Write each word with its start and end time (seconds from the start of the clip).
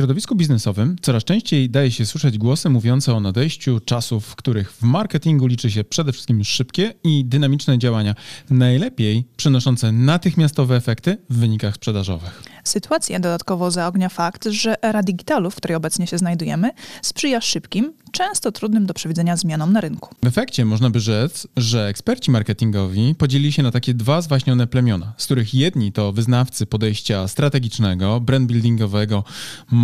środowisku 0.00 0.36
biznesowym 0.36 0.96
coraz 1.02 1.24
częściej 1.24 1.70
daje 1.70 1.90
się 1.90 2.06
słyszeć 2.06 2.38
głosy 2.38 2.70
mówiące 2.70 3.14
o 3.14 3.20
nadejściu 3.20 3.80
czasów, 3.80 4.26
w 4.26 4.36
których 4.36 4.72
w 4.72 4.82
marketingu 4.82 5.46
liczy 5.46 5.70
się 5.70 5.84
przede 5.84 6.12
wszystkim 6.12 6.44
szybkie 6.44 6.94
i 7.04 7.24
dynamiczne 7.24 7.78
działania, 7.78 8.14
najlepiej 8.50 9.24
przynoszące 9.36 9.92
natychmiastowe 9.92 10.76
efekty 10.76 11.18
w 11.30 11.36
wynikach 11.36 11.74
sprzedażowych. 11.74 12.42
Sytuację 12.64 13.20
dodatkowo 13.20 13.70
zaognia 13.70 14.08
fakt, 14.08 14.44
że 14.44 14.84
era 14.84 15.02
digitalu, 15.02 15.50
w 15.50 15.56
której 15.56 15.76
obecnie 15.76 16.06
się 16.06 16.18
znajdujemy, 16.18 16.70
sprzyja 17.02 17.40
szybkim, 17.40 17.92
często 18.12 18.52
trudnym 18.52 18.86
do 18.86 18.94
przewidzenia 18.94 19.36
zmianom 19.36 19.72
na 19.72 19.80
rynku. 19.80 20.14
W 20.22 20.26
efekcie 20.26 20.64
można 20.64 20.90
by 20.90 21.00
rzec, 21.00 21.46
że 21.56 21.86
eksperci 21.86 22.30
marketingowi 22.30 23.14
podzielili 23.14 23.52
się 23.52 23.62
na 23.62 23.70
takie 23.70 23.94
dwa 23.94 24.22
zwaśnione 24.22 24.66
plemiona, 24.66 25.12
z 25.16 25.24
których 25.24 25.54
jedni 25.54 25.92
to 25.92 26.12
wyznawcy 26.12 26.66
podejścia 26.66 27.28
strategicznego, 27.28 28.20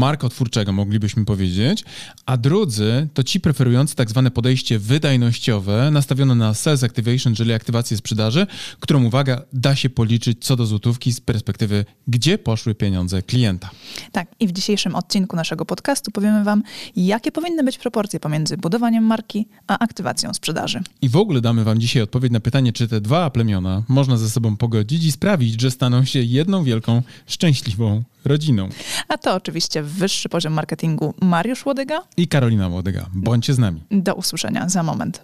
brandbuildingowego, 0.06 0.16
markotwórczego, 0.16 0.72
moglibyśmy 0.72 1.24
powiedzieć, 1.24 1.84
a 2.26 2.36
drudzy 2.36 3.08
to 3.14 3.22
ci 3.22 3.40
preferujący 3.40 3.96
tak 3.96 4.10
zwane 4.10 4.30
podejście 4.30 4.78
wydajnościowe, 4.78 5.90
nastawione 5.90 6.34
na 6.34 6.54
sales 6.54 6.84
activation, 6.84 7.34
czyli 7.34 7.52
aktywację 7.52 7.96
sprzedaży, 7.96 8.46
którą, 8.80 9.04
uwaga, 9.04 9.42
da 9.52 9.76
się 9.76 9.90
policzyć 9.90 10.44
co 10.44 10.56
do 10.56 10.66
złotówki 10.66 11.12
z 11.12 11.20
perspektywy, 11.20 11.84
gdzie 12.08 12.38
poszły 12.38 12.74
pieniądze 12.74 13.22
klienta. 13.22 13.70
Tak, 14.12 14.28
i 14.40 14.46
w 14.46 14.52
dzisiejszym 14.52 14.94
odcinku 14.94 15.36
naszego 15.36 15.64
podcastu 15.64 16.10
powiemy 16.10 16.44
Wam, 16.44 16.62
jakie 16.96 17.32
powinny 17.32 17.64
być 17.64 17.78
proporcje 17.78 18.20
pomiędzy 18.20 18.56
budowaniem 18.56 19.04
marki 19.04 19.48
a 19.66 19.78
aktywacją 19.78 20.34
sprzedaży. 20.34 20.80
I 21.02 21.08
w 21.08 21.16
ogóle 21.16 21.40
damy 21.40 21.64
Wam 21.64 21.80
dzisiaj 21.80 22.02
odpowiedź 22.02 22.32
na 22.32 22.40
pytanie, 22.40 22.72
czy 22.72 22.88
te 22.88 23.00
dwa 23.00 23.30
plemiona 23.30 23.82
można 23.88 24.16
ze 24.16 24.30
sobą 24.30 24.56
pogodzić 24.56 25.04
i 25.04 25.12
sprawić, 25.12 25.60
że 25.60 25.70
staną 25.70 26.04
się 26.04 26.20
jedną 26.20 26.64
wielką, 26.64 27.02
szczęśliwą 27.26 28.02
rodziną. 28.26 28.68
A 29.08 29.18
to 29.18 29.34
oczywiście 29.34 29.82
wyższy 29.96 30.28
poziom 30.28 30.52
marketingu 30.52 31.14
Mariusz 31.22 31.66
Łodyga 31.66 32.02
I 32.16 32.28
Karolina 32.28 32.68
Łodyga. 32.68 33.06
Bądźcie 33.14 33.54
z 33.54 33.58
nami. 33.58 33.82
Do 33.90 34.14
usłyszenia 34.14 34.68
za 34.68 34.82
moment. 34.82 35.20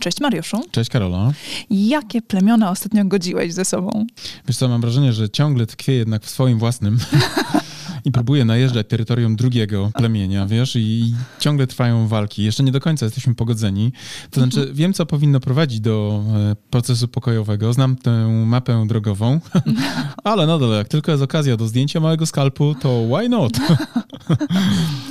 Cześć 0.00 0.20
Mariuszu. 0.20 0.60
Cześć 0.70 0.90
Karola. 0.90 1.32
Jakie 1.70 2.22
plemiona 2.22 2.70
ostatnio 2.70 3.04
godziłeś 3.04 3.52
ze 3.52 3.64
sobą? 3.64 4.06
Wiesz 4.46 4.56
co, 4.56 4.68
mam 4.68 4.80
wrażenie, 4.80 5.12
że 5.12 5.30
ciągle 5.30 5.66
tkwię 5.66 5.92
jednak 5.92 6.24
w 6.24 6.30
swoim 6.30 6.58
własnym 6.58 6.98
i 8.06 8.12
próbuję 8.12 8.44
najeżdżać 8.44 8.86
terytorium 8.88 9.36
drugiego 9.36 9.90
plemienia, 9.94 10.46
wiesz, 10.46 10.76
i 10.76 11.14
ciągle 11.40 11.66
trwają 11.66 12.08
walki. 12.08 12.44
Jeszcze 12.44 12.62
nie 12.62 12.72
do 12.72 12.80
końca 12.80 13.06
jesteśmy 13.06 13.34
pogodzeni. 13.34 13.92
To 14.30 14.40
znaczy, 14.40 14.58
Mhm. 14.60 14.76
wiem, 14.76 14.92
co 14.92 15.06
powinno 15.06 15.40
prowadzić 15.40 15.80
do 15.80 16.22
e, 16.52 16.56
procesu 16.70 17.08
pokojowego, 17.08 17.72
znam 17.72 17.96
tę 17.96 18.28
mapę 18.46 18.84
drogową, 18.88 19.40
ale 20.24 20.46
nadal, 20.46 20.70
jak 20.70 20.88
tylko 20.88 21.10
jest 21.12 21.22
okazja 21.24 21.56
do 21.56 21.66
zdjęcia 21.68 22.00
małego 22.00 22.26
skalpu, 22.26 22.74
to 22.74 23.02
why 23.16 23.28
not? 23.28 23.52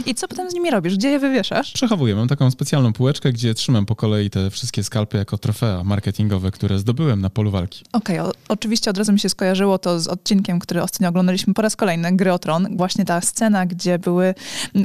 I 0.06 0.16
co 0.16 0.28
potem 0.28 0.52
z 0.52 0.54
nimi 0.54 0.72
robisz? 0.72 0.96
Gdzie 0.98 1.10
je 1.10 1.20
wywieszasz? 1.20 1.72
Przechowuję. 1.72 2.16
Mam 2.16 2.28
taką 2.28 2.52
specjalną 2.52 2.94
półeczkę, 2.94 3.32
gdzie 3.34 3.54
trzymam 3.54 3.86
po 3.86 3.96
kolei 3.96 4.30
te 4.30 4.50
wszystkie 4.52 4.84
skalpy 4.84 5.18
jako 5.18 5.38
trofea 5.38 5.84
marketingowe, 5.84 6.52
które 6.52 6.80
zdobyłem 6.80 7.22
na 7.22 7.30
polu 7.30 7.52
walki. 7.52 7.84
Okej, 7.94 8.20
o- 8.20 8.32
oczywiście 8.48 8.90
od 8.90 8.98
razu 8.98 9.14
mi 9.14 9.20
się 9.20 9.30
skojarzyło 9.30 9.78
to 9.78 10.00
z 10.00 10.08
odcinkiem, 10.08 10.60
który 10.60 10.84
ostatnio 10.84 11.10
oglądaliśmy 11.10 11.54
po 11.54 11.62
raz 11.62 11.76
kolejny, 11.76 12.16
Gry 12.16 12.34
o 12.34 12.40
Tron. 12.40 12.78
Właśnie 12.78 13.06
ta 13.06 13.22
scena, 13.22 13.66
gdzie 13.66 14.00
były 14.00 14.34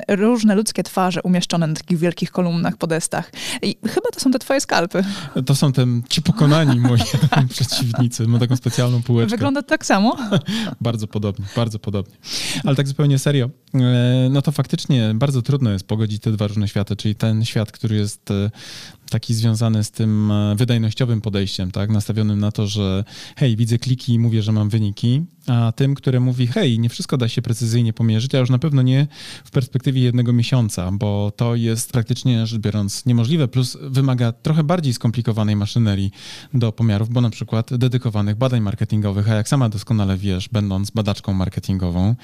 różne 0.08 0.54
ludzkie 0.54 0.82
twarze 0.82 1.22
umieszczone 1.22 1.66
na 1.66 1.74
takich 1.74 1.98
wielkich 1.98 2.30
kolumnach, 2.30 2.76
podestach. 2.76 3.32
I 3.62 3.76
chyba 3.86 4.10
to 4.12 4.20
są 4.20 4.30
te 4.30 4.38
twoje 4.38 4.60
skalpy. 4.60 5.04
To 5.46 5.54
są 5.54 5.72
te 5.72 5.86
ci 6.08 6.22
pokonani 6.22 6.80
moi 6.90 7.00
przeciwnicy. 7.54 8.26
Mam 8.26 8.40
taką 8.40 8.56
specjalną 8.56 9.02
półeczkę. 9.02 9.30
Wygląda 9.30 9.62
tak 9.62 9.86
samo. 9.86 10.16
Bardzo 10.80 11.06
podobnie, 11.06 11.46
bardzo 11.56 11.78
podobnie. 11.78 12.14
Ale 12.64 12.76
tak 12.76 12.88
zupełnie 12.88 13.18
serio, 13.18 13.50
e, 13.74 13.80
no 14.28 14.42
to 14.42 14.52
faktycznie 14.52 15.12
bardzo 15.14 15.42
trudno 15.42 15.70
jest 15.70 15.86
pogodzić 15.86 16.22
te 16.22 16.32
dwa 16.32 16.46
różne 16.46 16.68
światy, 16.68 16.96
czyli 16.96 17.14
ten 17.14 17.44
świat, 17.44 17.72
który 17.72 17.96
jest 17.96 18.30
e, 18.30 18.50
taki 19.10 19.34
związany 19.34 19.84
z 19.84 19.90
tym 19.90 20.30
e, 20.30 20.56
wydajnościowym 20.56 21.20
podejściem, 21.20 21.70
tak, 21.70 21.90
nastawionym 21.90 22.40
na 22.40 22.52
to, 22.52 22.66
że 22.66 23.04
hej, 23.36 23.56
widzę 23.56 23.78
kliki 23.78 24.14
i 24.14 24.18
mówię, 24.18 24.42
że 24.42 24.52
mam 24.52 24.68
wyniki, 24.68 25.22
a 25.46 25.72
tym, 25.72 25.94
które 25.94 26.20
mówi, 26.20 26.46
hej, 26.46 26.78
nie 26.78 26.88
wszystko 26.88 27.16
da 27.16 27.28
się 27.28 27.42
precyzyjnie 27.42 27.92
pomierzyć, 27.92 28.34
a 28.34 28.38
już 28.38 28.50
na 28.50 28.58
pewno 28.58 28.82
nie 28.82 29.06
w 29.44 29.50
perspektywie 29.50 30.02
jednego 30.02 30.32
miesiąca, 30.32 30.90
bo 30.92 31.32
to 31.36 31.54
jest 31.54 31.92
praktycznie 31.92 32.46
rzecz 32.46 32.60
biorąc 32.60 33.06
niemożliwe, 33.06 33.48
plus 33.48 33.78
wymaga 33.82 34.32
trochę 34.32 34.64
bardziej 34.64 34.94
skomplikowanej 34.94 35.56
maszynerii 35.56 36.10
do 36.54 36.72
pomiarów, 36.72 37.08
bo 37.08 37.20
na 37.20 37.30
przykład 37.30 37.74
dedykowanych 37.76 38.36
badań 38.36 38.60
marketingowych, 38.60 39.30
a 39.30 39.34
jak 39.34 39.48
sama 39.48 39.68
doskonale 39.68 40.16
wiesz, 40.16 40.48
będąc 40.48 40.90
badaczką 40.90 41.32
marketingową, 41.32 42.14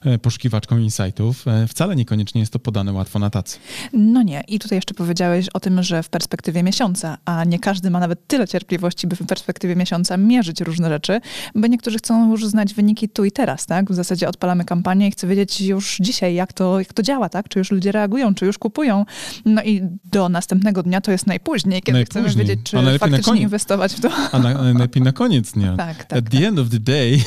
e, 0.00 0.18
poszukiwaczką 0.18 0.78
insightów, 0.78 1.48
e, 1.48 1.66
wcale 1.66 1.96
niekoniecznie 1.96 2.40
jest 2.40 2.52
to 2.52 2.58
podane 2.58 2.92
łatwo 2.92 3.18
na 3.18 3.30
tacy. 3.30 3.58
No 3.92 4.22
nie. 4.22 4.44
I 4.48 4.58
tutaj 4.58 4.78
jeszcze 4.78 4.94
powiedziałeś 4.94 5.48
o 5.48 5.60
tym, 5.60 5.82
że 5.82 6.02
w 6.02 6.08
perspektywie 6.08 6.35
miesiąca, 6.62 7.18
a 7.24 7.44
nie 7.44 7.58
każdy 7.58 7.90
ma 7.90 8.00
nawet 8.00 8.26
tyle 8.26 8.48
cierpliwości, 8.48 9.06
by 9.06 9.16
w 9.16 9.26
perspektywie 9.26 9.76
miesiąca 9.76 10.16
mierzyć 10.16 10.60
różne 10.60 10.88
rzeczy, 10.88 11.20
bo 11.54 11.66
niektórzy 11.66 11.98
chcą 11.98 12.30
już 12.30 12.46
znać 12.46 12.74
wyniki 12.74 13.08
tu 13.08 13.24
i 13.24 13.32
teraz, 13.32 13.66
tak? 13.66 13.90
W 13.90 13.94
zasadzie 13.94 14.28
odpalamy 14.28 14.64
kampanię 14.64 15.08
i 15.08 15.10
chcę 15.10 15.26
wiedzieć 15.26 15.60
już 15.60 15.96
dzisiaj, 16.00 16.34
jak 16.34 16.52
to, 16.52 16.78
jak 16.78 16.92
to 16.92 17.02
działa, 17.02 17.28
tak? 17.28 17.48
Czy 17.48 17.58
już 17.58 17.70
ludzie 17.70 17.92
reagują, 17.92 18.34
czy 18.34 18.46
już 18.46 18.58
kupują. 18.58 19.04
No 19.44 19.62
i 19.62 19.82
do 20.04 20.28
następnego 20.28 20.82
dnia 20.82 21.00
to 21.00 21.12
jest 21.12 21.26
najpóźniej, 21.26 21.82
kiedy 21.82 22.04
chcemy 22.04 22.22
Najpóźniej. 22.26 22.46
wiedzieć, 22.46 22.66
czy 22.70 22.98
faktycznie 22.98 23.40
inwestować 23.40 23.94
w 23.94 24.00
to. 24.00 24.10
A 24.32 24.38
na, 24.38 24.54
najlepiej 24.54 25.02
na 25.02 25.12
koniec 25.12 25.52
dnia. 25.52 25.76
Tak, 25.76 26.04
tak, 26.04 26.18
At 26.18 26.24
tak. 26.24 26.30
the 26.30 26.48
end 26.48 26.58
of 26.58 26.70
the 26.70 26.80
day. 26.80 27.18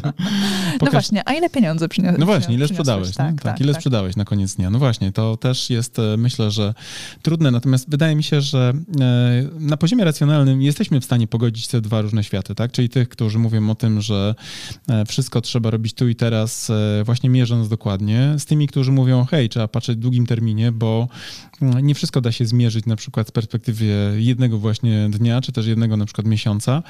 No 0.82 0.90
właśnie, 0.90 1.28
a 1.28 1.32
ile 1.34 1.50
pieniędzy 1.50 1.88
przyniosłeś? 1.88 2.20
No 2.20 2.26
właśnie, 2.26 2.54
ile 2.54 2.68
sprzedałeś? 2.68 3.14
Tak, 3.14 3.34
Tak, 3.34 3.42
tak, 3.42 3.60
ile 3.60 3.72
tak. 3.72 3.80
sprzedałeś 3.80 4.16
na 4.16 4.24
koniec 4.24 4.54
dnia? 4.54 4.70
No 4.70 4.78
właśnie, 4.78 5.12
to 5.12 5.36
też 5.36 5.70
jest, 5.70 5.98
e, 5.98 6.16
myślę, 6.16 6.50
że 6.50 6.74
trudne, 7.22 7.50
natomiast 7.50 7.90
wydaje 7.90 8.13
mi 8.14 8.22
się, 8.22 8.40
że 8.40 8.72
e, 9.00 9.48
na 9.58 9.76
poziomie 9.76 10.04
racjonalnym 10.04 10.62
jesteśmy 10.62 11.00
w 11.00 11.04
stanie 11.04 11.26
pogodzić 11.26 11.68
te 11.68 11.80
dwa 11.80 12.02
różne 12.02 12.24
światy, 12.24 12.54
tak? 12.54 12.72
Czyli 12.72 12.88
tych, 12.88 13.08
którzy 13.08 13.38
mówią 13.38 13.70
o 13.70 13.74
tym, 13.74 14.00
że 14.00 14.34
e, 14.88 15.04
wszystko 15.04 15.40
trzeba 15.40 15.70
robić 15.70 15.94
tu 15.94 16.08
i 16.08 16.14
teraz, 16.14 16.70
e, 16.70 17.02
właśnie 17.04 17.30
mierząc 17.30 17.68
dokładnie, 17.68 18.34
z 18.38 18.44
tymi, 18.46 18.68
którzy 18.68 18.92
mówią, 18.92 19.24
hej, 19.24 19.48
trzeba 19.48 19.68
patrzeć 19.68 19.96
w 19.96 20.00
długim 20.00 20.26
terminie, 20.26 20.72
bo 20.72 21.08
mm, 21.62 21.86
nie 21.86 21.94
wszystko 21.94 22.20
da 22.20 22.32
się 22.32 22.46
zmierzyć 22.46 22.86
na 22.86 22.96
przykład 22.96 23.28
z 23.28 23.30
perspektywy 23.30 24.16
jednego 24.18 24.58
właśnie 24.58 25.08
dnia, 25.10 25.40
czy 25.40 25.52
też 25.52 25.66
jednego 25.66 25.96
na 25.96 26.04
przykład 26.04 26.26
miesiąca. 26.26 26.82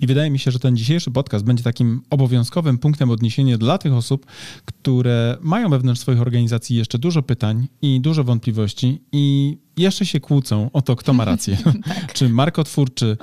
I 0.00 0.06
wydaje 0.06 0.30
mi 0.30 0.38
się, 0.38 0.50
że 0.50 0.58
ten 0.58 0.76
dzisiejszy 0.76 1.10
podcast 1.10 1.44
będzie 1.44 1.62
takim 1.62 2.02
obowiązkowym 2.10 2.78
punktem 2.78 3.10
odniesienia 3.10 3.58
dla 3.58 3.78
tych 3.78 3.92
osób, 3.92 4.26
które 4.64 5.36
mają 5.40 5.70
wewnątrz 5.70 6.00
swoich 6.00 6.20
organizacji 6.20 6.76
jeszcze 6.76 6.98
dużo 6.98 7.22
pytań 7.22 7.68
i 7.82 8.00
dużo 8.00 8.24
wątpliwości 8.24 9.02
i 9.12 9.58
jeszcze 9.76 10.06
się 10.06 10.20
kłócą 10.20 10.70
o 10.72 10.82
to, 10.82 10.96
kto 10.96 11.12
ma 11.12 11.24
rację. 11.24 11.58
czy 12.14 12.28
markotwórczy, 12.28 13.16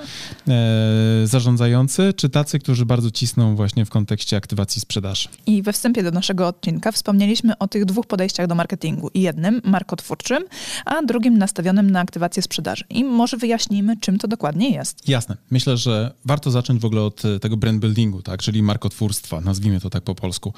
e, 0.48 1.26
zarządzający, 1.26 2.12
czy 2.16 2.28
tacy, 2.28 2.58
którzy 2.58 2.86
bardzo 2.86 3.10
cisną 3.10 3.56
właśnie 3.56 3.84
w 3.84 3.90
kontekście 3.90 4.36
aktywacji 4.36 4.80
sprzedaży. 4.80 5.28
I 5.46 5.62
we 5.62 5.72
wstępie 5.72 6.02
do 6.02 6.10
naszego 6.10 6.48
odcinka 6.48 6.92
wspomnieliśmy 6.92 7.58
o 7.58 7.68
tych 7.68 7.84
dwóch 7.84 8.06
podejściach 8.06 8.46
do 8.46 8.54
marketingu. 8.54 9.10
Jednym 9.14 9.60
markotwórczym, 9.64 10.44
a 10.84 11.02
drugim 11.02 11.38
nastawionym 11.38 11.90
na 11.90 12.00
aktywację 12.00 12.42
sprzedaży. 12.42 12.84
I 12.90 13.04
może 13.04 13.36
wyjaśnijmy, 13.36 13.96
czym 14.00 14.18
to 14.18 14.28
dokładnie 14.28 14.70
jest. 14.70 15.08
Jasne. 15.08 15.36
Myślę, 15.50 15.76
że 15.76 16.14
warto 16.24 16.50
zacząć 16.50 16.80
w 16.80 16.84
ogóle 16.84 17.02
od 17.02 17.24
e, 17.24 17.38
tego 17.38 17.56
brand 17.56 17.80
buildingu, 17.80 18.22
tak? 18.22 18.42
czyli 18.42 18.62
markotwórstwa, 18.62 19.40
nazwijmy 19.40 19.80
to 19.80 19.90
tak 19.90 20.04
po 20.04 20.14
polsku. 20.14 20.52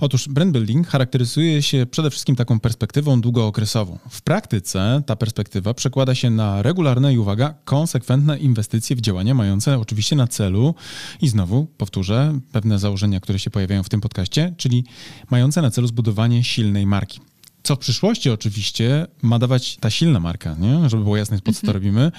Otóż 0.00 0.28
brand 0.28 0.52
building 0.52 0.88
charakteryzuje 0.88 1.62
się 1.62 1.86
przede 1.90 2.10
wszystkim 2.10 2.36
taką 2.36 2.60
perspektywą 2.60 3.20
długookresową. 3.20 3.98
W 4.10 4.22
praktyce 4.22 5.02
ta 5.06 5.16
perspektywa 5.16 5.33
przekłada 5.76 6.14
się 6.14 6.30
na 6.30 6.62
regularne 6.62 7.14
i 7.14 7.18
uwaga, 7.18 7.54
konsekwentne 7.64 8.38
inwestycje 8.38 8.96
w 8.96 9.00
działania 9.00 9.34
mające 9.34 9.78
oczywiście 9.78 10.16
na 10.16 10.26
celu 10.26 10.74
i 11.20 11.28
znowu 11.28 11.66
powtórzę 11.66 12.38
pewne 12.52 12.78
założenia, 12.78 13.20
które 13.20 13.38
się 13.38 13.50
pojawiają 13.50 13.82
w 13.82 13.88
tym 13.88 14.00
podcaście, 14.00 14.54
czyli 14.56 14.84
mające 15.30 15.62
na 15.62 15.70
celu 15.70 15.86
zbudowanie 15.86 16.44
silnej 16.44 16.86
marki. 16.86 17.20
Co 17.64 17.76
w 17.76 17.78
przyszłości 17.78 18.30
oczywiście 18.30 19.06
ma 19.22 19.38
dawać 19.38 19.76
ta 19.76 19.90
silna 19.90 20.20
marka, 20.20 20.56
nie? 20.58 20.88
żeby 20.88 21.02
było 21.02 21.16
jasne, 21.16 21.38
po 21.40 21.52
co 21.52 21.66
to 21.66 21.72
robimy, 21.72 22.12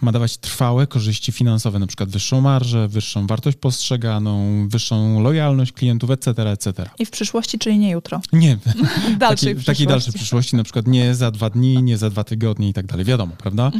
ma 0.00 0.12
dawać 0.12 0.36
trwałe 0.36 0.86
korzyści 0.86 1.32
finansowe, 1.32 1.78
na 1.78 1.86
przykład 1.86 2.10
wyższą 2.10 2.40
marżę, 2.40 2.88
wyższą 2.88 3.26
wartość 3.26 3.56
postrzeganą, 3.56 4.68
wyższą 4.68 5.22
lojalność 5.22 5.72
klientów, 5.72 6.10
etc., 6.10 6.50
etc. 6.50 6.90
I 6.98 7.06
w 7.06 7.10
przyszłości, 7.10 7.58
czyli 7.58 7.78
nie 7.78 7.90
jutro. 7.90 8.20
Nie, 8.32 8.56
W 9.14 9.18
dalszej 9.18 9.54
taki, 9.54 9.62
w 9.62 9.64
takiej 9.64 9.86
dalszej 9.86 10.12
przyszłości, 10.12 10.56
na 10.56 10.64
przykład 10.64 10.86
nie 10.86 11.14
za 11.14 11.30
dwa 11.30 11.50
dni, 11.50 11.82
nie 11.82 11.98
za 11.98 12.10
dwa 12.10 12.24
tygodnie 12.24 12.68
i 12.68 12.72
tak 12.72 12.86
dalej, 12.86 13.04
wiadomo, 13.04 13.32
prawda? 13.38 13.70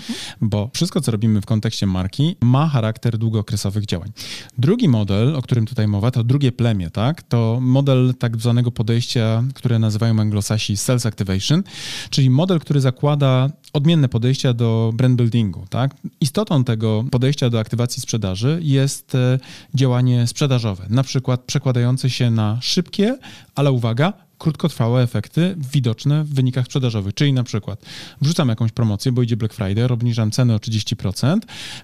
Bo 0.41 0.71
wszystko, 0.75 1.01
co 1.01 1.13
robimy 1.13 1.41
w 1.41 1.47
kontekście 1.47 1.87
marki, 1.87 2.37
ma 2.41 2.69
charakter 2.69 3.19
długookresowych 3.19 3.87
działań. 3.87 4.13
Drugi 4.59 4.89
model, 4.89 5.37
o 5.37 5.43
którym 5.43 5.67
tutaj 5.67 5.89
mowa, 5.89 6.11
to 6.11 6.25
drugie 6.25 6.53
plemię, 6.53 6.91
tak? 6.91 7.23
To 7.23 7.59
model 7.61 8.15
tak 8.19 8.37
zwanego 8.37 8.71
podejścia, 8.71 9.45
które 9.55 9.79
nazywają 9.79 10.21
anglosasi 10.21 10.77
sales 10.77 11.12
activation, 11.13 11.63
czyli 12.11 12.31
model, 12.31 12.61
który 12.61 12.81
zakłada 12.81 13.51
odmienne 13.73 14.09
podejścia 14.09 14.53
do 14.53 14.93
brand 14.95 15.17
buildingu. 15.17 15.67
Tak? 15.71 15.95
Istotą 16.21 16.65
tego 16.65 17.05
podejścia 17.11 17.51
do 17.51 17.59
aktywacji 17.59 18.03
sprzedaży 18.03 18.59
jest 18.63 19.15
e, 19.15 19.39
działanie 19.75 20.27
sprzedażowe, 20.27 20.87
na 20.91 21.03
przykład 21.03 21.41
przekładające 21.41 22.11
się 22.11 22.31
na 22.31 22.59
szybkie, 22.61 23.19
ale 23.55 23.73
uwaga, 23.73 24.13
krótkotrwałe 24.43 25.03
efekty 25.03 25.57
widoczne 25.73 26.25
w 26.25 26.35
wynikach 26.35 26.65
sprzedażowych. 26.65 27.15
Czyli 27.15 27.33
na 27.33 27.43
przykład 27.43 27.85
wrzucam 28.21 28.49
jakąś 28.49 28.73
promocję, 28.73 29.13
bo 29.13 29.23
idzie 29.23 29.37
Black 29.37 29.55
Friday, 29.55 29.85
obniżam 29.85 30.31
cenę 30.31 30.55
o 30.55 30.59
30%, 30.59 31.39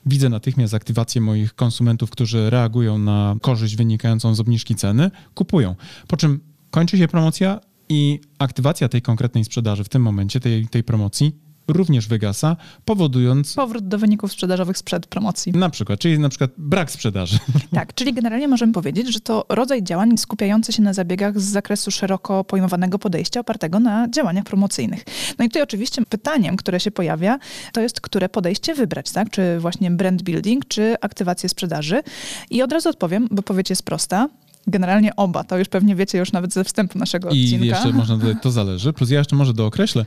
widzę 0.07 0.29
natychmiast 0.29 0.75
aktywację 0.75 1.21
moich 1.21 1.55
konsumentów, 1.55 2.11
którzy 2.11 2.51
reagują 2.51 2.99
na 2.99 3.37
korzyść 3.43 3.77
wynikającą 3.77 4.35
z 4.35 4.41
obniżki 4.41 4.75
ceny, 4.75 5.11
kupują. 5.35 5.75
Po 6.09 6.17
czym 6.17 6.41
kończy 6.71 6.99
się 6.99 7.09
promocja 7.09 7.61
i 7.88 8.20
aktywacja 8.38 8.88
tej 8.88 9.02
konkretnej 9.02 9.44
sprzedaży 9.44 9.85
w 9.85 9.88
tym 9.88 10.02
momencie, 10.02 10.40
tej, 10.40 10.69
tej 10.69 10.85
promocji 10.85 11.49
również 11.69 12.08
wygasa, 12.08 12.56
powodując... 12.85 13.55
Powrót 13.55 13.88
do 13.88 13.99
wyników 13.99 14.32
sprzedażowych 14.32 14.79
sprzed 14.79 15.06
promocji. 15.06 15.52
Na 15.52 15.70
przykład, 15.70 16.00
czyli 16.00 16.19
na 16.19 16.29
przykład 16.29 16.50
brak 16.58 16.90
sprzedaży. 16.90 17.38
Tak, 17.75 17.94
czyli 17.94 18.14
generalnie 18.14 18.49
możemy 18.49 18.73
powiedzieć, 18.73 19.12
że 19.12 19.20
to 19.20 19.46
rodzaj 19.49 19.82
działań 19.82 20.19
skupiający 20.19 20.73
się 20.73 20.82
na 20.82 20.93
zabiegach 20.93 21.40
z 21.40 21.44
zakresu 21.44 21.90
szeroko 21.90 22.44
pojmowanego 22.44 22.99
podejścia 22.99 23.40
opartego 23.40 23.81
na 23.81 24.08
działaniach 24.11 24.44
promocyjnych. 24.44 25.05
No 25.38 25.44
i 25.44 25.49
tutaj 25.49 25.62
oczywiście 25.62 26.02
pytaniem, 26.08 26.56
które 26.56 26.81
się 26.81 26.91
pojawia, 26.91 27.38
to 27.73 27.81
jest, 27.81 28.00
które 28.00 28.29
podejście 28.29 28.75
wybrać, 28.75 29.11
tak? 29.11 29.31
Czy 29.31 29.58
właśnie 29.61 29.91
brand 29.91 30.23
building, 30.23 30.69
czy 30.69 30.96
aktywację 31.00 31.49
sprzedaży. 31.49 32.02
I 32.50 32.62
od 32.62 32.73
razu 32.73 32.88
odpowiem, 32.88 33.29
bo 33.31 33.43
powiedź 33.43 33.70
jest 33.70 33.82
prosta 33.82 34.29
generalnie 34.69 35.17
oba. 35.17 35.44
To 35.44 35.59
już 35.59 35.69
pewnie 35.69 35.97
wiecie 35.97 36.19
już 36.19 36.32
nawet 36.32 36.53
ze 36.53 36.65
wstępu 36.65 36.99
naszego 36.99 37.31
I 37.31 37.44
odcinka. 37.44 37.65
I 37.65 37.69
jeszcze 37.69 37.93
można 37.93 38.17
dodać, 38.17 38.37
to 38.43 38.50
zależy. 38.50 38.93
Plus 38.93 39.11
ja 39.11 39.19
jeszcze 39.19 39.37
może 39.37 39.55
dookreślę, 39.55 40.05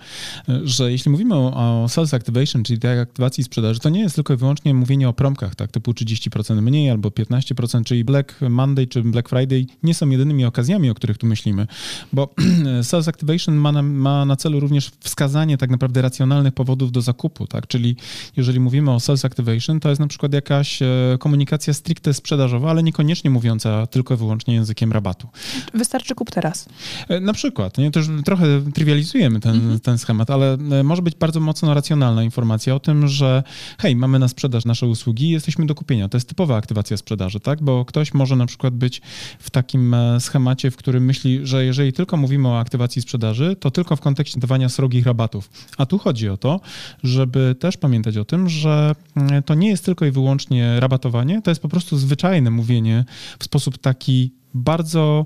że 0.64 0.92
jeśli 0.92 1.12
mówimy 1.12 1.36
o, 1.36 1.84
o 1.84 1.90
sales 1.90 2.14
activation, 2.14 2.64
czyli 2.64 2.80
tej 2.80 3.00
aktywacji 3.00 3.44
sprzedaży, 3.44 3.80
to 3.80 3.90
nie 3.90 4.00
jest 4.00 4.16
tylko 4.16 4.34
i 4.34 4.38
wyłącznie 4.38 4.74
mówienie 4.74 5.10
o 5.10 5.14
promkach, 5.14 5.56
tak, 5.56 5.72
typu 5.72 5.92
30% 5.92 6.62
mniej 6.62 6.90
albo 6.90 7.10
15%, 7.10 7.84
czyli 7.84 8.04
Black 8.04 8.42
Monday 8.50 8.88
czy 8.88 9.04
Black 9.04 9.30
Friday 9.30 9.66
nie 9.84 9.94
są 9.94 10.10
jedynymi 10.10 10.46
okazjami, 10.46 10.90
o 10.90 10.94
których 10.94 11.18
tu 11.18 11.28
myślimy, 11.28 11.68
bo 12.14 12.34
sales 12.84 13.08
activation 13.08 13.56
ma 13.56 13.72
na, 13.72 13.82
ma 13.82 14.26
na 14.26 14.36
celu 14.36 14.60
również 14.60 14.92
wskazanie 15.00 15.58
tak 15.58 15.70
naprawdę 15.70 16.02
racjonalnych 16.02 16.54
powodów 16.54 16.92
do 16.92 17.02
zakupu, 17.02 17.48
tak, 17.48 17.68
czyli 17.68 17.96
jeżeli 18.38 18.60
mówimy 18.60 18.92
o 18.92 19.00
sales 19.00 19.26
activation, 19.26 19.80
to 19.80 19.90
jest 19.90 20.02
na 20.02 20.08
przykład 20.08 20.34
jakaś 20.34 20.82
e, 20.82 20.88
komunikacja 21.20 21.74
stricte 21.74 22.14
sprzedażowa, 22.14 22.70
ale 22.70 22.84
niekoniecznie 22.84 23.30
mówiąca 23.30 23.88
tylko 23.88 24.14
i 24.14 24.18
wyłącznie 24.18 24.51
wyłącznie 24.52 24.56
językiem 24.56 24.92
rabatu. 24.92 25.28
Wystarczy 25.74 26.16
kup 26.16 26.32
teraz. 26.32 26.70
E, 27.10 27.20
na 27.20 27.34
przykład. 27.34 27.78
Nie? 27.78 27.92
To 27.92 28.00
już 28.00 28.10
trochę 28.26 28.46
trywializujemy 28.74 29.40
ten, 29.40 29.56
mhm. 29.56 29.80
ten 29.80 29.98
schemat, 29.98 30.30
ale 30.30 30.54
e, 30.54 30.84
może 30.84 31.02
być 31.02 31.16
bardzo 31.16 31.40
mocno 31.40 31.74
racjonalna 31.74 32.24
informacja 32.24 32.76
o 32.76 32.80
tym, 32.80 33.08
że 33.08 33.44
hej, 33.80 33.96
mamy 33.96 34.20
na 34.20 34.28
sprzedaż 34.28 34.66
nasze 34.66 34.88
usługi 34.88 35.30
jesteśmy 35.30 35.66
do 35.66 35.76
kupienia. 35.76 36.10
To 36.10 36.18
jest 36.18 36.30
typowa 36.30 36.56
aktywacja 36.56 36.98
sprzedaży, 36.98 37.40
tak? 37.40 37.64
Bo 37.64 37.86
ktoś 37.86 38.14
może 38.14 38.36
na 38.36 38.46
przykład 38.46 38.74
być 38.74 39.02
w 39.40 39.50
takim 39.50 39.94
e, 39.94 40.20
schemacie, 40.20 40.72
w 40.72 40.76
którym 40.76 41.06
myśli, 41.06 41.40
że 41.44 41.66
jeżeli 41.66 41.94
tylko 41.94 42.18
mówimy 42.18 42.48
o 42.48 42.60
aktywacji 42.60 43.02
sprzedaży, 43.02 43.56
to 43.60 43.72
tylko 43.72 43.96
w 43.96 44.02
kontekście 44.02 44.40
dawania 44.40 44.70
srogich 44.70 45.06
rabatów. 45.06 45.50
A 45.78 45.86
tu 45.86 45.98
chodzi 45.98 46.30
o 46.30 46.38
to, 46.38 46.60
żeby 47.04 47.56
też 47.60 47.78
pamiętać 47.78 48.18
o 48.18 48.26
tym, 48.26 48.50
że 48.50 48.96
mm, 49.16 49.44
to 49.44 49.56
nie 49.56 49.70
jest 49.70 49.86
tylko 49.86 50.06
i 50.06 50.12
wyłącznie 50.12 50.80
rabatowanie, 50.80 51.42
to 51.42 51.52
jest 51.52 51.62
po 51.62 51.70
prostu 51.70 51.98
zwyczajne 51.98 52.52
mówienie 52.52 53.06
w 53.40 53.44
sposób 53.44 53.78
taki 53.78 54.41
bardzo 54.54 55.26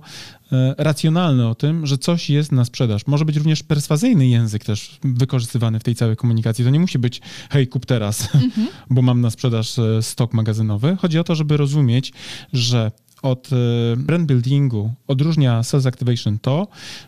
e, 0.52 0.76
racjonalny 0.78 1.48
o 1.48 1.56
tym, 1.56 1.86
że 1.86 1.98
coś 1.98 2.30
jest 2.30 2.52
na 2.52 2.66
sprzedaż. 2.66 3.08
Może 3.08 3.26
być 3.26 3.38
również 3.38 3.64
perswazyjny 3.64 4.28
język 4.28 4.64
też 4.64 5.00
wykorzystywany 5.04 5.80
w 5.80 5.84
tej 5.84 5.96
całej 5.96 6.16
komunikacji. 6.16 6.66
To 6.66 6.70
nie 6.70 6.80
musi 6.80 7.00
być 7.00 7.22
hej, 7.50 7.68
kup 7.68 7.86
teraz, 7.86 8.34
mm-hmm. 8.34 8.66
bo 8.90 9.02
mam 9.02 9.22
na 9.22 9.30
sprzedaż 9.30 9.80
e, 9.80 10.02
stok 10.02 10.34
magazynowy. 10.34 10.98
Chodzi 11.00 11.20
o 11.20 11.24
to, 11.24 11.36
żeby 11.36 11.58
rozumieć, 11.58 12.14
że 12.54 12.92
od 13.22 13.50
e, 13.52 13.98
brand 13.98 14.28
buildingu 14.28 14.94
odróżnia 15.08 15.64
sales 15.64 15.86
activation 15.86 16.40
to, 16.40 16.68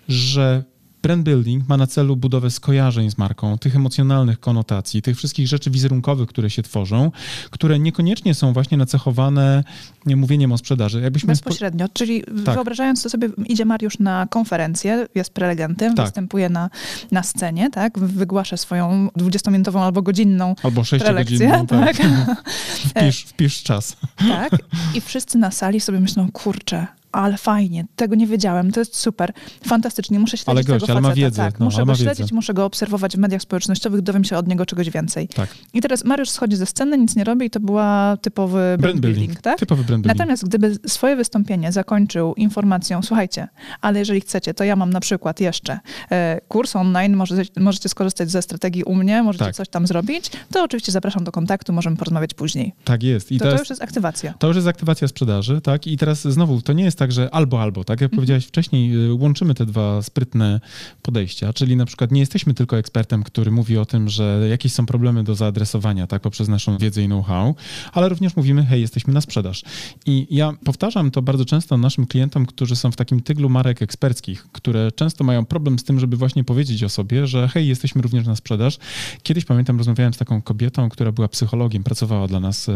że 0.09 0.63
brand 1.07 1.23
building 1.23 1.69
ma 1.69 1.77
na 1.77 1.87
celu 1.87 2.15
budowę 2.15 2.51
skojarzeń 2.51 3.11
z 3.11 3.17
marką, 3.17 3.57
tych 3.57 3.75
emocjonalnych 3.75 4.39
konotacji, 4.39 5.01
tych 5.01 5.17
wszystkich 5.17 5.47
rzeczy 5.47 5.71
wizerunkowych, 5.71 6.29
które 6.29 6.49
się 6.49 6.63
tworzą, 6.63 7.11
które 7.51 7.79
niekoniecznie 7.79 8.33
są 8.33 8.53
właśnie 8.53 8.77
nacechowane 8.77 9.63
mówieniem 10.05 10.51
o 10.51 10.57
sprzedaży. 10.57 11.01
Jakbyśmy 11.01 11.27
Bezpośrednio, 11.27 11.85
spo... 11.85 11.93
czyli 11.93 12.23
tak. 12.45 12.55
wyobrażając 12.55 13.03
to 13.03 13.09
sobie, 13.09 13.29
idzie 13.45 13.65
Mariusz 13.65 13.99
na 13.99 14.27
konferencję, 14.29 15.07
jest 15.15 15.33
prelegentem, 15.33 15.95
tak. 15.95 16.05
występuje 16.05 16.49
na, 16.49 16.69
na 17.11 17.23
scenie, 17.23 17.69
tak, 17.69 17.99
wygłasza 17.99 18.57
swoją 18.57 19.07
20-minutową 19.07 19.79
albo 19.79 20.01
godzinną 20.01 20.55
albo 20.63 20.81
6-godzinną, 20.81 21.65
tak. 21.67 21.97
tak. 21.97 22.07
wpisz, 22.89 23.23
wpisz 23.23 23.63
czas. 23.63 23.97
Tak, 24.17 24.51
i 24.93 25.01
wszyscy 25.01 25.37
na 25.37 25.51
sali 25.51 25.79
sobie 25.79 25.99
myślą, 25.99 26.31
kurczę, 26.31 26.87
ale 27.11 27.37
fajnie, 27.37 27.85
tego 27.95 28.15
nie 28.15 28.27
wiedziałem, 28.27 28.71
to 28.71 28.79
jest 28.79 28.97
super, 28.97 29.33
fantastycznie, 29.65 30.19
muszę 30.19 30.37
śledzić 30.37 30.49
ale 30.49 30.63
gość, 30.63 30.85
tego 30.85 30.99
faceta, 30.99 31.01
ma 31.09 31.15
wiedzę, 31.15 31.37
tak, 31.37 31.59
no, 31.59 31.65
muszę 31.65 31.85
go 31.85 31.95
śledzić, 31.95 32.19
wiedzę. 32.19 32.35
muszę 32.35 32.53
go 32.53 32.65
obserwować 32.65 33.15
w 33.15 33.19
mediach 33.19 33.41
społecznościowych, 33.41 34.01
dowiem 34.01 34.23
się 34.23 34.37
od 34.37 34.47
niego 34.47 34.65
czegoś 34.65 34.89
więcej. 34.89 35.27
Tak. 35.27 35.49
I 35.73 35.81
teraz 35.81 36.05
Mariusz 36.05 36.29
schodzi 36.29 36.55
ze 36.55 36.65
sceny, 36.65 36.97
nic 36.97 37.15
nie 37.15 37.23
robi 37.23 37.45
i 37.45 37.49
to 37.49 37.59
była 37.59 38.17
typowy 38.21 38.53
brand, 38.57 38.81
brand 38.81 38.99
building, 38.99 39.17
building, 39.17 39.41
tak? 39.41 39.59
Typowy 39.59 39.83
brand 39.83 40.03
building. 40.03 40.19
Natomiast 40.19 40.45
gdyby 40.45 40.75
swoje 40.87 41.15
wystąpienie 41.15 41.71
zakończył 41.71 42.33
informacją, 42.33 43.01
słuchajcie, 43.03 43.47
ale 43.81 43.99
jeżeli 43.99 44.21
chcecie, 44.21 44.53
to 44.53 44.63
ja 44.63 44.75
mam 44.75 44.89
na 44.89 44.99
przykład 44.99 45.39
jeszcze 45.39 45.79
e, 46.11 46.41
kurs 46.47 46.75
online, 46.75 47.15
możecie, 47.15 47.51
możecie 47.59 47.89
skorzystać 47.89 48.31
ze 48.31 48.41
strategii 48.41 48.83
u 48.83 48.95
mnie, 48.95 49.23
możecie 49.23 49.45
tak. 49.45 49.55
coś 49.55 49.69
tam 49.69 49.87
zrobić, 49.87 50.31
to 50.51 50.63
oczywiście 50.63 50.91
zapraszam 50.91 51.23
do 51.23 51.31
kontaktu, 51.31 51.73
możemy 51.73 51.95
porozmawiać 51.97 52.33
później. 52.33 52.73
Tak 52.83 53.03
jest. 53.03 53.31
I 53.31 53.39
to, 53.39 53.45
to, 53.45 53.51
to 53.51 53.59
już 53.59 53.69
jest 53.69 53.81
aktywacja. 53.81 54.33
To 54.39 54.47
już 54.47 54.55
jest 54.55 54.67
aktywacja 54.67 55.07
sprzedaży, 55.07 55.61
tak? 55.61 55.87
I 55.87 55.97
teraz 55.97 56.21
znowu, 56.21 56.61
to 56.61 56.73
nie 56.73 56.83
jest 56.83 56.96
tak, 56.97 57.11
że 57.11 57.33
albo, 57.33 57.61
albo, 57.61 57.83
tak 57.83 58.01
jak 58.01 58.07
mhm. 58.07 58.15
powiedziałeś 58.15 58.45
wcześniej, 58.45 59.05
y, 59.05 59.13
łączymy 59.13 59.53
te 59.53 59.65
dwa 59.65 60.01
sprytne 60.01 60.61
podejścia, 61.01 61.53
czyli 61.53 61.75
na 61.75 61.85
przykład 61.85 62.11
nie 62.11 62.19
jesteśmy 62.19 62.53
tylko 62.53 62.77
ekspertem, 62.77 63.23
który 63.23 63.51
mówi 63.51 63.77
o 63.77 63.85
tym, 63.85 64.09
że 64.09 64.47
jakieś 64.49 64.73
są 64.73 64.85
problemy 64.85 65.23
do 65.23 65.35
zaadresowania, 65.35 66.07
tak, 66.07 66.21
poprzez 66.21 66.47
naszą 66.47 66.77
wiedzę 66.77 67.03
i 67.03 67.05
know-how, 67.05 67.55
ale 67.93 68.09
również 68.09 68.35
mówimy, 68.35 68.65
hej, 68.65 68.81
jesteśmy 68.81 69.13
na 69.13 69.21
sprzedaż. 69.21 69.63
I 70.05 70.27
ja 70.29 70.53
powtarzam 70.63 71.11
to 71.11 71.21
bardzo 71.21 71.45
często 71.45 71.77
naszym 71.77 72.05
klientom, 72.05 72.45
którzy 72.45 72.75
są 72.75 72.91
w 72.91 72.95
takim 72.95 73.21
tyglu 73.21 73.49
marek 73.49 73.81
eksperckich, 73.81 74.47
które 74.51 74.91
często 74.91 75.23
mają 75.23 75.45
problem 75.45 75.79
z 75.79 75.83
tym, 75.83 75.99
żeby 75.99 76.17
właśnie 76.17 76.43
powiedzieć 76.43 76.83
o 76.83 76.89
sobie, 76.89 77.27
że 77.27 77.47
hej, 77.47 77.67
jesteśmy 77.67 78.01
również 78.01 78.25
na 78.25 78.35
sprzedaż. 78.35 78.77
Kiedyś 79.23 79.45
pamiętam, 79.45 79.77
rozmawiałem 79.77 80.13
z 80.13 80.17
taką 80.17 80.41
kobietą, 80.41 80.89
która 80.89 81.11
była 81.11 81.27
psychologiem, 81.27 81.83
pracowała 81.83 82.27
dla 82.27 82.39
nas, 82.39 82.69
y, 82.69 82.73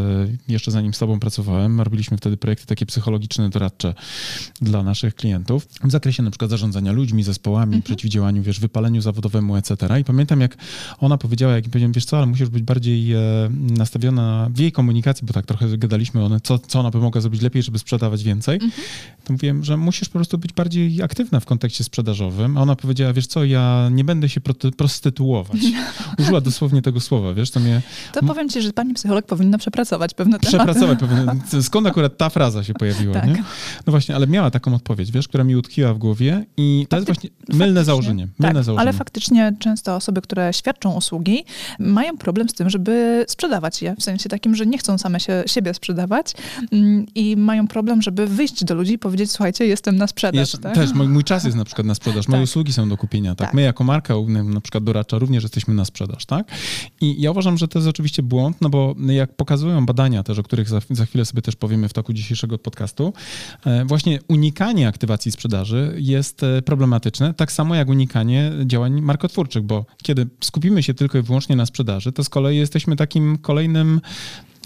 jeszcze 0.48 0.72
zanim 0.72 0.94
z 0.94 1.00
tobą 1.00 1.20
pracowałem, 1.20 1.82
robiliśmy 1.82 2.18
wtedy 2.18 2.38
projekty 2.38 2.66
takie 2.66 2.86
psychologiczne, 2.86 3.50
doradcze 3.50 3.94
dla 4.62 4.84
naszych 4.84 5.16
klientów 5.16 5.68
w 5.84 5.92
zakresie 5.92 6.24
na 6.24 6.32
przykład 6.32 6.52
zarządzania 6.52 6.92
ludźmi, 6.92 7.24
zespołami, 7.24 7.76
mhm. 7.76 7.82
przeciwdziałaniu, 7.82 8.44
wiesz, 8.44 8.60
wypaleniu 8.60 9.02
zawodowemu, 9.02 9.56
etc. 9.56 10.00
I 10.00 10.04
pamiętam, 10.04 10.42
jak 10.42 10.58
ona 11.00 11.18
powiedziała, 11.18 11.54
jak 11.54 11.64
powiedziałem, 11.64 11.92
wiesz 11.92 12.06
co, 12.06 12.18
ale 12.18 12.26
musisz 12.26 12.50
być 12.50 12.64
bardziej 12.64 13.14
e, 13.14 13.20
nastawiona 13.52 14.50
w 14.54 14.60
jej 14.60 14.72
komunikacji, 14.72 15.28
bo 15.28 15.34
tak 15.34 15.46
trochę 15.46 15.78
gadaliśmy 15.78 16.24
o 16.24 16.40
co, 16.40 16.60
co 16.60 16.80
ona 16.80 16.92
by 16.92 16.98
mogła 16.98 17.22
zrobić 17.22 17.42
lepiej, 17.42 17.64
żeby 17.64 17.80
sprzedawać 17.80 18.24
więcej. 18.24 18.56
Mhm. 18.56 18.72
To 19.24 19.34
mówiłem, 19.34 19.64
że 19.64 19.78
musisz 19.78 20.10
po 20.10 20.14
prostu 20.14 20.38
być 20.38 20.54
bardziej 20.54 21.02
aktywna 21.02 21.40
w 21.40 21.46
kontekście 21.46 21.84
sprzedażowym. 21.84 22.58
A 22.58 22.62
ona 22.62 22.76
powiedziała, 22.76 23.14
wiesz 23.14 23.28
co, 23.28 23.46
ja 23.46 23.90
nie 23.92 24.04
będę 24.04 24.30
się 24.30 24.42
prostytuować. 24.78 25.62
Użyła 26.20 26.42
dosłownie 26.42 26.82
tego 26.82 27.00
słowa, 27.00 27.34
wiesz, 27.34 27.52
to 27.52 27.60
mnie... 27.60 27.82
To 28.14 28.24
powiem 28.24 28.50
ci, 28.50 28.62
że 28.62 28.74
pani 28.74 28.94
psycholog 28.94 29.26
powinna 29.26 29.58
przepracować 29.58 30.14
pewne 30.14 30.40
tematy. 30.40 30.58
Przepracować 30.58 31.00
pewne... 31.00 31.36
Skąd 31.62 31.88
akurat 31.88 32.18
ta 32.18 32.30
fraza 32.30 32.64
się 32.64 32.74
pojawiła, 32.74 33.14
tak. 33.14 33.28
nie? 33.28 33.44
No 33.88 33.92
właśnie, 33.92 34.01
ale 34.10 34.28
miała 34.28 34.52
taką 34.52 34.76
odpowiedź, 34.76 35.12
wiesz, 35.12 35.28
która 35.28 35.44
mi 35.44 35.56
utkwiła 35.56 35.94
w 35.94 35.98
głowie 35.98 36.46
i 36.58 36.86
to 36.90 36.96
jest 36.96 37.08
właśnie 37.08 37.30
mylne 37.54 37.86
założenie. 37.86 38.28
Mylne 38.40 38.54
tak, 38.56 38.64
założenie. 38.64 38.90
ale 38.90 38.94
faktycznie 38.94 39.54
często 39.60 39.96
osoby, 39.96 40.22
które 40.22 40.54
świadczą 40.54 40.94
usługi, 40.94 41.46
mają 41.80 42.18
problem 42.18 42.50
z 42.50 42.54
tym, 42.54 42.70
żeby 42.70 43.26
sprzedawać 43.28 43.82
je. 43.82 43.96
W 43.96 44.04
sensie 44.04 44.30
takim, 44.30 44.56
że 44.56 44.66
nie 44.66 44.78
chcą 44.78 44.98
same 44.98 45.20
się, 45.20 45.44
siebie 45.46 45.74
sprzedawać 45.74 46.34
mm, 46.72 47.06
i 47.16 47.38
mają 47.38 47.68
problem, 47.68 48.02
żeby 48.02 48.28
wyjść 48.28 48.64
do 48.64 48.76
ludzi 48.76 48.94
i 48.94 49.00
powiedzieć, 49.00 49.32
słuchajcie, 49.32 49.66
jestem 49.66 49.96
na 49.98 50.08
sprzedaż. 50.08 50.40
Jest, 50.40 50.62
tak? 50.62 50.76
Też, 50.76 50.94
mój, 50.94 51.08
mój, 51.08 51.24
czas 51.24 51.44
jest 51.44 51.58
na 51.58 51.66
przykład 51.66 51.88
na 51.88 51.96
sprzedaż, 51.96 52.28
moje 52.28 52.42
tak. 52.42 52.50
usługi 52.50 52.74
są 52.74 52.90
do 52.90 52.98
kupienia. 52.98 53.36
Tak? 53.36 53.48
tak? 53.48 53.54
My 53.54 53.62
jako 53.62 53.84
marka, 53.84 54.14
na 54.44 54.62
przykład 54.62 54.84
doradcza, 54.84 55.18
również 55.18 55.44
jesteśmy 55.44 55.74
na 55.74 55.86
sprzedaż. 55.86 56.26
Tak? 56.26 56.52
I 57.02 57.22
ja 57.22 57.32
uważam, 57.32 57.58
że 57.58 57.68
to 57.68 57.80
jest 57.80 57.90
oczywiście 57.90 58.24
błąd, 58.24 58.58
no 58.62 58.70
bo 58.70 58.96
jak 59.08 59.36
pokazują 59.36 59.86
badania 59.86 60.24
też, 60.24 60.40
o 60.40 60.44
których 60.44 60.70
za, 60.70 60.82
za 60.90 61.06
chwilę 61.06 61.26
sobie 61.26 61.42
też 61.42 61.56
powiemy 61.56 61.90
w 61.90 61.94
toku 61.94 62.14
dzisiejszego 62.14 62.58
podcastu, 62.58 63.14
e, 63.66 63.86
właśnie 63.92 64.20
unikanie 64.28 64.88
aktywacji 64.88 65.32
sprzedaży 65.32 65.96
jest 65.98 66.44
e, 66.44 66.62
problematyczne, 66.62 67.34
tak 67.34 67.52
samo 67.52 67.76
jak 67.76 67.90
unikanie 67.90 68.52
działań 68.66 69.02
markotwórczych, 69.02 69.64
bo 69.64 69.86
kiedy 70.04 70.28
skupimy 70.42 70.84
się 70.84 70.94
tylko 70.94 71.18
i 71.18 71.22
wyłącznie 71.22 71.56
na 71.56 71.66
sprzedaży, 71.66 72.12
to 72.12 72.24
z 72.24 72.30
kolei 72.30 72.58
jesteśmy 72.58 72.96
takim 72.96 73.38
kolejnym 73.38 74.02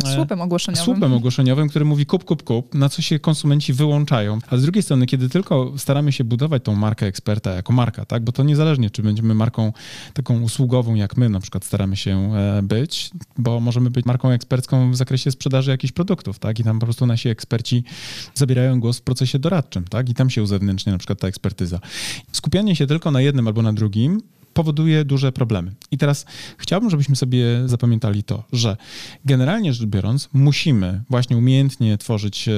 Słupem 0.03 0.41
ogłoszeniowym. 0.41 0.85
Słupem 0.85 1.13
ogłoszeniowym, 1.13 1.69
który 1.69 1.85
mówi 1.85 2.05
kup, 2.05 2.23
kup, 2.23 2.43
kup, 2.43 2.73
na 2.73 2.89
co 2.89 3.01
się 3.01 3.19
konsumenci 3.19 3.73
wyłączają. 3.73 4.39
A 4.49 4.57
z 4.57 4.61
drugiej 4.61 4.83
strony, 4.83 5.05
kiedy 5.05 5.29
tylko 5.29 5.73
staramy 5.77 6.11
się 6.11 6.23
budować 6.23 6.63
tą 6.63 6.75
markę 6.75 7.05
eksperta 7.05 7.51
jako 7.51 7.73
marka, 7.73 8.05
tak, 8.05 8.23
bo 8.23 8.31
to 8.31 8.43
niezależnie, 8.43 8.89
czy 8.89 9.03
będziemy 9.03 9.33
marką 9.33 9.73
taką 10.13 10.41
usługową, 10.41 10.95
jak 10.95 11.17
my 11.17 11.29
na 11.29 11.39
przykład 11.39 11.65
staramy 11.65 11.95
się 11.95 12.31
być, 12.63 13.11
bo 13.37 13.59
możemy 13.59 13.89
być 13.89 14.05
marką 14.05 14.29
ekspercką 14.29 14.91
w 14.91 14.95
zakresie 14.95 15.31
sprzedaży 15.31 15.71
jakichś 15.71 15.93
produktów, 15.93 16.39
tak, 16.39 16.59
i 16.59 16.63
tam 16.63 16.79
po 16.79 16.85
prostu 16.85 17.05
nasi 17.05 17.29
eksperci 17.29 17.83
zabierają 18.33 18.79
głos 18.79 18.99
w 18.99 19.01
procesie 19.01 19.39
doradczym, 19.39 19.83
tak, 19.83 20.09
i 20.09 20.13
tam 20.13 20.29
się 20.29 20.43
uzewnętrznia 20.43 20.91
na 20.91 20.97
przykład 20.97 21.19
ta 21.19 21.27
ekspertyza. 21.27 21.79
Skupianie 22.31 22.75
się 22.75 22.87
tylko 22.87 23.11
na 23.11 23.21
jednym 23.21 23.47
albo 23.47 23.61
na 23.61 23.73
drugim 23.73 24.21
powoduje 24.55 25.05
duże 25.05 25.31
problemy. 25.31 25.71
I 25.91 25.97
teraz 25.97 26.25
chciałbym, 26.57 26.89
żebyśmy 26.89 27.15
sobie 27.15 27.45
zapamiętali 27.65 28.23
to, 28.23 28.43
że 28.53 28.77
generalnie 29.25 29.73
rzecz 29.73 29.87
biorąc, 29.87 30.29
musimy 30.33 31.03
właśnie 31.09 31.37
umiejętnie 31.37 31.97
tworzyć 31.97 32.47
e, 32.47 32.51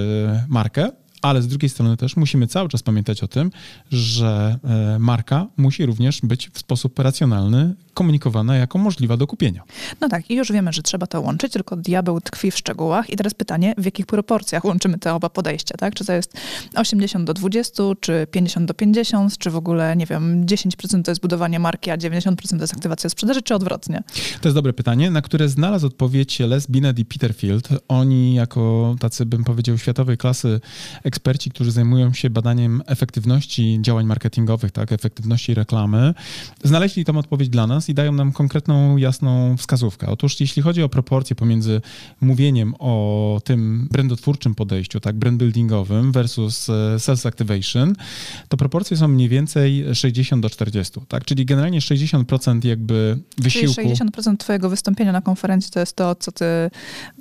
markę, 0.50 0.92
ale 1.22 1.42
z 1.42 1.48
drugiej 1.48 1.70
strony 1.70 1.98
też 1.98 2.16
musimy 2.16 2.48
cały 2.48 2.70
czas 2.70 2.84
pamiętać 2.84 3.24
o 3.24 3.28
tym, 3.28 3.52
że 3.92 4.60
e, 4.64 5.00
marka 5.00 5.48
musi 5.58 5.86
również 5.86 6.22
być 6.22 6.50
w 6.54 6.60
sposób 6.60 7.00
racjonalny 7.00 7.76
komunikowana 7.98 8.58
jako 8.58 8.78
możliwa 8.78 9.18
do 9.18 9.28
kupienia. 9.28 9.64
No 10.02 10.10
tak, 10.10 10.32
i 10.32 10.36
już 10.36 10.52
wiemy, 10.52 10.74
że 10.74 10.82
trzeba 10.82 11.08
to 11.08 11.22
łączyć, 11.22 11.54
tylko 11.54 11.76
diabeł 11.76 12.22
tkwi 12.22 12.52
w 12.52 12.58
szczegółach. 12.58 13.10
I 13.10 13.16
teraz 13.16 13.34
pytanie, 13.34 13.74
w 13.78 13.86
jakich 13.86 14.06
proporcjach 14.06 14.66
łączymy 14.66 14.98
te 14.98 15.14
oba 15.14 15.30
podejścia, 15.30 15.76
tak? 15.78 15.96
Czy 15.96 16.06
to 16.06 16.14
jest 16.14 16.34
80 16.76 17.26
do 17.26 17.34
20, 17.34 17.84
czy 18.00 18.28
50 18.32 18.68
do 18.68 18.74
50, 18.74 19.38
czy 19.38 19.50
w 19.50 19.56
ogóle, 19.56 19.96
nie 19.96 20.06
wiem, 20.06 20.46
10% 20.46 21.04
to 21.04 21.12
jest 21.12 21.22
budowanie 21.22 21.60
marki, 21.60 21.92
a 21.92 21.98
90% 21.98 22.36
to 22.50 22.56
jest 22.56 22.74
aktywacja 22.74 23.10
sprzedaży, 23.10 23.42
czy 23.42 23.56
odwrotnie? 23.56 24.04
To 24.42 24.48
jest 24.48 24.56
dobre 24.56 24.74
pytanie, 24.74 25.12
na 25.12 25.22
które 25.22 25.50
znalazł 25.50 25.88
odpowiedź 25.88 26.40
Les 26.40 26.68
Binet 26.68 27.00
i 27.00 27.06
Peterfield. 27.06 27.70
Oni 27.88 28.34
jako 28.34 28.96
tacy, 29.00 29.26
bym 29.26 29.44
powiedział, 29.44 29.78
światowej 29.78 30.18
klasy 30.18 30.60
eksperci, 31.04 31.50
którzy 31.50 31.72
zajmują 31.72 32.14
się 32.14 32.30
badaniem 32.30 32.82
efektywności 32.86 33.80
działań 33.82 34.06
marketingowych, 34.06 34.72
tak, 34.72 34.92
efektywności 34.92 35.54
reklamy, 35.54 36.14
znaleźli 36.64 37.06
tą 37.06 37.18
odpowiedź 37.18 37.50
dla 37.50 37.68
nas 37.68 37.87
i 37.90 37.94
dają 37.94 38.12
nam 38.12 38.32
konkretną, 38.32 38.98
jasną 38.98 39.58
wskazówkę. 39.58 40.08
Otóż 40.08 40.40
jeśli 40.40 40.62
chodzi 40.62 40.84
o 40.84 40.90
proporcje 40.90 41.36
pomiędzy 41.36 41.82
mówieniem 42.22 42.74
o 42.80 43.42
tym 43.44 43.88
brandotwórczym 43.92 44.56
podejściu, 44.56 45.00
tak, 45.00 45.16
brand 45.16 45.38
buildingowym 45.38 46.12
versus 46.12 46.70
e, 46.70 47.00
sales 47.00 47.26
activation, 47.26 47.96
to 48.50 48.58
proporcje 48.58 48.98
są 48.98 49.08
mniej 49.08 49.30
więcej 49.30 49.86
60 49.94 50.42
do 50.42 50.50
40, 50.50 51.00
tak, 51.08 51.26
czyli 51.26 51.46
generalnie 51.46 51.80
60% 51.80 52.66
jakby 52.66 53.20
wysiłku. 53.38 53.76
Czyli 53.76 53.90
60% 53.90 54.38
twojego 54.38 54.70
wystąpienia 54.70 55.12
na 55.12 55.22
konferencji 55.22 55.72
to 55.72 55.80
jest 55.80 55.96
to, 55.96 56.16
co 56.16 56.32
ty, 56.32 56.46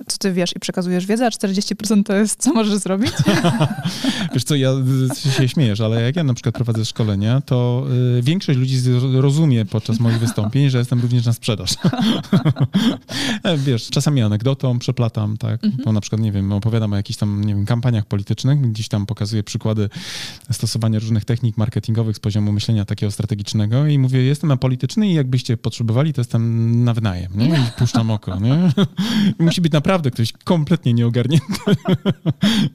co 0.07 0.19
ty 0.19 0.33
wiesz 0.33 0.57
i 0.57 0.61
przekazujesz 0.61 1.07
wiedzę, 1.07 1.27
a 1.27 1.31
40% 1.31 2.03
to 2.03 2.17
jest, 2.17 2.43
co 2.43 2.53
możesz 2.53 2.77
zrobić? 2.77 3.13
wiesz 4.35 4.45
co, 4.45 4.55
ja 4.55 4.71
się 5.31 5.49
śmiejesz, 5.49 5.81
ale 5.81 6.03
jak 6.03 6.17
ja 6.17 6.25
na 6.25 6.35
przykład 6.35 6.55
prowadzę 6.55 6.85
szkolenia, 6.85 7.41
to 7.41 7.87
y, 8.19 8.23
większość 8.23 8.59
ludzi 8.59 8.79
rozumie 9.13 9.65
podczas 9.65 10.01
moich 10.01 10.19
wystąpień, 10.19 10.56
że 10.71 10.79
jestem 10.79 11.01
również 11.01 11.27
na 11.27 11.33
sprzedaż. 11.33 11.75
E, 13.43 13.57
wiesz, 13.59 13.91
czasami 13.91 14.23
anegdotą 14.23 14.79
przeplatam, 14.79 15.37
tak, 15.37 15.65
mhm. 15.65 15.85
bo 15.85 15.93
na 15.93 16.01
przykład, 16.01 16.21
nie 16.21 16.33
wiem, 16.33 16.53
opowiadam 16.53 16.93
o 16.93 16.97
jakichś 16.97 17.19
tam, 17.19 17.45
nie 17.45 17.55
wiem, 17.55 17.67
kampaniach 17.67 18.07
politycznych, 18.07 18.61
gdzieś 18.61 18.89
tam 18.89 19.07
pokazuję 19.07 19.43
przykłady 19.43 19.89
stosowania 20.51 20.99
różnych 20.99 21.25
technik 21.25 21.57
marketingowych 21.57 22.17
z 22.17 22.21
poziomu 22.21 22.53
myślenia 22.53 22.85
takiego 22.85 23.13
strategicznego 23.13 23.87
i 23.87 23.99
mówię, 23.99 24.23
jestem 24.23 24.51
apolityczny 24.51 25.09
i 25.09 25.15
jakbyście 25.15 25.57
potrzebowali, 25.57 26.13
to 26.13 26.21
jestem 26.21 26.85
na 26.85 26.95
wynajem, 26.95 27.33
nie? 27.35 27.49
I 27.49 27.79
puszczam 27.79 28.11
oko, 28.11 28.41
nie? 28.41 28.73
I 29.41 29.43
musi 29.43 29.61
być 29.61 29.73
naprawdę 29.73 30.11
ktoś 30.11 30.33
kompletnie 30.33 30.95
nieogarnięty, 30.95 31.47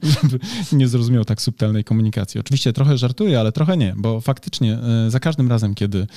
żeby 0.22 0.40
nie 0.72 0.88
zrozumiał 0.88 1.26
tak 1.26 1.42
subtelnej 1.42 1.84
komunikacji. 1.84 2.40
Oczywiście 2.40 2.74
trochę 2.74 2.98
żartuję, 2.98 3.40
ale 3.40 3.52
trochę 3.52 3.78
nie, 3.78 3.94
bo 3.98 4.22
faktycznie 4.22 4.80
e, 5.08 5.12
za 5.12 5.20
każdym 5.20 5.50
razem, 5.50 5.76
kiedy 5.76 6.08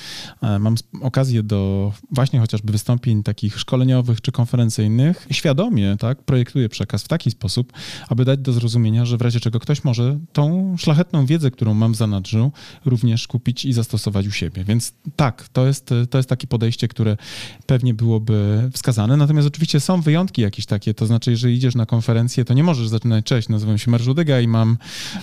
e, 0.41 0.59
mam 0.59 0.75
okazję 1.01 1.43
do 1.43 1.54
do 1.55 1.91
właśnie 2.11 2.39
chociażby 2.39 2.71
wystąpień 2.71 3.23
takich 3.23 3.59
szkoleniowych 3.59 4.21
czy 4.21 4.31
konferencyjnych, 4.31 5.27
świadomie 5.31 5.95
tak, 5.99 6.23
projektuje 6.23 6.69
przekaz 6.69 7.03
w 7.03 7.07
taki 7.07 7.31
sposób, 7.31 7.73
aby 8.09 8.25
dać 8.25 8.39
do 8.39 8.53
zrozumienia, 8.53 9.05
że 9.05 9.17
w 9.17 9.21
razie 9.21 9.39
czego 9.39 9.59
ktoś 9.59 9.83
może 9.83 10.19
tą 10.33 10.75
szlachetną 10.77 11.25
wiedzę, 11.25 11.51
którą 11.51 11.73
mam 11.73 11.93
w 11.93 11.95
zanadrzu, 11.95 12.51
również 12.85 13.27
kupić 13.27 13.65
i 13.65 13.73
zastosować 13.73 14.27
u 14.27 14.31
siebie. 14.31 14.63
Więc 14.63 14.93
tak, 15.15 15.49
to 15.53 15.67
jest, 15.67 15.89
to 16.09 16.17
jest 16.17 16.29
takie 16.29 16.47
podejście, 16.47 16.87
które 16.87 17.17
pewnie 17.65 17.93
byłoby 17.93 18.69
wskazane. 18.73 19.17
Natomiast 19.17 19.47
oczywiście 19.47 19.79
są 19.79 20.01
wyjątki 20.01 20.41
jakieś 20.41 20.65
takie, 20.65 20.93
to 20.93 21.05
znaczy, 21.05 21.31
jeżeli 21.31 21.55
idziesz 21.55 21.75
na 21.75 21.85
konferencję, 21.85 22.45
to 22.45 22.53
nie 22.53 22.63
możesz 22.63 22.87
zaczynać, 22.87 23.25
cześć, 23.25 23.49
nazywam 23.49 23.77
się 23.77 23.91
Marżudyga 23.91 24.39
i 24.39 24.47
mam 24.47 24.77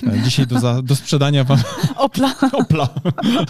e, 0.06 0.22
dzisiaj 0.22 0.46
do, 0.46 0.60
za, 0.60 0.82
do 0.82 0.96
sprzedania 0.96 1.44
wam 1.44 1.58
Opla. 2.06 2.34
Opla. 2.62 2.88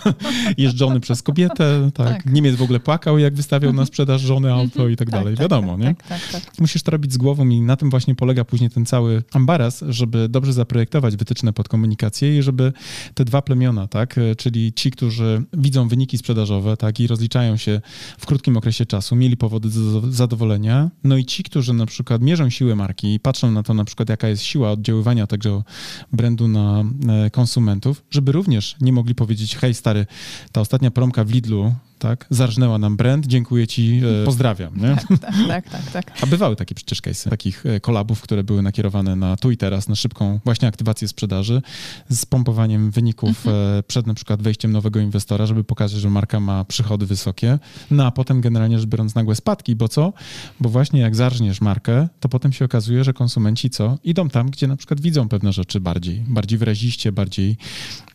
Jeżdżony 0.65 1.01
przez 1.01 1.23
kobietę, 1.23 1.91
tak. 1.95 2.09
tak. 2.09 2.33
Niemiec 2.33 2.57
w 2.63 2.65
ogóle 2.65 2.81
płakał, 2.81 3.19
jak 3.19 3.35
wystawiał 3.35 3.73
na 3.73 3.87
sprzedaż 3.87 4.21
żony 4.21 4.53
auto 4.53 4.75
mhm. 4.75 4.93
i 4.93 4.97
tak, 4.97 5.11
tak 5.11 5.21
dalej. 5.21 5.35
Tak, 5.35 5.43
Wiadomo, 5.43 5.73
tak, 5.73 5.81
nie? 5.81 5.95
Tak, 5.95 6.07
tak, 6.33 6.43
tak, 6.45 6.61
Musisz 6.61 6.83
to 6.83 6.91
robić 6.91 7.13
z 7.13 7.17
głową 7.17 7.49
i 7.49 7.61
na 7.61 7.77
tym 7.77 7.91
właśnie 7.91 8.15
polega 8.15 8.45
później 8.45 8.71
ten 8.71 8.87
cały 8.87 9.23
ambaras, 9.33 9.85
żeby 9.89 10.29
dobrze 10.29 10.53
zaprojektować 10.53 11.17
wytyczne 11.17 11.53
pod 11.53 11.69
komunikację 11.69 12.39
i 12.39 12.43
żeby 12.43 12.73
te 13.15 13.25
dwa 13.25 13.43
plemiona, 13.43 13.87
tak, 13.89 14.21
czyli 14.39 14.73
ci, 14.73 14.91
którzy 14.91 15.43
widzą 15.53 15.89
wyniki 15.89 16.19
sprzedażowe, 16.19 16.77
tak, 16.77 17.01
i 17.01 17.07
rozliczają 17.07 17.57
się 17.57 17.81
w 18.19 18.27
krótkim 18.27 18.57
okresie 18.57 18.87
czasu, 18.87 19.17
mieli 19.17 19.37
powody 19.37 19.69
do 19.69 20.13
zadowolenia, 20.13 20.91
no 21.05 21.17
i 21.17 21.25
ci, 21.25 21.43
którzy 21.43 21.73
na 21.73 21.87
przykład 21.87 22.23
mierzą 22.23 22.51
siłę 22.51 22.77
marki 22.77 23.15
i 23.15 23.21
patrzą 23.21 23.51
na 23.51 23.63
to 23.63 23.75
na 23.75 23.85
przykład, 23.85 24.09
jaka 24.09 24.29
jest 24.29 24.43
siła 24.43 24.71
oddziaływania 24.71 25.27
tego 25.27 25.65
brandu 26.13 26.49
na 26.49 26.85
e, 27.09 27.31
konsumentów, 27.31 28.05
żeby 28.11 28.33
również 28.33 28.77
nie 28.81 28.93
mogli 28.93 29.15
powiedzieć, 29.15 29.57
hej 29.57 29.75
stary, 29.75 30.07
ta 30.53 30.61
ostatnia 30.61 30.91
promka 30.91 31.25
w 31.25 31.31
Lidlu 31.31 31.75
tak? 32.03 32.27
Zarżnęła 32.31 32.79
nam 32.79 32.97
brand, 32.97 33.27
dziękuję 33.27 33.67
ci, 33.67 34.01
e, 34.23 34.25
pozdrawiam. 34.25 34.77
Nie? 34.77 34.97
Tak, 34.97 35.21
tak, 35.21 35.35
tak, 35.49 35.71
tak, 35.93 36.05
tak. 36.05 36.23
A 36.23 36.27
bywały 36.27 36.57
takie 36.57 36.75
przecież 36.75 37.03
case'y, 37.03 37.31
takich 37.31 37.67
e, 37.67 37.81
kolabów, 37.81 38.21
które 38.21 38.45
były 38.45 38.63
nakierowane 38.63 39.17
na 39.17 39.37
tu 39.37 39.51
i 39.51 39.57
teraz, 39.57 39.89
na 39.89 39.95
szybką 39.95 40.41
właśnie 40.45 40.69
aktywację 40.69 41.09
sprzedaży 41.09 41.63
z 42.09 42.27
pompowaniem 42.27 42.91
wyników 42.91 43.47
mhm. 43.47 43.79
E, 43.79 43.83
przed 43.83 44.07
na 44.07 44.15
przykład 44.15 44.43
wejściem 44.43 44.73
nowego 44.73 45.01
inwestora, 45.01 45.47
żeby 45.47 45.65
pokazać, 45.65 46.01
że 46.01 46.11
marka 46.11 46.41
ma 46.41 46.65
przychody 46.65 47.07
wysokie, 47.07 47.59
no 47.91 48.07
a 48.07 48.11
potem 48.11 48.41
generalnie 48.41 48.79
rzecz 48.79 48.89
biorąc 48.89 49.15
nagłe 49.15 49.35
spadki, 49.35 49.77
bo 49.77 49.89
co? 49.89 50.13
Bo 50.61 50.69
właśnie 50.69 51.01
jak 51.01 51.17
zarżniesz 51.17 51.61
markę, 51.61 52.09
to 52.21 52.29
potem 52.29 52.53
się 52.53 52.65
okazuje, 52.65 53.05
że 53.05 53.13
konsumenci 53.13 53.71
co? 53.71 53.99
Idą 54.05 54.29
tam, 54.29 54.51
gdzie 54.51 54.67
na 54.67 54.77
przykład 54.77 55.01
widzą 55.01 55.29
pewne 55.29 55.53
rzeczy 55.53 55.81
bardziej, 55.81 56.25
bardziej 56.29 56.59
wyraziście, 56.59 57.13
bardziej, 57.13 57.57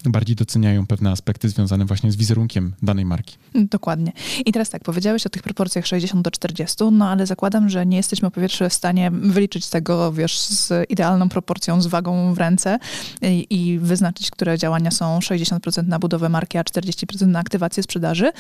bardziej 0.06 0.36
doceniają 0.36 0.88
pewne 0.88 1.12
aspekty 1.12 1.50
związane 1.50 1.86
właśnie 1.86 2.12
z 2.12 2.16
wizerunkiem 2.16 2.74
danej 2.82 3.06
marki. 3.06 3.38
Dokładnie. 3.78 4.12
I 4.46 4.52
teraz 4.52 4.70
tak, 4.70 4.84
powiedziałeś 4.84 5.26
o 5.26 5.30
tych 5.30 5.44
proporcjach 5.44 5.88
60 5.88 6.22
do 6.22 6.32
40, 6.32 6.84
no 6.92 7.10
ale 7.10 7.26
zakładam, 7.26 7.70
że 7.70 7.86
nie 7.86 7.98
jesteśmy 7.98 8.32
po 8.32 8.42
pierwsze 8.42 8.70
w 8.70 8.74
stanie 8.74 9.12
wyliczyć 9.12 9.68
tego, 9.68 10.12
wiesz, 10.12 10.40
z 10.40 10.90
idealną 10.90 11.30
proporcją, 11.30 11.82
z 11.82 11.88
wagą 11.88 12.34
w 12.34 12.38
ręce 12.38 12.80
i, 13.22 13.48
i 13.50 13.80
wyznaczyć, 13.80 14.32
które 14.32 14.58
działania 14.58 14.92
są 14.92 15.20
60% 15.20 15.88
na 15.88 16.00
budowę 16.00 16.30
marki, 16.30 16.58
a 16.58 16.64
40% 16.64 17.28
na 17.28 17.40
aktywację 17.40 17.84
sprzedaży. 17.84 18.32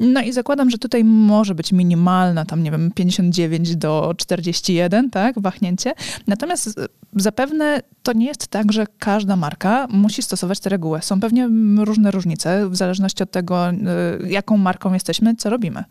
No 0.00 0.22
i 0.22 0.32
zakładam, 0.32 0.70
że 0.70 0.78
tutaj 0.78 1.04
może 1.04 1.54
być 1.54 1.72
minimalna, 1.72 2.44
tam 2.44 2.62
nie 2.62 2.70
wiem, 2.70 2.90
59 2.90 3.76
do 3.76 4.14
41, 4.16 5.10
tak, 5.10 5.40
wahnięcie. 5.40 5.92
Natomiast 6.26 6.80
zapewne 7.16 7.80
to 8.02 8.12
nie 8.12 8.26
jest 8.26 8.48
tak, 8.48 8.72
że 8.72 8.86
każda 8.98 9.36
marka 9.36 9.86
musi 9.90 10.22
stosować 10.22 10.60
te 10.60 10.70
reguły. 10.70 11.02
Są 11.02 11.20
pewnie 11.20 11.48
różne 11.78 12.10
różnice 12.10 12.68
w 12.68 12.76
zależności 12.76 13.22
od 13.22 13.30
tego, 13.30 13.70
y, 13.70 14.28
jaką 14.28 14.56
marką 14.56 14.85
jesteśmy, 14.94 15.36
co 15.36 15.50
robimy. 15.50 15.84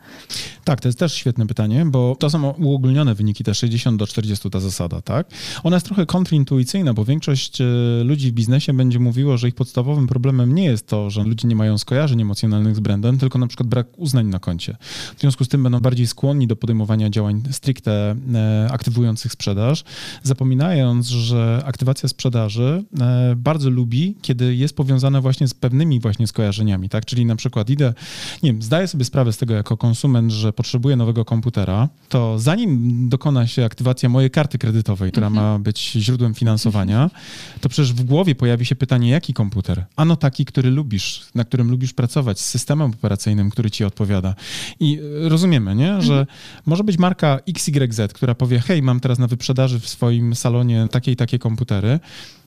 Tak, 0.63 0.81
to 0.81 0.87
jest 0.87 0.99
też 0.99 1.13
świetne 1.13 1.47
pytanie, 1.47 1.85
bo 1.85 2.15
to 2.19 2.29
są 2.29 2.49
uogólnione 2.49 3.15
wyniki, 3.15 3.43
te 3.43 3.53
60 3.53 3.99
do 3.99 4.07
40 4.07 4.49
ta 4.49 4.59
zasada, 4.59 5.01
tak? 5.01 5.27
Ona 5.63 5.75
jest 5.75 5.85
trochę 5.85 6.05
kontrintuicyjna, 6.05 6.93
bo 6.93 7.05
większość 7.05 7.61
y, 7.61 7.65
ludzi 8.03 8.31
w 8.31 8.33
biznesie 8.33 8.73
będzie 8.73 8.99
mówiło, 8.99 9.37
że 9.37 9.47
ich 9.47 9.55
podstawowym 9.55 10.07
problemem 10.07 10.55
nie 10.55 10.65
jest 10.65 10.87
to, 10.87 11.09
że 11.09 11.23
ludzie 11.23 11.47
nie 11.47 11.55
mają 11.55 11.77
skojarzeń 11.77 12.21
emocjonalnych 12.21 12.75
z 12.75 12.79
brandem, 12.79 13.17
tylko 13.17 13.39
na 13.39 13.47
przykład 13.47 13.69
brak 13.69 13.87
uznań 13.97 14.27
na 14.27 14.39
koncie. 14.39 14.77
W 15.17 15.19
związku 15.19 15.43
z 15.43 15.47
tym 15.47 15.63
będą 15.63 15.79
bardziej 15.79 16.07
skłonni 16.07 16.47
do 16.47 16.55
podejmowania 16.55 17.09
działań 17.09 17.43
stricte 17.51 18.15
e, 18.33 18.67
aktywujących 18.71 19.31
sprzedaż, 19.31 19.83
zapominając, 20.23 21.07
że 21.07 21.61
aktywacja 21.65 22.09
sprzedaży 22.09 22.83
e, 22.99 23.33
bardzo 23.35 23.69
lubi, 23.69 24.15
kiedy 24.21 24.55
jest 24.55 24.75
powiązana 24.75 25.21
właśnie 25.21 25.47
z 25.47 25.53
pewnymi 25.53 25.99
właśnie 25.99 26.27
skojarzeniami, 26.27 26.89
tak? 26.89 27.05
Czyli 27.05 27.25
na 27.25 27.35
przykład 27.35 27.69
idę, 27.69 27.93
nie 28.43 28.53
wiem, 28.53 28.61
zdaję 28.61 28.84
zdaję 28.87 28.91
sobie 28.91 29.05
sprawę 29.05 29.33
z 29.33 29.37
tego 29.37 29.53
jako 29.53 29.77
konsument, 29.77 30.31
że 30.31 30.53
potrzebuję 30.53 30.95
nowego 30.95 31.25
komputera, 31.25 31.89
to 32.09 32.39
zanim 32.39 33.09
dokona 33.09 33.47
się 33.47 33.65
aktywacja 33.65 34.09
mojej 34.09 34.31
karty 34.31 34.57
kredytowej, 34.57 35.11
która 35.11 35.27
mhm. 35.27 35.45
ma 35.45 35.59
być 35.59 35.91
źródłem 35.91 36.33
finansowania, 36.33 37.09
to 37.61 37.69
przecież 37.69 37.93
w 37.93 38.03
głowie 38.03 38.35
pojawi 38.35 38.65
się 38.65 38.75
pytanie, 38.75 39.09
jaki 39.09 39.33
komputer? 39.33 39.85
Ano 39.95 40.15
taki, 40.15 40.45
który 40.45 40.71
lubisz, 40.71 41.21
na 41.35 41.43
którym 41.43 41.71
lubisz 41.71 41.93
pracować, 41.93 42.39
z 42.39 42.45
systemem 42.45 42.91
operacyjnym, 42.91 43.49
który 43.49 43.71
ci 43.71 43.83
odpowiada. 43.83 44.35
I 44.79 44.99
e, 45.25 45.29
rozumiemy, 45.29 45.75
nie? 45.75 46.01
że 46.01 46.19
mhm. 46.19 46.27
może 46.65 46.83
być 46.83 46.97
marka 46.97 47.39
XYZ, 47.47 48.13
która 48.13 48.35
powie, 48.35 48.59
hej, 48.59 48.81
mam 48.81 48.99
teraz 48.99 49.19
na 49.19 49.27
wyprzedaży 49.27 49.79
w 49.79 49.89
swoim 49.89 50.35
salonie 50.35 50.87
takie 50.91 51.11
i 51.11 51.15
takie 51.15 51.39
komputery, 51.39 51.99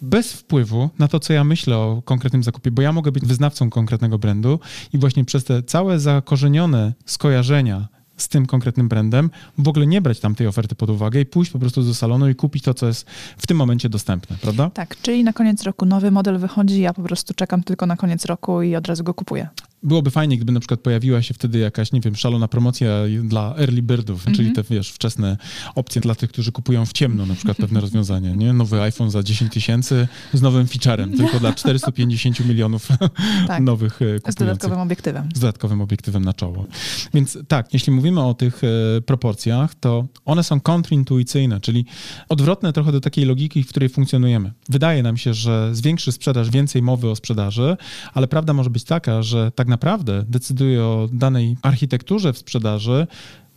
bez 0.03 0.33
wpływu 0.33 0.91
na 0.99 1.09
to, 1.09 1.21
co 1.21 1.33
ja 1.33 1.45
myślę 1.45 1.77
o 1.77 2.03
konkretnym 2.05 2.43
zakupie, 2.43 2.71
bo 2.71 2.83
ja 2.83 2.93
mogę 2.93 3.13
być 3.13 3.27
wyznawcą 3.27 3.71
konkretnego 3.71 4.19
brandu 4.19 4.61
i 4.93 4.99
właśnie 4.99 5.25
przez 5.25 5.45
te 5.45 5.63
całe 5.63 6.01
zakorzenione 6.01 6.93
skojarzenia 7.07 7.89
z 8.17 8.29
tym 8.29 8.47
konkretnym 8.47 8.89
brandem, 8.89 9.31
w 9.59 9.69
ogóle 9.69 9.87
nie 9.87 10.01
brać 10.01 10.21
tam 10.21 10.35
tej 10.35 10.47
oferty 10.47 10.75
pod 10.75 10.91
uwagę 10.91 11.21
i 11.21 11.27
pójść 11.27 11.51
po 11.51 11.59
prostu 11.59 11.83
do 11.83 11.95
salonu 11.95 12.29
i 12.29 12.35
kupić 12.35 12.65
to, 12.65 12.75
co 12.75 12.87
jest 12.87 13.11
w 13.39 13.47
tym 13.47 13.57
momencie 13.57 13.89
dostępne, 13.89 14.37
prawda? 14.41 14.71
Tak, 14.71 14.97
czyli 15.03 15.25
na 15.25 15.33
koniec 15.33 15.63
roku 15.63 15.87
nowy 15.87 16.11
model 16.11 16.39
wychodzi, 16.39 16.81
ja 16.81 16.95
po 16.95 17.03
prostu 17.03 17.35
czekam 17.35 17.63
tylko 17.63 17.87
na 17.87 17.97
koniec 17.97 18.25
roku 18.25 18.63
i 18.63 18.77
od 18.77 18.87
razu 18.89 19.05
go 19.05 19.15
kupuję 19.15 19.49
byłoby 19.83 20.11
fajnie, 20.11 20.37
gdyby 20.37 20.53
na 20.53 20.61
przykład 20.61 20.81
pojawiła 20.81 21.23
się 21.23 21.35
wtedy 21.35 21.59
jakaś, 21.59 21.93
nie 21.93 22.01
wiem, 22.01 22.17
szalona 22.17 22.49
promocja 22.49 22.91
dla 23.25 23.55
early 23.57 23.83
birdów, 23.83 24.27
mm 24.27 24.35
-hmm. 24.35 24.37
czyli 24.37 24.53
te, 24.53 24.63
wiesz, 24.63 24.91
wczesne 24.91 25.37
opcje 25.75 26.01
dla 26.01 26.15
tych, 26.15 26.31
którzy 26.31 26.53
kupują 26.53 26.87
w 26.87 26.93
ciemno 26.93 27.27
na 27.27 27.35
przykład 27.35 27.57
pewne 27.57 27.81
rozwiązanie, 27.81 28.37
nie? 28.37 28.53
Nowy 28.53 28.81
iPhone 28.81 29.11
za 29.11 29.23
10 29.23 29.53
tysięcy 29.53 30.09
z 30.33 30.43
nowym 30.43 30.67
featurem, 30.67 31.17
tylko 31.17 31.41
dla 31.41 31.53
450 31.53 32.47
milionów 32.47 32.89
tak. 33.49 33.63
nowych 33.63 33.93
kupujących. 33.93 34.33
Z 34.33 34.35
dodatkowym 34.35 34.79
obiektywem. 34.79 35.29
Z 35.35 35.41
dodatkowym 35.41 35.81
obiektywem 35.81 36.25
na 36.25 36.35
czoło. 36.35 36.67
Więc 37.15 37.39
tak, 37.49 37.75
jeśli 37.75 37.93
mówimy 37.93 38.25
o 38.25 38.35
tych 38.35 38.63
e, 38.65 39.01
proporcjach, 39.01 39.75
to 39.75 40.07
one 40.25 40.45
są 40.45 40.61
kontrintuicyjne, 40.61 41.61
czyli 41.61 41.85
odwrotne 42.29 42.73
trochę 42.73 42.93
do 42.93 43.01
takiej 43.01 43.25
logiki, 43.25 43.63
w 43.63 43.69
której 43.69 43.89
funkcjonujemy. 43.89 44.53
Wydaje 44.69 45.03
nam 45.03 45.17
się, 45.17 45.35
że 45.35 45.75
zwiększy 45.75 46.13
sprzedaż 46.13 46.51
więcej 46.51 46.83
mowy 46.83 47.11
o 47.11 47.17
sprzedaży, 47.17 47.77
ale 48.15 48.29
prawda 48.29 48.53
może 48.53 48.71
być 48.71 48.85
taka, 48.85 49.23
że 49.23 49.53
tak 49.55 49.68
tak 49.69 49.71
naprawdę 49.71 50.25
decyduje 50.29 50.85
o 50.85 51.09
danej 51.13 51.57
architekturze 51.63 52.33
w 52.33 52.39
sprzedaży, 52.39 53.07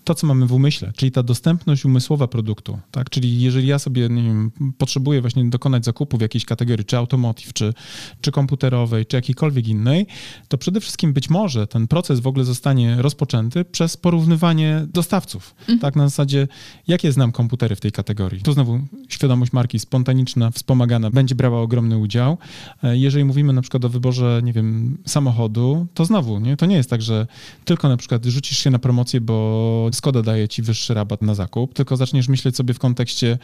to, 0.03 0.15
co 0.15 0.27
mamy 0.27 0.46
w 0.46 0.53
umyśle, 0.53 0.91
czyli 0.96 1.12
ta 1.12 1.24
dostępność 1.24 1.86
umysłowa 1.86 2.27
produktu, 2.27 2.79
tak? 2.91 3.10
Czyli 3.10 3.41
jeżeli 3.41 3.67
ja 3.67 3.79
sobie, 3.79 4.10
nie 4.10 4.24
wiem, 4.24 4.51
potrzebuję 4.77 5.22
właśnie 5.22 5.50
dokonać 5.50 5.86
zakupu 5.86 6.17
w 6.17 6.22
jakiejś 6.22 6.46
kategorii, 6.46 6.86
czy 6.86 6.98
automotive, 6.98 7.53
czy, 7.53 7.74
czy 8.22 8.31
komputerowej, 8.31 9.05
czy 9.05 9.15
jakiejkolwiek 9.15 9.67
innej, 9.67 10.08
to 10.48 10.58
przede 10.58 10.79
wszystkim 10.79 11.13
być 11.13 11.29
może 11.29 11.67
ten 11.67 11.88
proces 11.88 12.20
w 12.20 12.27
ogóle 12.27 12.46
zostanie 12.46 13.01
rozpoczęty 13.01 13.65
przez 13.65 13.98
porównywanie 13.98 14.88
dostawców, 14.93 15.55
mhm. 15.60 15.79
tak? 15.79 15.96
Na 15.96 16.10
zasadzie, 16.10 16.48
jakie 16.88 17.12
znam 17.12 17.31
komputery 17.31 17.75
w 17.75 17.79
tej 17.79 17.91
kategorii. 17.91 18.41
Tu 18.41 18.53
znowu 18.53 18.79
świadomość 19.10 19.53
marki 19.53 19.79
spontaniczna, 19.79 20.51
wspomagana 20.51 21.10
będzie 21.10 21.36
brała 21.36 21.62
ogromny 21.62 21.98
udział. 21.98 22.38
E, 22.84 22.98
jeżeli 22.98 23.25
mówimy 23.25 23.53
na 23.53 23.62
przykład 23.62 23.86
o 23.86 23.89
wyborze, 23.89 24.41
nie 24.43 24.53
wiem, 24.53 24.98
samochodu, 25.05 25.88
to 25.93 26.05
znowu, 26.05 26.39
nie? 26.39 26.58
To 26.58 26.65
nie 26.65 26.75
jest 26.75 26.89
tak, 26.89 27.01
że 27.01 27.27
tylko 27.65 27.89
na 27.89 27.98
przykład 27.98 28.25
rzucisz 28.25 28.58
się 28.58 28.70
na 28.70 28.79
promocję, 28.79 29.22
bo 29.22 29.89
Skoda 29.91 30.21
daje 30.21 30.48
ci 30.48 30.62
wyższy 30.62 30.93
rabat 30.93 31.21
na 31.21 31.36
zakup, 31.36 31.74
tylko 31.74 31.98
zaczniesz 31.98 32.27
myśleć 32.27 32.55
sobie 32.55 32.74
w 32.74 32.79
kontekście, 32.79 33.38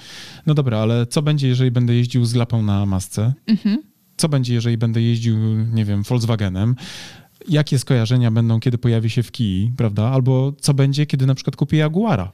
no 0.45 0.53
dobra, 0.53 0.79
ale 0.79 1.05
co 1.05 1.21
będzie, 1.21 1.47
jeżeli 1.47 1.71
będę 1.71 1.95
jeździł 1.95 2.25
z 2.25 2.35
lapą 2.35 2.63
na 2.63 2.85
masce? 2.85 3.33
Mhm. 3.47 3.83
Co 4.17 4.29
będzie, 4.29 4.53
jeżeli 4.53 4.77
będę 4.77 5.01
jeździł, 5.01 5.37
nie 5.73 5.85
wiem, 5.85 6.03
Volkswagenem? 6.03 6.75
Jakie 7.49 7.79
skojarzenia 7.79 8.31
będą, 8.31 8.59
kiedy 8.59 8.77
pojawi 8.77 9.09
się 9.09 9.23
w 9.23 9.31
kij, 9.31 9.71
prawda? 9.77 10.03
Albo 10.03 10.53
co 10.61 10.73
będzie, 10.73 11.05
kiedy 11.05 11.25
na 11.25 11.35
przykład 11.35 11.55
kupi 11.55 11.77
Jaguara. 11.77 12.31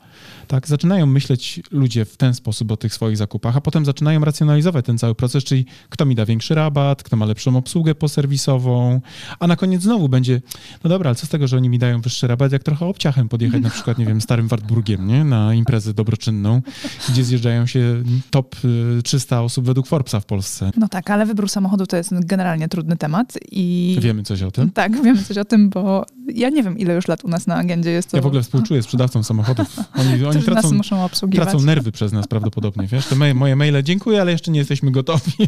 Tak, 0.48 0.68
zaczynają 0.68 1.06
myśleć 1.06 1.62
ludzie 1.72 2.06
w 2.06 2.18
ten 2.18 2.34
sposób 2.34 2.72
o 2.72 2.78
tych 2.78 2.94
swoich 2.94 3.18
zakupach, 3.18 3.58
a 3.58 3.62
potem 3.62 3.86
zaczynają 3.86 4.26
racjonalizować 4.26 4.86
ten 4.86 4.98
cały 4.98 5.16
proces, 5.16 5.44
czyli 5.44 5.66
kto 5.90 6.06
mi 6.06 6.16
da 6.16 6.26
większy 6.26 6.56
rabat, 6.56 7.04
kto 7.04 7.18
ma 7.18 7.26
lepszą 7.26 7.58
obsługę 7.58 7.96
poserwisową, 7.96 9.02
a 9.40 9.48
na 9.48 9.56
koniec 9.56 9.82
znowu 9.82 10.10
będzie, 10.10 10.42
no 10.84 10.90
dobra, 10.90 11.10
ale 11.10 11.16
co 11.16 11.26
z 11.26 11.30
tego, 11.30 11.48
że 11.48 11.58
oni 11.58 11.70
mi 11.70 11.80
dają 11.80 12.02
wyższy 12.02 12.28
rabat, 12.28 12.52
jak 12.52 12.64
trochę 12.64 12.86
obciachem 12.86 13.30
podjechać 13.30 13.62
na 13.62 13.70
przykład, 13.70 13.98
nie 13.98 14.06
wiem, 14.06 14.22
starym 14.22 14.48
Wartburgiem, 14.48 15.08
nie? 15.08 15.24
Na 15.24 15.54
imprezę 15.54 15.94
dobroczynną, 15.94 16.62
gdzie 17.10 17.24
zjeżdżają 17.24 17.66
się 17.66 18.04
top 18.30 18.56
300 19.04 19.36
y, 19.36 19.40
osób 19.40 19.66
według 19.66 19.88
Forbesa 19.88 20.20
w 20.20 20.26
Polsce. 20.26 20.72
No 20.78 20.88
tak, 20.88 21.10
ale 21.10 21.26
wybór 21.26 21.50
samochodu 21.50 21.86
to 21.86 21.98
jest 21.98 22.26
generalnie 22.26 22.68
trudny 22.68 22.98
temat 22.98 23.38
i... 23.52 23.98
Wiemy 24.00 24.24
coś 24.24 24.42
o 24.42 24.52
tym? 24.52 24.72
Tak, 24.72 25.03
wiemy 25.04 25.24
coś 25.24 25.38
o 25.38 25.46
tym, 25.46 25.70
bo 25.70 26.06
ja 26.34 26.50
nie 26.50 26.64
wiem, 26.64 26.78
ile 26.78 26.94
już 26.94 27.08
lat 27.08 27.24
u 27.24 27.28
nas 27.28 27.48
na 27.48 27.56
agendzie 27.56 27.92
jest 27.92 28.12
to. 28.12 28.18
Ja 28.18 28.24
w 28.24 28.26
ogóle 28.26 28.44
współczuję 28.44 28.84
sprzedawcom 28.84 29.24
samochodów. 29.24 29.80
Oni, 29.96 30.26
oni 30.26 30.44
tracą, 30.44 30.62
nas 30.62 30.72
muszą 30.72 31.06
obsługiwać. 31.06 31.50
tracą 31.50 31.66
nerwy 31.66 31.92
przez 31.92 32.12
nas 32.12 32.28
prawdopodobnie, 32.28 32.88
wiesz? 32.88 33.08
To 33.08 33.16
moje, 33.16 33.34
moje 33.34 33.56
maile, 33.56 33.84
dziękuję, 33.84 34.22
ale 34.22 34.32
jeszcze 34.32 34.52
nie 34.52 34.60
jesteśmy 34.60 34.92
gotowi. 34.92 35.32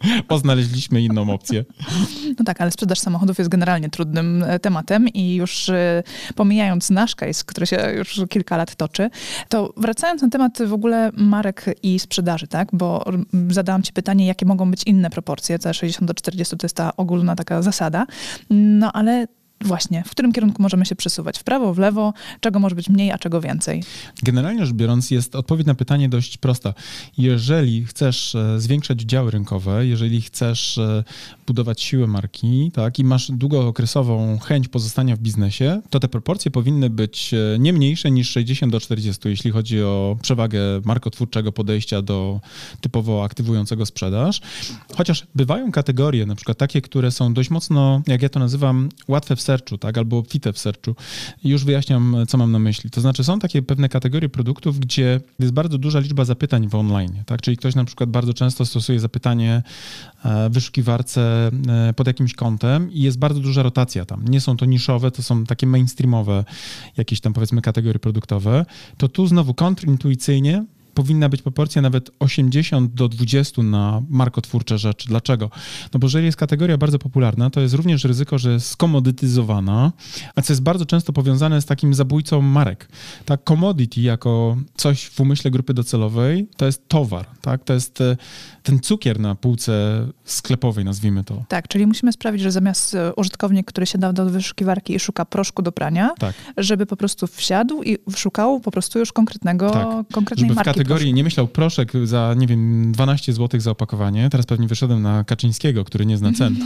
Poznaleźliśmy 0.28 1.02
inną 1.02 1.32
opcję. 1.32 1.64
No 2.38 2.44
tak, 2.44 2.60
ale 2.60 2.70
sprzedaż 2.70 2.98
samochodów 2.98 3.38
jest 3.38 3.50
generalnie 3.50 3.90
trudnym 3.90 4.42
e, 4.42 4.58
tematem 4.58 5.08
i 5.08 5.34
już 5.34 5.68
e, 5.68 6.02
pomijając 6.34 6.90
nasz 6.90 7.14
case, 7.14 7.44
który 7.46 7.66
się 7.66 7.92
już 7.96 8.20
kilka 8.28 8.56
lat 8.56 8.76
toczy, 8.76 9.10
to 9.48 9.72
wracając 9.76 10.22
na 10.22 10.28
temat 10.28 10.58
w 10.66 10.72
ogóle 10.72 11.10
marek 11.16 11.64
i 11.82 11.98
sprzedaży, 11.98 12.46
tak? 12.46 12.68
Bo 12.72 13.04
zadałam 13.48 13.82
ci 13.82 13.92
pytanie, 13.92 14.26
jakie 14.26 14.46
mogą 14.46 14.70
być 14.70 14.82
inne 14.82 15.10
proporcje. 15.10 15.58
Te 15.58 15.74
60 15.74 16.08
do 16.08 16.14
40 16.14 16.56
to 16.56 16.64
jest 16.64 16.76
ta 16.76 16.96
ogólna 16.96 17.36
taka 17.36 17.62
zasada. 17.62 18.06
No 18.50 18.90
ale 18.96 19.26
właśnie, 19.64 20.02
w 20.06 20.10
którym 20.10 20.32
kierunku 20.32 20.62
możemy 20.62 20.86
się 20.86 20.96
przesuwać? 20.96 21.38
W 21.38 21.44
prawo, 21.44 21.74
w 21.74 21.78
lewo? 21.78 22.12
Czego 22.40 22.58
może 22.58 22.74
być 22.74 22.88
mniej, 22.88 23.10
a 23.10 23.18
czego 23.18 23.40
więcej? 23.40 23.82
Generalnie 24.22 24.66
rzecz 24.66 24.74
biorąc, 24.74 25.10
jest 25.10 25.34
odpowiedź 25.36 25.66
na 25.66 25.74
pytanie 25.74 26.08
dość 26.08 26.36
prosta. 26.36 26.74
Jeżeli 27.18 27.86
chcesz 27.86 28.34
e, 28.34 28.60
zwiększać 28.60 29.02
udziały 29.02 29.30
rynkowe, 29.30 29.86
jeżeli 29.86 30.22
chcesz 30.22 30.78
e, 30.78 31.04
budować 31.46 31.82
siłę 31.82 32.06
marki, 32.06 32.70
tak, 32.74 32.98
i 32.98 33.04
masz 33.04 33.30
długookresową 33.30 34.38
chęć 34.38 34.68
pozostania 34.68 35.16
w 35.16 35.18
biznesie, 35.18 35.82
to 35.90 36.00
te 36.00 36.08
proporcje 36.08 36.50
powinny 36.50 36.90
być 36.90 37.34
e, 37.34 37.58
nie 37.58 37.72
mniejsze 37.72 38.10
niż 38.10 38.30
60 38.30 38.72
do 38.72 38.80
40, 38.80 39.28
jeśli 39.28 39.50
chodzi 39.50 39.82
o 39.82 40.16
przewagę 40.22 40.60
markotwórczego 40.84 41.52
podejścia 41.52 42.02
do 42.02 42.40
typowo 42.80 43.24
aktywującego 43.24 43.86
sprzedaż. 43.86 44.40
Chociaż 44.96 45.26
bywają 45.34 45.72
kategorie, 45.72 46.26
na 46.26 46.34
przykład 46.34 46.58
takie, 46.58 46.80
które 46.82 47.10
są 47.10 47.34
dość 47.34 47.50
mocno, 47.50 48.02
jak 48.06 48.22
ja 48.22 48.28
to 48.28 48.40
nazywam, 48.40 48.88
łatwe 49.08 49.36
w 49.36 49.40
searchu, 49.50 49.78
tak, 49.78 49.98
albo 49.98 50.18
obfite 50.18 50.52
w 50.52 50.58
searchu. 50.58 50.94
I 51.44 51.48
już 51.48 51.64
wyjaśniam, 51.64 52.16
co 52.28 52.38
mam 52.38 52.52
na 52.52 52.58
myśli. 52.58 52.90
To 52.90 53.00
znaczy, 53.00 53.24
są 53.24 53.38
takie 53.38 53.62
pewne 53.62 53.88
kategorie 53.88 54.28
produktów, 54.28 54.78
gdzie 54.78 55.20
jest 55.38 55.52
bardzo 55.52 55.78
duża 55.78 55.98
liczba 56.00 56.24
zapytań 56.24 56.68
w 56.68 56.74
online, 56.74 57.22
tak, 57.26 57.42
czyli 57.42 57.56
ktoś 57.56 57.74
na 57.74 57.84
przykład 57.84 58.10
bardzo 58.10 58.34
często 58.34 58.66
stosuje 58.66 59.00
zapytanie 59.00 59.62
e, 60.24 60.50
w 60.50 60.52
wyszukiwarce 60.52 61.50
e, 61.68 61.92
pod 61.96 62.06
jakimś 62.06 62.34
kątem 62.34 62.92
i 62.92 63.02
jest 63.02 63.18
bardzo 63.18 63.40
duża 63.40 63.62
rotacja 63.62 64.04
tam. 64.04 64.28
Nie 64.28 64.40
są 64.40 64.56
to 64.56 64.66
niszowe, 64.66 65.10
to 65.10 65.22
są 65.22 65.44
takie 65.44 65.66
mainstreamowe 65.66 66.44
jakieś 66.96 67.20
tam 67.20 67.32
powiedzmy 67.32 67.62
kategorie 67.62 67.98
produktowe. 67.98 68.66
To 68.96 69.08
tu 69.08 69.26
znowu 69.26 69.54
kontrintuicyjnie 69.54 70.64
powinna 70.94 71.28
być 71.28 71.42
proporcja 71.42 71.82
nawet 71.82 72.10
80 72.18 72.94
do 72.94 73.08
20 73.08 73.62
na 73.62 74.02
markotwórcze 74.08 74.78
rzeczy. 74.78 75.08
Dlaczego? 75.08 75.50
No 75.94 76.00
bo 76.00 76.06
jeżeli 76.06 76.24
jest 76.26 76.38
kategoria 76.38 76.78
bardzo 76.78 76.98
popularna, 76.98 77.50
to 77.50 77.60
jest 77.60 77.74
również 77.74 78.04
ryzyko, 78.04 78.38
że 78.38 78.52
jest 78.52 78.66
skomodytyzowana, 78.66 79.92
a 80.34 80.42
co 80.42 80.52
jest 80.52 80.62
bardzo 80.62 80.86
często 80.86 81.12
powiązane 81.12 81.60
z 81.60 81.66
takim 81.66 81.94
zabójcą 81.94 82.42
marek. 82.42 82.88
Tak, 83.24 83.44
commodity 83.44 84.00
jako 84.00 84.56
coś 84.76 85.06
w 85.06 85.20
umyśle 85.20 85.50
grupy 85.50 85.74
docelowej 85.74 86.48
to 86.56 86.66
jest 86.66 86.88
towar, 86.88 87.26
tak? 87.40 87.64
To 87.64 87.72
jest 87.72 88.00
e, 88.00 88.16
ten 88.62 88.80
cukier 88.80 89.20
na 89.20 89.34
półce 89.34 90.06
sklepowej, 90.24 90.84
nazwijmy 90.84 91.24
to. 91.24 91.44
Tak, 91.48 91.68
czyli 91.68 91.86
musimy 91.86 92.12
sprawić, 92.12 92.42
że 92.42 92.52
zamiast 92.52 92.94
e, 92.94 93.14
użytkownik, 93.14 93.66
który 93.66 93.86
się 93.86 93.98
da 93.98 94.12
do 94.12 94.26
wyszukiwarki 94.26 94.94
i 94.94 95.00
szuka 95.00 95.24
proszku 95.24 95.62
do 95.62 95.72
prania, 95.72 96.10
tak. 96.18 96.34
żeby 96.56 96.86
po 96.86 96.96
prostu 96.96 97.26
wsiadł 97.26 97.82
i 97.82 97.98
szukał 98.16 98.60
po 98.60 98.70
prostu 98.70 98.98
już 98.98 99.12
konkretnego, 99.12 99.70
tak. 99.70 100.08
konkretnej 100.12 100.50
marki 100.50 100.79
kategorii 100.80 101.14
nie 101.14 101.24
myślał 101.24 101.48
proszek 101.48 101.92
za, 102.04 102.34
nie 102.36 102.46
wiem, 102.46 102.92
12 102.92 103.32
zł 103.32 103.60
za 103.60 103.70
opakowanie. 103.70 104.30
Teraz 104.30 104.46
pewnie 104.46 104.68
wyszedłem 104.68 105.02
na 105.02 105.24
Kaczyńskiego, 105.24 105.84
który 105.84 106.06
nie 106.06 106.16
zna 106.16 106.32
cen. 106.32 106.56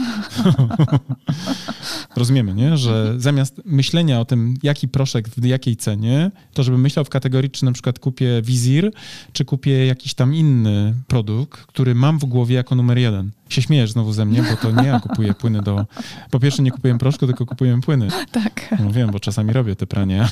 Rozumiemy, 2.16 2.54
nie? 2.54 2.76
Że 2.76 3.14
zamiast 3.16 3.60
myślenia 3.64 4.20
o 4.20 4.24
tym, 4.24 4.54
jaki 4.62 4.88
proszek 4.88 5.28
w 5.28 5.44
jakiej 5.44 5.76
cenie, 5.76 6.30
to 6.52 6.62
żeby 6.62 6.78
myślał 6.78 7.04
w 7.04 7.08
kategorii, 7.08 7.50
czy 7.50 7.64
na 7.64 7.72
przykład 7.72 7.98
kupię 7.98 8.42
wizir, 8.42 8.92
czy 9.32 9.44
kupię 9.44 9.86
jakiś 9.86 10.14
tam 10.14 10.34
inny 10.34 10.94
produkt, 11.06 11.60
który 11.60 11.94
mam 11.94 12.18
w 12.18 12.24
głowie 12.24 12.54
jako 12.54 12.74
numer 12.74 12.98
jeden. 12.98 13.30
Się 13.48 13.62
śmiejesz 13.62 13.90
znowu 13.92 14.12
ze 14.12 14.24
mnie, 14.24 14.42
bo 14.42 14.56
to 14.56 14.82
nie 14.82 14.88
ja 14.88 15.00
kupuję 15.00 15.34
płyny 15.34 15.62
do... 15.62 15.86
Po 16.30 16.40
pierwsze 16.40 16.62
nie 16.62 16.70
kupuję 16.70 16.98
proszku, 16.98 17.26
tylko 17.26 17.46
kupuję 17.46 17.80
płyny. 17.80 18.08
Tak. 18.32 18.74
No 18.80 18.90
wiem, 18.90 19.10
bo 19.10 19.20
czasami 19.20 19.52
robię 19.52 19.76
te 19.76 19.86
pranie, 19.86 20.28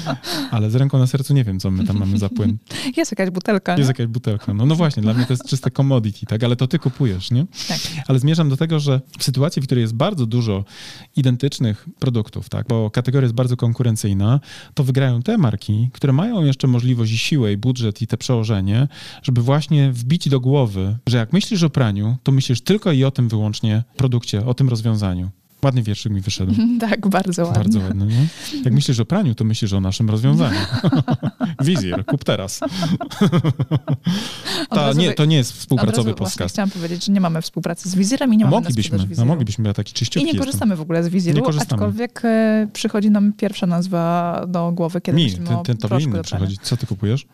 ale 0.50 0.70
z 0.70 0.74
ręką 0.74 0.98
na 0.98 1.06
sercu 1.06 1.34
nie 1.34 1.44
wiem, 1.44 1.60
co 1.60 1.70
my 1.70 1.84
tam 1.84 1.98
mamy 1.98 2.18
za 2.18 2.28
płyn. 2.28 2.58
Jest 2.96 3.12
jakaś 3.12 3.30
butelka. 3.30 3.76
Jest 3.76 3.88
jakaś 3.88 4.06
butelka. 4.06 4.54
No, 4.54 4.66
no 4.66 4.74
właśnie, 4.74 5.02
dla 5.02 5.14
mnie 5.14 5.26
to 5.26 5.32
jest 5.32 5.44
czyste 5.46 5.70
commodity, 5.70 6.26
tak? 6.26 6.44
Ale 6.44 6.56
to 6.56 6.66
ty 6.66 6.78
kupujesz, 6.78 7.30
nie? 7.30 7.46
Tak. 7.68 7.78
Ale 8.08 8.18
zmierzam 8.18 8.48
do 8.48 8.56
tego, 8.56 8.80
że 8.80 9.00
w 9.18 9.24
sytuacji, 9.24 9.62
w 9.62 9.64
której 9.64 9.82
jest 9.82 9.94
bardzo 9.94 10.26
dużo 10.26 10.64
identycznych 11.16 11.88
produktów, 11.98 12.48
tak? 12.48 12.66
Bo 12.68 12.90
kategoria 12.90 13.24
jest 13.24 13.34
bardzo 13.34 13.56
konkurencyjna, 13.56 14.40
to 14.74 14.84
wygrają 14.84 15.22
te 15.22 15.38
marki, 15.38 15.90
które 15.92 16.12
mają 16.12 16.44
jeszcze 16.44 16.66
możliwość 16.66 17.12
i 17.12 17.18
siłę, 17.18 17.52
i 17.52 17.56
budżet, 17.56 18.02
i 18.02 18.06
te 18.06 18.16
przełożenie, 18.16 18.88
żeby 19.22 19.42
właśnie 19.42 19.92
wbić 19.92 20.28
do 20.28 20.40
głowy, 20.40 20.96
że 21.06 21.16
jak 21.16 21.32
myślisz 21.32 21.62
o 21.62 21.70
praniu, 21.70 22.16
to 22.22 22.32
myślisz 22.32 22.53
tylko 22.60 22.92
i 22.92 23.04
o 23.04 23.10
tym 23.10 23.28
wyłącznie 23.28 23.82
produkcie, 23.96 24.46
o 24.46 24.54
tym 24.54 24.68
rozwiązaniu. 24.68 25.30
Ładny 25.62 25.82
wierszyk 25.82 26.12
mi 26.12 26.20
wyszedł. 26.20 26.52
Tak, 26.80 27.08
bardzo 27.08 27.42
ładny. 27.42 27.58
Bardzo 27.58 27.80
ładny, 27.80 28.06
nie? 28.06 28.26
Jak 28.64 28.74
myślisz 28.74 29.00
o 29.00 29.04
praniu, 29.04 29.34
to 29.34 29.44
myślisz 29.44 29.72
o 29.72 29.80
naszym 29.80 30.10
rozwiązaniu. 30.10 30.58
Wizjer, 31.64 32.04
kup 32.06 32.24
teraz. 32.24 32.60
Ta, 34.70 34.86
razu 34.86 35.00
nie, 35.00 35.12
to 35.12 35.24
nie 35.24 35.36
jest 35.36 35.52
współpracowy 35.52 36.14
podcast. 36.14 36.54
Chciałam 36.54 36.70
powiedzieć, 36.70 37.04
że 37.04 37.12
nie 37.12 37.20
mamy 37.20 37.42
współpracy 37.42 37.88
z 37.88 37.94
Wizjerem 37.94 38.34
i 38.34 38.36
nie 38.36 38.44
mamy 38.44 38.56
na 38.56 38.60
Moglibyśmy, 38.60 38.98
sprzedaż 38.98 39.18
no 39.18 39.24
moglibyśmy, 39.24 39.68
ja 39.68 39.74
taki 39.74 39.90
I 39.90 39.94
czyściutki 39.94 40.24
nie 40.24 40.32
jestem. 40.32 40.46
korzystamy 40.46 40.76
w 40.76 40.80
ogóle 40.80 41.04
z 41.04 41.26
Nie 41.26 41.42
korzystamy. 41.42 41.82
aczkolwiek 41.82 42.20
e, 42.24 42.68
przychodzi 42.72 43.10
nam 43.10 43.32
pierwsza 43.32 43.66
nazwa 43.66 44.40
do 44.48 44.72
głowy, 44.72 45.00
kiedy 45.00 45.18
Mi, 45.18 45.24
myślimy 45.24 45.46
ten, 45.46 45.62
ten 45.64 45.76
to 45.76 45.98
inny 45.98 46.22
przychodzi. 46.22 46.58
Co 46.62 46.76
ty 46.76 46.86
kupujesz? 46.86 47.26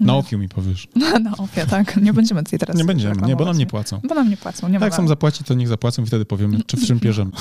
Na 0.00 0.16
ofiu 0.16 0.38
mi 0.38 0.48
powiesz. 0.48 0.88
Na 1.24 1.36
ofie, 1.36 1.66
tak. 1.66 1.96
Nie 1.96 2.12
będziemy 2.12 2.44
tutaj 2.44 2.58
teraz 2.58 2.76
Nie 2.76 2.84
będziemy, 2.84 3.22
nie, 3.26 3.36
bo 3.36 3.44
nam 3.44 3.58
nie 3.58 3.66
płacą. 3.66 4.00
Bo 4.08 4.14
nam 4.14 4.30
nie 4.30 4.36
płacą, 4.36 4.68
nie 4.68 4.72
Jak 4.72 4.82
ma 4.82 4.90
chcą 4.90 5.08
zapłacić, 5.08 5.46
to 5.46 5.54
niech 5.54 5.68
zapłacą 5.68 6.02
i 6.02 6.06
wtedy 6.06 6.24
powiemy, 6.24 6.58
czy 6.66 6.76
w 6.76 6.86
czym 6.86 6.98
bierzemy. 6.98 7.30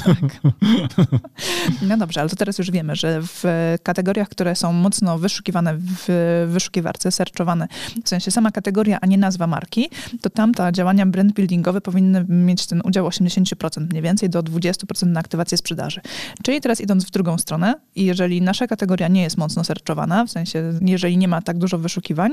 No 1.82 1.97
dobrze, 1.97 2.21
ale 2.21 2.30
to 2.30 2.36
teraz 2.36 2.58
już 2.58 2.71
wiemy, 2.71 2.95
że 2.95 3.21
w 3.21 3.43
kategoriach, 3.84 4.30
które 4.30 4.56
są 4.56 4.73
mocno 4.73 5.19
wyszukiwane 5.19 5.78
w 5.78 6.08
wyszukiwarce, 6.47 7.12
searchowane, 7.12 7.67
w 8.04 8.10
sensie 8.10 8.32
sama 8.32 8.52
kategoria, 8.52 8.97
a 9.02 9.06
nie 9.06 9.17
nazwa 9.17 9.47
marki, 9.47 9.89
to 10.21 10.30
tam 10.30 10.54
ta 10.54 10.71
działania 10.71 11.06
brand 11.06 11.34
buildingowe 11.34 11.82
powinny 11.82 12.26
mieć 12.30 12.65
ten 12.67 12.82
udział 12.86 13.08
80% 13.08 13.89
mniej 13.89 14.02
więcej 14.02 14.30
do 14.30 14.43
20% 14.43 15.08
na 15.08 15.19
aktywację 15.19 15.58
sprzedaży. 15.58 16.02
Czyli 16.43 16.62
teraz 16.62 16.82
idąc 16.82 17.06
w 17.06 17.12
drugą 17.12 17.38
stronę 17.38 17.76
i 17.95 18.06
jeżeli 18.06 18.41
nasza 18.41 18.67
kategoria 18.67 19.08
nie 19.08 19.21
jest 19.21 19.38
mocno 19.38 19.63
searchowana, 19.63 20.26
w 20.26 20.30
sensie 20.32 20.73
jeżeli 20.82 21.17
nie 21.17 21.28
ma 21.28 21.41
tak 21.41 21.58
dużo 21.58 21.78
wyszukiwań, 21.78 22.26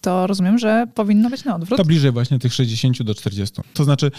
to 0.00 0.26
rozumiem, 0.26 0.58
że 0.58 0.86
powinno 0.94 1.30
być 1.30 1.44
na 1.44 1.56
odwrót. 1.56 1.78
To 1.78 1.84
bliżej 1.84 2.12
właśnie 2.12 2.38
tych 2.38 2.54
60 2.54 3.02
do 3.02 3.14
40. 3.14 3.62
To 3.74 3.84
znaczy, 3.84 4.10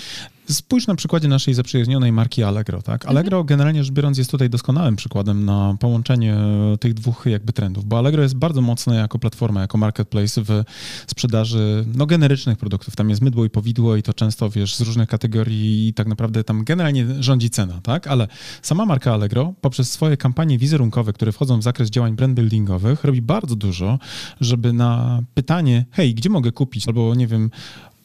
spójrz 0.49 0.87
na 0.87 0.95
przykładzie 0.95 1.27
naszej 1.27 1.53
zaprzyjaźnionej 1.53 2.11
marki 2.11 2.43
Allegro, 2.43 2.81
tak? 2.81 3.05
Allegro 3.05 3.43
generalnie 3.43 3.83
rzecz 3.83 3.93
biorąc 3.93 4.17
jest 4.17 4.31
tutaj 4.31 4.49
doskonałym 4.49 4.95
przykładem 4.95 5.45
na 5.45 5.77
połączenie 5.79 6.37
tych 6.79 6.93
dwóch 6.93 7.25
jakby 7.25 7.53
trendów, 7.53 7.85
bo 7.85 7.97
Allegro 7.97 8.23
jest 8.23 8.35
bardzo 8.35 8.61
mocne 8.61 8.95
jako 8.95 9.19
platforma, 9.19 9.61
jako 9.61 9.77
marketplace 9.77 10.41
w 10.41 10.63
sprzedaży 11.07 11.85
no 11.95 12.05
generycznych 12.05 12.57
produktów. 12.57 12.95
Tam 12.95 13.09
jest 13.09 13.21
mydło 13.21 13.45
i 13.45 13.49
powidło 13.49 13.95
i 13.95 14.03
to 14.03 14.13
często, 14.13 14.49
wiesz, 14.49 14.75
z 14.75 14.81
różnych 14.81 15.09
kategorii 15.09 15.87
i 15.87 15.93
tak 15.93 16.07
naprawdę 16.07 16.43
tam 16.43 16.63
generalnie 16.63 17.05
rządzi 17.19 17.49
cena, 17.49 17.79
tak? 17.83 18.07
Ale 18.07 18.27
sama 18.61 18.85
marka 18.85 19.13
Allegro 19.13 19.53
poprzez 19.61 19.91
swoje 19.91 20.17
kampanie 20.17 20.57
wizerunkowe, 20.57 21.13
które 21.13 21.31
wchodzą 21.31 21.59
w 21.59 21.63
zakres 21.63 21.89
działań 21.89 22.15
brand 22.15 22.33
buildingowych, 22.33 23.03
robi 23.03 23.21
bardzo 23.21 23.55
dużo, 23.55 23.99
żeby 24.41 24.73
na 24.73 25.16
pytanie, 25.34 25.86
hej, 25.91 26.15
gdzie 26.15 26.30
mogę 26.30 26.51
kupić? 26.51 26.88
Albo 26.88 27.15
nie 27.15 27.27
wiem, 27.27 27.49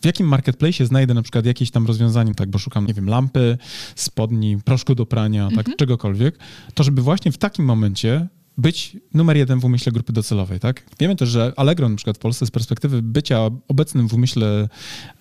w 0.02 0.06
jakim 0.06 0.26
marketplace 0.26 0.86
znajdę 0.86 1.14
na 1.14 1.22
przykład 1.22 1.46
jakieś 1.46 1.70
tam 1.70 1.86
rozwiązanie, 1.86 2.34
tak, 2.34 2.50
bo 2.50 2.58
szukam, 2.58 2.86
nie 2.86 2.94
wiem, 2.94 3.08
lampy, 3.08 3.58
spodni, 3.96 4.58
proszku 4.64 4.94
do 4.94 5.06
prania, 5.06 5.48
tak, 5.56 5.76
czegokolwiek, 5.76 6.38
to 6.74 6.82
żeby 6.82 7.02
właśnie 7.02 7.32
w 7.32 7.38
takim 7.38 7.64
momencie 7.64 8.28
być 8.58 8.96
numer 9.14 9.36
jeden 9.36 9.60
w 9.60 9.64
umyśle 9.64 9.92
grupy 9.92 10.12
docelowej, 10.12 10.60
tak? 10.60 10.82
Wiemy 11.00 11.16
też, 11.16 11.28
że 11.28 11.52
Allegro 11.56 11.88
na 11.88 11.96
przykład 11.96 12.16
w 12.16 12.20
Polsce 12.20 12.46
z 12.46 12.50
perspektywy 12.50 13.02
bycia 13.02 13.50
obecnym 13.68 14.08
w 14.08 14.14
umyśle 14.14 14.68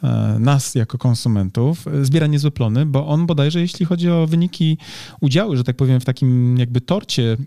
e, 0.03 0.37
nas 0.39 0.75
jako 0.75 0.97
konsumentów 0.97 1.87
e, 1.87 2.05
zbiera 2.05 2.27
niezłe 2.27 2.51
plony, 2.51 2.85
bo 2.85 3.07
on 3.07 3.25
bodajże, 3.25 3.61
jeśli 3.61 3.85
chodzi 3.85 4.09
o 4.09 4.27
wyniki 4.27 4.77
udziału, 5.21 5.55
że 5.55 5.63
tak 5.63 5.75
powiem, 5.75 5.99
w 5.99 6.05
takim 6.05 6.57
jakby 6.57 6.81
torcie 6.81 7.37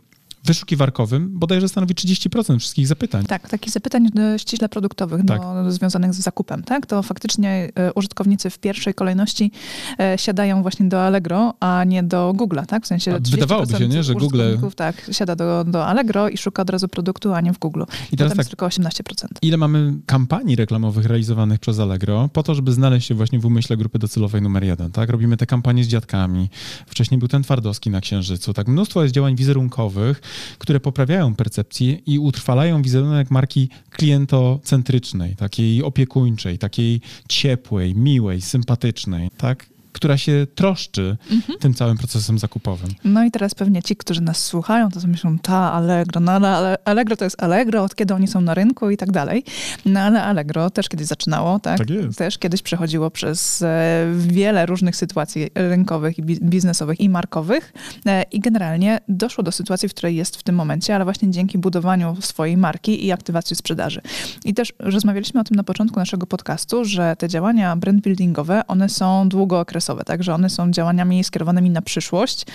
wyszukiwarkowym, 0.44 1.38
bodajże 1.38 1.68
stanowi 1.68 1.94
30% 1.94 2.58
wszystkich 2.58 2.86
zapytań. 2.86 3.24
Tak, 3.26 3.48
takich 3.48 3.72
zapytań 3.72 4.08
e, 4.18 4.38
ściśle 4.38 4.68
produktowych, 4.68 5.22
Tak. 5.26 5.40
do, 5.40 5.72
związanych 5.72 6.14
z 6.14 6.18
zakupem, 6.18 6.62
tak? 6.62 6.86
To 6.86 7.02
faktycznie 7.02 7.70
e, 7.74 7.92
użytkownicy 7.92 8.50
w 8.50 8.58
pierwszej 8.58 8.94
kolejności 8.94 9.50
e, 9.98 10.18
siadają 10.18 10.62
właśnie 10.62 10.88
do 10.88 11.02
Allegro, 11.04 11.54
a 11.60 11.84
nie 11.84 12.02
do 12.02 12.32
Google'a, 12.36 12.66
tak? 12.66 12.84
W 12.84 12.86
sensie 12.86 13.18
wydawałoby 13.30 13.72
się, 13.72 13.78
30% 13.78 13.88
nie, 13.88 14.02
że 14.02 14.14
Google- 14.14 14.40
tak, 14.76 15.10
siada 15.12 15.36
do, 15.36 15.64
do 15.64 15.86
Allegro 15.86 16.28
i 16.28 16.36
szuka 16.36 16.62
od 16.62 16.70
razu 16.70 16.88
produktu, 16.88 17.34
a 17.34 17.40
nie 17.40 17.52
w 17.52 17.58
Google. 17.58 17.82
I 17.82 17.86
teraz 17.86 18.10
Potem 18.10 18.28
tak, 18.28 18.38
jest 18.38 18.50
tylko 18.50 18.66
18%. 18.66 19.26
ile 19.42 19.56
mamy 19.56 19.94
kampanii 20.06 20.56
reklamowych 20.56 21.06
realizowanych 21.06 21.60
przez 21.60 21.78
Allegro 21.78 22.28
po 22.32 22.42
to, 22.42 22.54
żeby 22.54 22.72
znaleźć 22.72 23.08
się 23.08 23.14
właśnie 23.14 23.38
w 23.38 23.46
umyśle 23.46 23.76
grupy 23.76 23.98
docelowej 23.98 24.42
numer 24.42 24.64
jeden, 24.64 24.90
tak? 24.92 25.10
Robimy 25.10 25.36
te 25.36 25.46
kampanie 25.46 25.84
z 25.84 25.88
dziadkami. 25.88 26.50
Wcześniej 26.86 27.18
był 27.18 27.28
ten 27.28 27.42
Twardowski 27.42 27.90
na 27.90 28.00
Księżycu, 28.00 28.52
tak? 28.52 28.68
Mnóstwo 28.68 29.02
jest 29.02 29.14
działań 29.14 29.36
wizerunkowych, 29.36 30.20
które 30.58 30.80
poprawiają 30.80 31.34
percepcję 31.34 31.92
i 31.92 32.18
utrwalają 32.18 32.82
wizerunek 32.82 33.30
marki 33.30 33.68
klientocentrycznej, 33.90 35.36
takiej 35.36 35.82
opiekuńczej, 35.82 36.58
takiej 36.58 37.00
ciepłej, 37.28 37.94
miłej, 37.94 38.40
sympatycznej, 38.40 39.30
tak? 39.36 39.73
Która 39.94 40.16
się 40.18 40.46
troszczy 40.54 41.16
tym 41.60 41.74
całym 41.74 41.98
procesem 41.98 42.38
zakupowym. 42.38 42.90
No 43.04 43.24
i 43.24 43.30
teraz 43.30 43.54
pewnie 43.54 43.82
ci, 43.82 43.96
którzy 43.96 44.20
nas 44.20 44.44
słuchają, 44.44 44.88
to 44.90 45.00
sobie 45.00 45.10
myślą, 45.10 45.38
ta 45.38 45.72
Allegro, 45.72 46.20
no 46.20 46.32
ale 46.32 46.76
Allegro 46.84 47.16
to 47.16 47.24
jest 47.24 47.42
Allegro, 47.42 47.82
od 47.82 47.94
kiedy 47.94 48.14
oni 48.14 48.26
są 48.28 48.40
na 48.40 48.54
rynku 48.54 48.90
i 48.90 48.96
tak 48.96 49.12
dalej. 49.12 49.44
No 49.84 50.00
ale 50.00 50.22
Allegro 50.22 50.70
też 50.70 50.88
kiedyś 50.88 51.06
zaczynało, 51.06 51.58
tak? 51.60 51.78
Tak 51.78 51.90
jest. 51.90 52.18
Też 52.18 52.38
kiedyś 52.38 52.62
przechodziło 52.62 53.10
przez 53.10 53.62
e, 53.62 54.06
wiele 54.18 54.66
różnych 54.66 54.96
sytuacji 54.96 55.50
rynkowych 55.54 56.18
i 56.18 56.22
bi- 56.22 56.40
biznesowych 56.42 57.00
i 57.00 57.08
markowych 57.08 57.72
e, 58.06 58.22
i 58.22 58.40
generalnie 58.40 58.98
doszło 59.08 59.44
do 59.44 59.52
sytuacji, 59.52 59.88
w 59.88 59.94
której 59.94 60.16
jest 60.16 60.36
w 60.36 60.42
tym 60.42 60.54
momencie, 60.54 60.94
ale 60.94 61.04
właśnie 61.04 61.30
dzięki 61.30 61.58
budowaniu 61.58 62.16
swojej 62.20 62.56
marki 62.56 63.06
i 63.06 63.12
aktywacji 63.12 63.56
sprzedaży. 63.56 64.00
I 64.44 64.54
też 64.54 64.72
rozmawialiśmy 64.78 65.40
o 65.40 65.44
tym 65.44 65.56
na 65.56 65.64
początku 65.64 65.98
naszego 66.00 66.26
podcastu, 66.26 66.84
że 66.84 67.16
te 67.18 67.28
działania 67.28 67.76
brand 67.76 68.00
buildingowe, 68.02 68.66
one 68.66 68.88
są 68.88 69.28
długookresowe, 69.28 69.83
tak? 70.04 70.22
Że 70.22 70.34
one 70.34 70.50
są 70.50 70.70
działaniami 70.70 71.24
skierowanymi 71.24 71.70
na 71.70 71.82
przyszłość. 71.82 72.46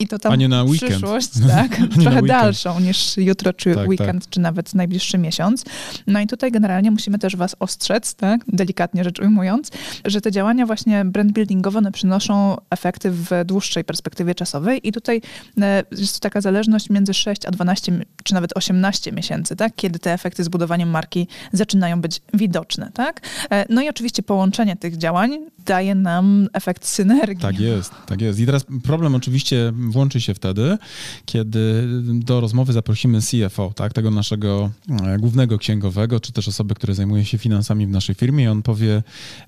I 0.00 0.08
to 0.08 0.18
tam 0.18 0.32
A 0.32 0.36
nie 0.36 0.48
na 0.48 0.62
weekend. 0.62 0.90
przyszłość, 0.90 1.28
tak, 1.56 1.78
trochę 2.02 2.22
dalszą 2.22 2.80
niż 2.80 3.16
jutro, 3.16 3.52
czy 3.52 3.74
Tak, 3.74 3.88
weekend, 3.88 4.30
czy 4.30 4.40
nawet 4.40 4.74
najbliższy 4.74 5.18
miesiąc. 5.18 5.64
No 6.06 6.20
i 6.20 6.26
tutaj 6.26 6.52
generalnie 6.52 6.90
musimy 6.90 7.18
też 7.18 7.36
was 7.36 7.56
ostrzec, 7.58 8.14
tak, 8.14 8.40
delikatnie 8.48 9.04
rzecz 9.04 9.20
ujmując, 9.20 9.70
że 10.04 10.20
te 10.20 10.32
działania 10.32 10.66
właśnie 10.66 11.04
brand 11.04 11.32
buildingowe, 11.32 11.78
one 11.78 11.92
przynoszą 11.92 12.56
efekty 12.70 13.10
w 13.10 13.28
dłuższej 13.44 13.84
perspektywie 13.84 14.34
czasowej 14.34 14.88
i 14.88 14.92
tutaj 14.92 15.22
e, 15.60 15.82
jest 15.90 16.20
taka 16.20 16.40
zależność 16.40 16.90
między 16.90 17.14
6 17.14 17.46
a 17.46 17.50
12, 17.50 18.04
czy 18.24 18.34
nawet 18.34 18.56
18 18.56 19.12
miesięcy, 19.12 19.56
tak, 19.56 19.72
kiedy 19.76 19.98
te 19.98 20.12
efekty 20.12 20.44
z 20.44 20.48
budowaniem 20.48 20.90
marki 20.90 21.26
zaczynają 21.52 22.00
być 22.00 22.22
widoczne, 22.34 22.90
tak. 22.94 23.20
E, 23.50 23.66
No 23.68 23.82
i 23.82 23.88
oczywiście 23.88 24.22
połączenie 24.22 24.76
tych 24.76 24.96
działań 24.96 25.38
daje 25.66 25.94
nam 25.94 26.48
efekt 26.52 26.86
synergii. 26.86 27.42
Tak 27.42 27.60
jest, 27.60 27.92
tak 28.06 28.20
jest. 28.20 28.38
I 28.40 28.46
teraz 28.46 28.64
problem 28.82 29.14
oczywiście 29.14 29.72
włączy 29.90 30.20
się 30.20 30.34
wtedy, 30.34 30.78
kiedy 31.24 31.84
do 32.02 32.40
rozmowy 32.40 32.72
zaprosimy 32.72 33.18
CFO, 33.20 33.72
tak, 33.76 33.92
tego 33.92 34.10
naszego 34.10 34.70
e, 35.06 35.18
głównego 35.18 35.58
księgowego, 35.58 36.20
czy 36.20 36.32
też 36.32 36.48
osoby, 36.48 36.74
które 36.74 36.94
zajmuje 36.94 37.24
się 37.24 37.38
finansami 37.38 37.86
w 37.86 37.90
naszej 37.90 38.14
firmie 38.14 38.44
i 38.44 38.48
on 38.48 38.62
powie, 38.62 39.02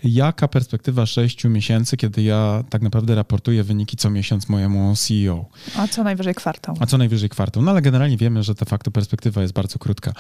jaka 0.05 0.49
perspektywa 0.49 1.07
sześciu 1.07 1.51
miesięcy, 1.51 1.97
kiedy 1.97 2.23
ja 2.23 2.65
tak 2.71 2.83
naprawdę 2.83 3.15
raportuję 3.15 3.65
wyniki 3.65 3.97
co 3.97 4.11
miesiąc 4.11 4.49
mojemu 4.49 4.95
CEO, 4.97 5.45
A 5.77 5.89
co 5.89 6.05
najwyżej 6.05 6.35
kwartał. 6.35 6.77
a 6.81 6.87
co 6.87 6.99
najwyżej 6.99 7.29
kwartał. 7.29 7.63
No 7.63 7.71
ale 7.71 7.83
generalnie 7.83 8.17
wiemy, 8.17 8.43
że 8.43 8.55
de 8.55 8.65
facto 8.67 8.91
perspektywa 8.91 9.43
jest 9.43 9.55
bardzo 9.55 9.79
krótka. 9.79 10.13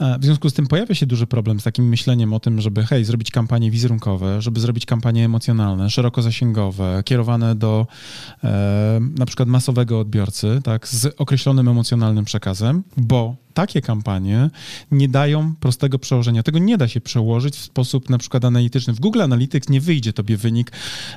E, 0.00 0.18
W 0.18 0.24
związku 0.24 0.50
z 0.50 0.52
tym 0.52 0.66
pojawia 0.66 0.94
się 0.94 1.06
duży 1.06 1.26
problem 1.26 1.60
z 1.60 1.64
takim 1.64 1.88
myśleniem 1.88 2.32
o 2.32 2.40
tym, 2.40 2.60
żeby 2.60 2.86
hej, 2.86 3.04
zrobić 3.04 3.30
kampanie 3.30 3.70
wizerunkowe, 3.70 4.42
żeby 4.42 4.60
zrobić 4.60 4.86
kampanie 4.86 5.24
emocjonalne, 5.24 5.90
szerokozasięgowe, 5.90 7.02
kierowane 7.04 7.54
do 7.54 7.86
e, 8.44 9.00
na 9.18 9.26
przykład 9.26 9.48
masowego 9.70 10.00
odbiorcy, 10.00 10.60
tak, 10.64 10.88
z 10.88 11.14
określonym 11.18 11.68
emocjonalnym 11.68 12.24
przekazem, 12.24 12.82
bo 12.96 13.36
takie 13.54 13.80
kampanie 13.80 14.50
nie 14.90 15.08
dają 15.08 15.54
prostego 15.60 15.98
przełożenia. 15.98 16.42
Tego 16.42 16.58
nie 16.58 16.78
da 16.78 16.88
się 16.88 17.00
przełożyć 17.00 17.56
w 17.56 17.64
sposób 17.64 18.10
na 18.10 18.18
przykład 18.18 18.44
analityczny. 18.44 18.92
W 18.92 19.00
Google 19.00 19.22
Analytics 19.22 19.68
nie 19.68 19.80
wyjdzie 19.80 20.12
tobie 20.12 20.36
wynik. 20.36 20.72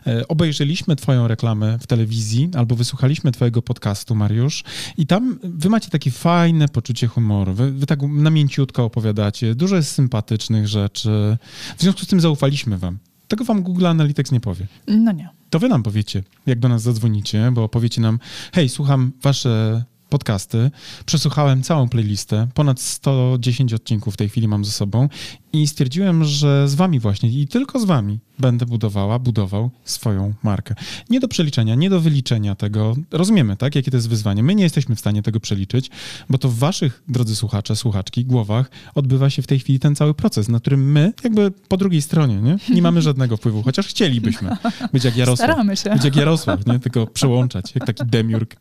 E, 0.08 0.28
obejrzeliśmy 0.28 0.96
twoją 0.96 1.28
reklamę 1.28 1.80
w 1.80 1.88
telewizji 1.88 2.50
albo 2.58 2.76
wysłuchaliśmy 2.76 3.32
twojego 3.32 3.62
podcastu, 3.62 4.16
Mariusz, 4.16 4.64
i 4.98 5.06
tam 5.06 5.40
wy 5.44 5.70
macie 5.70 5.90
takie 5.90 6.12
fajne 6.12 6.68
poczucie 6.68 7.08
humoru. 7.08 7.54
Wy, 7.54 7.72
wy 7.72 7.86
tak 7.86 8.00
namięciutko 8.02 8.84
opowiadacie. 8.84 9.56
Dużo 9.56 9.76
jest 9.76 9.92
sympatycznych 9.92 10.68
rzeczy. 10.68 11.38
W 11.78 11.82
związku 11.82 12.02
z 12.02 12.08
tym 12.08 12.20
zaufaliśmy 12.20 12.78
wam. 12.78 12.98
Tego 13.34 13.46
wam 13.46 13.64
Google 13.64 13.88
Analytics 13.88 14.32
nie 14.32 14.40
powie. 14.40 14.68
No 14.88 15.12
nie. 15.12 15.30
To 15.50 15.60
wy 15.60 15.70
nam 15.70 15.84
powiecie, 15.84 16.24
jak 16.46 16.60
do 16.60 16.70
nas 16.70 16.82
zadzwonicie, 16.82 17.52
bo 17.54 17.70
powiecie 17.70 18.02
nam, 18.02 18.20
hej, 18.54 18.70
słucham 18.70 19.12
wasze 19.22 19.84
podcasty, 20.14 20.72
przesłuchałem 21.06 21.64
całą 21.64 21.90
playlistę, 21.90 22.48
ponad 22.54 22.80
110 22.82 23.74
odcinków 23.74 24.14
w 24.14 24.18
tej 24.18 24.30
chwili 24.30 24.48
mam 24.48 24.66
ze 24.66 24.72
sobą 24.72 25.10
i 25.54 25.68
stwierdziłem, 25.68 26.24
że 26.24 26.68
z 26.70 26.76
wami 26.76 27.00
właśnie 27.00 27.30
i 27.30 27.48
tylko 27.48 27.80
z 27.80 27.86
wami 27.86 28.20
będę 28.40 28.66
budowała, 28.66 29.20
budował 29.20 29.72
swoją 29.86 30.34
markę. 30.44 30.76
Nie 31.10 31.20
do 31.20 31.28
przeliczenia, 31.28 31.76
nie 31.76 31.90
do 31.90 32.02
wyliczenia 32.02 32.56
tego. 32.56 32.96
Rozumiemy, 33.12 33.58
tak, 33.58 33.76
jakie 33.76 33.92
to 33.92 33.98
jest 33.98 34.10
wyzwanie. 34.10 34.44
My 34.44 34.56
nie 34.56 34.64
jesteśmy 34.64 34.96
w 34.96 35.00
stanie 35.00 35.22
tego 35.22 35.40
przeliczyć, 35.40 35.90
bo 36.30 36.38
to 36.38 36.50
w 36.50 36.58
waszych, 36.58 37.04
drodzy 37.08 37.36
słuchacze, 37.36 37.76
słuchaczki, 37.76 38.26
głowach 38.26 38.72
odbywa 38.96 39.30
się 39.30 39.42
w 39.42 39.48
tej 39.48 39.60
chwili 39.60 39.80
ten 39.80 39.96
cały 39.96 40.14
proces, 40.14 40.50
na 40.50 40.60
którym 40.60 40.92
my, 40.92 41.14
jakby 41.24 41.52
po 41.52 41.78
drugiej 41.78 42.02
stronie, 42.02 42.36
nie, 42.36 42.58
nie 42.70 42.82
mamy 42.82 43.02
żadnego 43.10 43.38
wpływu, 43.38 43.64
chociaż 43.64 43.88
chcielibyśmy 43.88 44.58
być 44.94 45.04
jak 45.04 45.18
Jarosław. 45.18 45.50
Staramy 45.50 45.78
się. 45.78 45.90
Być 45.90 46.04
jak 46.04 46.16
Jarosław, 46.16 46.66
nie, 46.66 46.80
tylko 46.80 47.08
przełączać, 47.08 47.76
jak 47.76 47.86
taki 47.86 48.06
demiurg. 48.06 48.56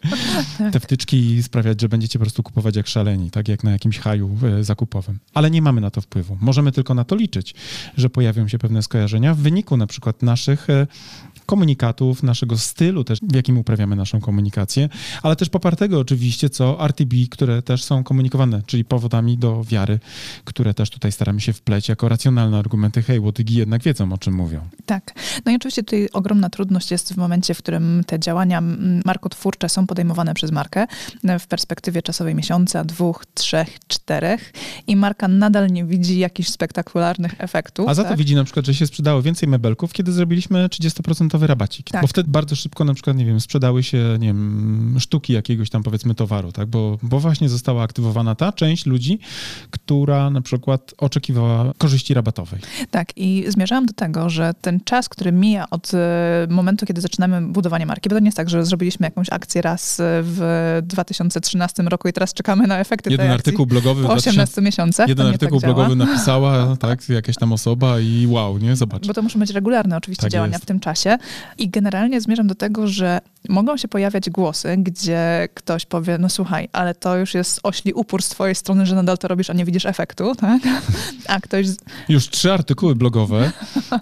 Te 0.72 0.80
wtyczki 0.80 1.41
sprawiać, 1.42 1.80
że 1.80 1.88
będziecie 1.88 2.18
po 2.18 2.24
prostu 2.24 2.42
kupować 2.42 2.76
jak 2.76 2.86
szaleni, 2.86 3.30
tak 3.30 3.48
jak 3.48 3.64
na 3.64 3.70
jakimś 3.70 3.98
haju 3.98 4.38
e, 4.58 4.64
zakupowym. 4.64 5.18
Ale 5.34 5.50
nie 5.50 5.62
mamy 5.62 5.80
na 5.80 5.90
to 5.90 6.00
wpływu. 6.00 6.38
Możemy 6.40 6.72
tylko 6.72 6.94
na 6.94 7.04
to 7.04 7.16
liczyć, 7.16 7.54
że 7.96 8.10
pojawią 8.10 8.48
się 8.48 8.58
pewne 8.58 8.82
skojarzenia 8.82 9.34
w 9.34 9.38
wyniku 9.38 9.76
na 9.76 9.86
przykład 9.86 10.22
naszych 10.22 10.70
e, 10.70 10.86
komunikatów, 11.46 12.22
naszego 12.22 12.58
stylu 12.58 13.04
też, 13.04 13.18
w 13.22 13.34
jakim 13.34 13.58
uprawiamy 13.58 13.96
naszą 13.96 14.20
komunikację, 14.20 14.88
ale 15.22 15.36
też 15.36 15.48
popartego 15.48 15.98
oczywiście, 16.00 16.50
co 16.50 16.86
RTB, 16.88 17.14
które 17.30 17.62
też 17.62 17.84
są 17.84 18.04
komunikowane, 18.04 18.62
czyli 18.66 18.84
powodami 18.84 19.38
do 19.38 19.64
wiary, 19.64 19.98
które 20.44 20.74
też 20.74 20.90
tutaj 20.90 21.12
staramy 21.12 21.40
się 21.40 21.52
wpleć 21.52 21.88
jako 21.88 22.08
racjonalne 22.08 22.58
argumenty, 22.58 23.02
hej, 23.02 23.20
łotygi 23.20 23.54
jednak 23.54 23.82
wiedzą, 23.82 24.12
o 24.12 24.18
czym 24.18 24.34
mówią. 24.34 24.60
Tak. 24.86 25.14
No 25.44 25.52
i 25.52 25.56
oczywiście 25.56 25.82
tutaj 25.82 26.08
ogromna 26.12 26.50
trudność 26.50 26.90
jest 26.90 27.14
w 27.14 27.16
momencie, 27.16 27.54
w 27.54 27.58
którym 27.58 28.02
te 28.06 28.18
działania 28.18 28.62
markotwórcze 29.04 29.68
są 29.68 29.86
podejmowane 29.86 30.34
przez 30.34 30.50
markę 30.50 30.86
w 31.40 31.46
perspektywie 31.46 32.02
czasowej 32.02 32.34
miesiąca, 32.34 32.84
dwóch, 32.84 33.24
trzech, 33.34 33.78
czterech 33.86 34.52
i 34.86 34.96
marka 34.96 35.28
nadal 35.28 35.70
nie 35.70 35.84
widzi 35.84 36.18
jakichś 36.18 36.48
spektakularnych 36.48 37.34
efektów. 37.38 37.88
A 37.88 37.94
za 37.94 38.02
tak? 38.02 38.12
to 38.12 38.18
widzi 38.18 38.34
na 38.34 38.44
przykład, 38.44 38.66
że 38.66 38.74
się 38.74 38.86
sprzedało 38.86 39.22
więcej 39.22 39.48
mebelków, 39.48 39.92
kiedy 39.92 40.12
zrobiliśmy 40.12 40.68
30% 40.68 41.31
rabacik. 41.40 41.90
Tak. 41.90 42.02
Bo 42.02 42.06
wtedy 42.06 42.30
bardzo 42.30 42.56
szybko 42.56 42.84
na 42.84 42.94
przykład, 42.94 43.16
nie 43.16 43.24
wiem, 43.24 43.40
sprzedały 43.40 43.82
się, 43.82 44.16
nie 44.18 44.26
wiem, 44.26 44.96
sztuki 44.98 45.32
jakiegoś 45.32 45.70
tam 45.70 45.82
powiedzmy 45.82 46.14
towaru, 46.14 46.52
tak? 46.52 46.68
Bo, 46.68 46.98
bo 47.02 47.20
właśnie 47.20 47.48
została 47.48 47.82
aktywowana 47.82 48.34
ta 48.34 48.52
część 48.52 48.86
ludzi, 48.86 49.18
która 49.70 50.30
na 50.30 50.40
przykład 50.40 50.94
oczekiwała 50.98 51.72
korzyści 51.78 52.14
rabatowej. 52.14 52.60
Tak 52.90 53.08
i 53.16 53.44
zmierzałam 53.48 53.86
do 53.86 53.92
tego, 53.92 54.30
że 54.30 54.52
ten 54.60 54.80
czas, 54.84 55.08
który 55.08 55.32
mija 55.32 55.70
od 55.70 55.94
e, 55.94 56.46
momentu, 56.50 56.86
kiedy 56.86 57.00
zaczynamy 57.00 57.40
budowanie 57.40 57.86
marki, 57.86 58.08
bo 58.08 58.14
to 58.14 58.20
nie 58.20 58.26
jest 58.26 58.36
tak, 58.36 58.50
że 58.50 58.64
zrobiliśmy 58.64 59.06
jakąś 59.06 59.30
akcję 59.30 59.62
raz 59.62 60.00
e, 60.00 60.04
w 60.22 60.78
2013 60.82 61.82
roku 61.82 62.08
i 62.08 62.12
teraz 62.12 62.34
czekamy 62.34 62.66
na 62.66 62.78
efekty 62.78 63.10
Jeden 63.10 63.26
tej 63.26 63.34
artykuł 63.34 63.66
blogowy 63.66 64.04
po 64.04 64.12
18 64.12 64.62
miesiącach. 64.62 65.08
Jeden 65.08 65.26
artykuł 65.26 65.60
tak 65.60 65.74
blogowy 65.74 65.96
napisała, 65.96 66.76
tak, 66.76 67.08
jakaś 67.08 67.36
tam 67.36 67.52
osoba 67.52 68.00
i 68.00 68.26
wow, 68.26 68.58
nie? 68.58 68.76
Zobacz. 68.76 69.06
Bo 69.06 69.14
to 69.14 69.22
muszą 69.22 69.38
być 69.38 69.50
regularne 69.50 69.96
oczywiście 69.96 70.22
Tak 70.22 70.30
działania 70.30 70.52
jest. 70.52 70.64
w 70.64 70.66
tym 70.66 70.80
czasie. 70.80 71.18
I 71.58 71.70
generalnie 71.70 72.20
zmierzam 72.20 72.46
do 72.46 72.54
tego, 72.54 72.86
że 72.86 73.20
mogą 73.48 73.76
się 73.76 73.88
pojawiać 73.88 74.30
głosy, 74.30 74.74
gdzie 74.78 75.48
ktoś 75.54 75.86
powie, 75.86 76.18
no 76.18 76.28
słuchaj, 76.28 76.68
ale 76.72 76.94
to 76.94 77.16
już 77.16 77.34
jest 77.34 77.60
ośli 77.62 77.92
upór 77.92 78.22
z 78.22 78.28
twojej 78.28 78.54
strony, 78.54 78.86
że 78.86 78.94
nadal 78.94 79.18
to 79.18 79.28
robisz, 79.28 79.50
a 79.50 79.52
nie 79.52 79.64
widzisz 79.64 79.86
efektu, 79.86 80.34
tak? 80.40 80.62
A 81.28 81.40
ktoś... 81.40 81.66
Już 82.08 82.28
trzy 82.28 82.52
artykuły 82.52 82.94
blogowe, 82.94 83.52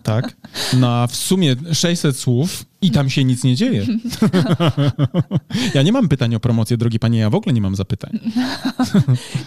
tak, 0.02 0.36
na 0.72 1.06
w 1.06 1.16
sumie 1.16 1.56
600 1.72 2.16
słów 2.16 2.69
i 2.82 2.90
tam 2.90 3.10
się 3.10 3.24
nic 3.24 3.44
nie 3.44 3.56
dzieje. 3.56 3.86
ja 5.74 5.82
nie 5.82 5.92
mam 5.92 6.08
pytań 6.08 6.34
o 6.34 6.40
promocję, 6.40 6.76
drogi 6.76 6.98
panie, 6.98 7.18
ja 7.18 7.30
w 7.30 7.34
ogóle 7.34 7.52
nie 7.52 7.60
mam 7.60 7.76
zapytań. 7.76 8.18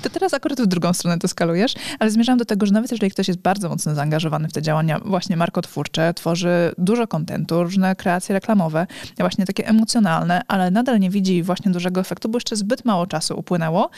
To 0.02 0.10
teraz 0.10 0.34
akurat 0.34 0.62
w 0.62 0.68
drugą 0.68 0.94
stronę 0.94 1.20
to 1.20 1.28
skalujesz, 1.28 1.74
ale 2.00 2.12
zmierzam 2.12 2.38
do 2.38 2.46
tego, 2.46 2.66
że 2.66 2.74
nawet 2.74 2.92
jeżeli 2.92 3.12
ktoś 3.12 3.28
jest 3.28 3.40
bardzo 3.40 3.70
mocno 3.70 3.96
zaangażowany 3.96 4.48
w 4.48 4.54
te 4.54 4.62
działania 4.62 5.00
właśnie 5.00 5.38
markotwórcze, 5.38 6.14
tworzy 6.14 6.72
dużo 6.78 7.08
kontentu, 7.08 7.64
różne 7.64 7.96
kreacje 7.96 8.34
reklamowe, 8.34 8.88
właśnie 9.20 9.46
takie 9.46 9.68
emocjonalne, 9.68 10.42
ale 10.48 10.72
nadal 10.72 11.00
nie 11.00 11.10
widzi 11.10 11.44
właśnie 11.44 11.72
dużego 11.72 12.02
efektu, 12.02 12.30
bo 12.30 12.38
jeszcze 12.38 12.56
zbyt 12.56 12.86
mało 12.86 13.08
czasu 13.08 13.40
upłynęło, 13.40 13.90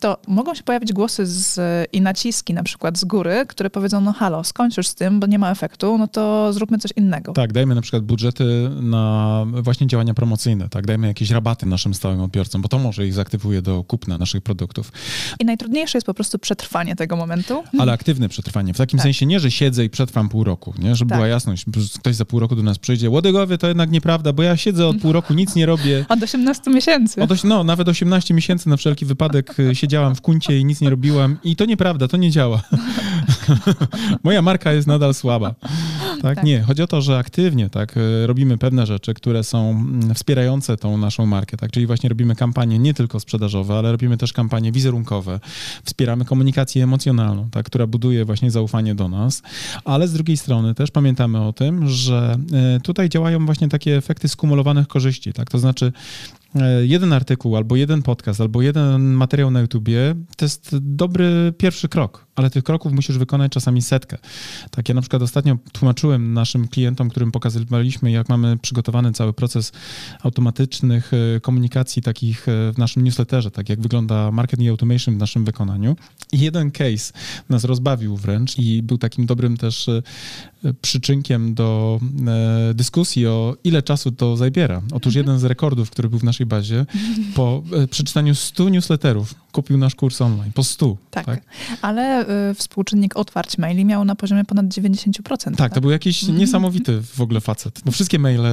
to 0.00 0.16
mogą 0.28 0.54
się 0.54 0.62
pojawić 0.62 0.92
głosy 0.92 1.26
z, 1.26 1.60
i 1.92 2.00
naciski 2.00 2.54
na 2.54 2.62
przykład 2.62 2.98
z 2.98 3.04
góry, 3.04 3.44
które 3.48 3.70
powiedzą, 3.70 4.00
no 4.00 4.12
halo, 4.12 4.44
skończ 4.44 4.76
już 4.76 4.88
z 4.88 4.94
tym, 4.94 5.20
bo 5.20 5.26
nie 5.26 5.38
ma 5.38 5.50
efektu, 5.50 5.98
no 5.98 6.08
to 6.08 6.52
zróbmy 6.52 6.78
coś 6.78 6.90
innego. 6.96 7.32
Tak, 7.32 7.52
dajmy 7.52 7.74
na 7.74 7.80
przykład 7.80 8.02
budżety 8.02 8.70
na 8.82 9.46
właśnie 9.62 9.86
działania 9.86 10.14
promocyjne, 10.14 10.68
tak, 10.68 10.86
dajmy 10.86 11.06
jakieś 11.06 11.30
rabaty 11.30 11.66
naszym 11.66 11.94
stałym 11.94 12.20
odbiorcom, 12.20 12.62
bo 12.62 12.68
to 12.68 12.78
może 12.78 13.06
ich 13.06 13.14
zaktywuje 13.14 13.62
do 13.62 13.84
kupna 13.84 14.18
naszych 14.18 14.42
produktów. 14.42 14.92
I 15.40 15.44
najtrudniejsze 15.44 15.98
jest 15.98 16.06
po 16.06 16.14
prostu 16.14 16.38
przetrwanie 16.38 16.96
tego 16.96 17.16
momentu. 17.16 17.62
Ale 17.78 17.92
aktywne 17.92 18.28
przetrwanie. 18.28 18.74
W 18.74 18.76
takim 18.76 18.98
Tak. 18.98 19.02
sensie 19.04 19.26
nie, 19.26 19.40
że 19.40 19.50
siedzę 19.50 19.84
i 19.84 19.90
przetrwam 19.90 20.28
pół 20.28 20.44
roku, 20.44 20.74
nie? 20.78 20.96
Żeby 20.96 21.08
Tak. 21.08 21.18
była 21.18 21.28
jasność. 21.28 21.64
Ktoś 21.98 22.14
za 22.14 22.24
pół 22.24 22.40
roku 22.40 22.56
do 22.56 22.62
nas 22.62 22.78
przyjdzie. 22.78 23.10
Łodygowie 23.10 23.58
to 23.58 23.68
jednak 23.68 23.90
nieprawda, 23.90 24.32
bo 24.32 24.42
ja 24.42 24.56
siedzę 24.56 24.86
od 24.86 24.96
pół 24.98 25.12
roku, 25.12 25.34
nic 25.34 25.54
nie 25.54 25.66
robię. 25.66 26.04
Od 26.08 26.22
18 26.22 26.70
miesięcy. 26.70 27.22
Od, 27.22 27.44
no, 27.44 27.64
nawet 27.64 27.88
18 27.88 28.34
miesięcy 28.34 28.68
na 28.68 28.76
wszelki 28.76 29.04
wypadek 29.06 29.60
y, 29.60 29.74
siedziałam 29.74 30.14
w 30.14 30.20
kuncie 30.20 30.58
i 30.58 30.64
nic 30.64 30.80
nie 30.80 30.90
robiłam. 30.90 31.36
I 31.44 31.56
to 31.56 31.64
nieprawda, 31.64 32.08
to 32.08 32.16
nie 32.16 32.30
działa. 32.30 32.62
Moja 34.24 34.42
marka 34.42 34.72
jest 34.72 34.86
nadal 34.88 35.14
słaba. 35.14 35.54
Tak? 36.22 36.34
Tak. 36.36 36.44
Nie, 36.44 36.62
chodzi 36.62 36.82
o 36.82 36.86
to, 36.86 37.02
że 37.02 37.18
aktywnie 37.18 37.70
tak, 37.70 37.96
y, 37.96 38.26
robimy 38.26 38.58
pewne 38.58 38.86
rzeczy, 38.86 39.14
które 39.14 39.44
są 39.44 39.70
mm, 39.70 40.14
wspierające 40.14 40.76
tą 40.76 40.98
naszą 40.98 41.26
markę. 41.26 41.56
Tak? 41.56 41.70
Czyli 41.70 41.86
właśnie 41.86 42.08
robimy 42.08 42.36
kampanie 42.36 42.78
nie 42.78 42.94
tylko 42.94 43.20
sprzedażowe, 43.20 43.74
ale 43.74 43.92
robimy 43.92 44.16
też 44.16 44.32
kampanie 44.32 44.72
wizerunkowe. 44.72 45.40
Wspieramy 45.84 46.24
komunikację 46.24 46.84
emocjonalną, 46.84 47.50
tak? 47.50 47.66
która 47.66 47.86
buduje 47.86 48.24
właśnie 48.24 48.50
zaufanie 48.50 48.94
do 48.94 49.08
nas. 49.08 49.42
Ale 49.84 50.08
z 50.08 50.12
drugiej 50.12 50.36
strony 50.36 50.74
też 50.74 50.90
pamiętamy 50.90 51.40
o 51.40 51.52
tym, 51.52 51.88
że 51.88 52.36
y, 52.76 52.80
tutaj 52.80 53.08
działają 53.08 53.46
właśnie 53.46 53.68
takie 53.68 53.96
efekty 53.96 54.28
skumulowanych 54.28 54.88
korzyści. 54.88 55.32
Tak? 55.32 55.50
To 55.50 55.58
znaczy 55.58 55.92
jeden 56.82 57.12
artykuł, 57.12 57.56
albo 57.56 57.76
jeden 57.76 58.02
podcast, 58.02 58.40
albo 58.40 58.62
jeden 58.62 59.02
materiał 59.02 59.50
na 59.50 59.60
YouTubie, 59.60 60.14
to 60.36 60.44
jest 60.44 60.76
dobry 60.80 61.52
pierwszy 61.58 61.88
krok, 61.88 62.26
ale 62.36 62.50
tych 62.50 62.64
kroków 62.64 62.92
musisz 62.92 63.18
wykonać 63.18 63.52
czasami 63.52 63.82
setkę. 63.82 64.18
Tak, 64.70 64.88
ja 64.88 64.94
na 64.94 65.00
przykład 65.00 65.22
ostatnio 65.22 65.58
tłumaczyłem 65.72 66.34
naszym 66.34 66.68
klientom, 66.68 67.10
którym 67.10 67.32
pokazywaliśmy, 67.32 68.10
jak 68.10 68.28
mamy 68.28 68.58
przygotowany 68.58 69.12
cały 69.12 69.32
proces 69.32 69.72
automatycznych 70.22 71.10
e, 71.14 71.40
komunikacji 71.40 72.02
takich 72.02 72.48
e, 72.48 72.72
w 72.72 72.78
naszym 72.78 73.04
newsletterze, 73.04 73.50
tak 73.50 73.68
jak 73.68 73.80
wygląda 73.80 74.30
marketing 74.30 74.70
automation 74.70 75.14
w 75.14 75.18
naszym 75.18 75.44
wykonaniu. 75.44 75.96
I 76.32 76.40
jeden 76.40 76.70
case 76.70 77.12
nas 77.48 77.64
rozbawił 77.64 78.16
wręcz 78.16 78.58
i 78.58 78.82
był 78.82 78.98
takim 78.98 79.26
dobrym 79.26 79.56
też 79.56 79.88
e, 79.88 80.02
przyczynkiem 80.80 81.54
do 81.54 82.00
e, 82.26 82.74
dyskusji 82.74 83.26
o 83.26 83.56
ile 83.64 83.82
czasu 83.82 84.12
to 84.12 84.36
zabiera. 84.36 84.82
Otóż 84.92 85.14
jeden 85.14 85.38
z 85.38 85.44
rekordów, 85.44 85.90
który 85.90 86.08
był 86.08 86.18
w 86.18 86.24
naszej 86.24 86.46
bazie, 86.46 86.86
po 87.34 87.62
e, 87.72 87.88
przeczytaniu 87.88 88.34
100 88.34 88.68
newsletterów 88.68 89.34
kupił 89.52 89.78
nasz 89.78 89.94
kurs 89.94 90.20
online. 90.20 90.52
Po 90.52 90.64
100. 90.64 90.96
Tak, 91.10 91.26
tak? 91.26 91.42
ale 91.82 92.26
y, 92.50 92.54
współczynnik 92.54 93.16
otwarć 93.16 93.58
maili 93.58 93.84
miał 93.84 94.04
na 94.04 94.14
poziomie 94.14 94.44
ponad 94.44 94.66
90%. 94.66 95.56
Tak, 95.56 95.74
to 95.74 95.80
był 95.80 95.90
jakiś 95.90 96.22
niesamowity 96.22 97.02
w 97.02 97.20
ogóle 97.20 97.40
facet, 97.40 97.80
bo 97.84 97.92
wszystkie 97.92 98.18
maile 98.18 98.46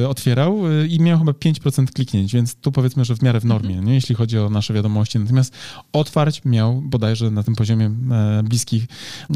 y, 0.00 0.08
otwierał 0.08 0.72
y, 0.72 0.86
i 0.86 1.00
miał 1.00 1.18
chyba 1.18 1.32
5% 1.32 1.86
kliknięć, 1.86 2.34
więc 2.34 2.54
tu 2.54 2.72
powiedzmy, 2.72 3.04
że 3.04 3.16
w 3.16 3.22
miarę 3.22 3.40
w 3.40 3.44
normie, 3.44 3.76
nie? 3.76 3.94
jeśli 3.94 4.14
chodzi 4.14 4.38
o 4.38 4.50
nasze 4.50 4.74
wiadomości. 4.74 5.18
Natomiast 5.18 5.54
otwarć 5.92 6.44
miał 6.44 6.82
bodajże 6.82 7.30
na 7.30 7.42
tym 7.42 7.54
poziomie 7.54 7.90
e, 8.10 8.42
bliskich 8.42 8.86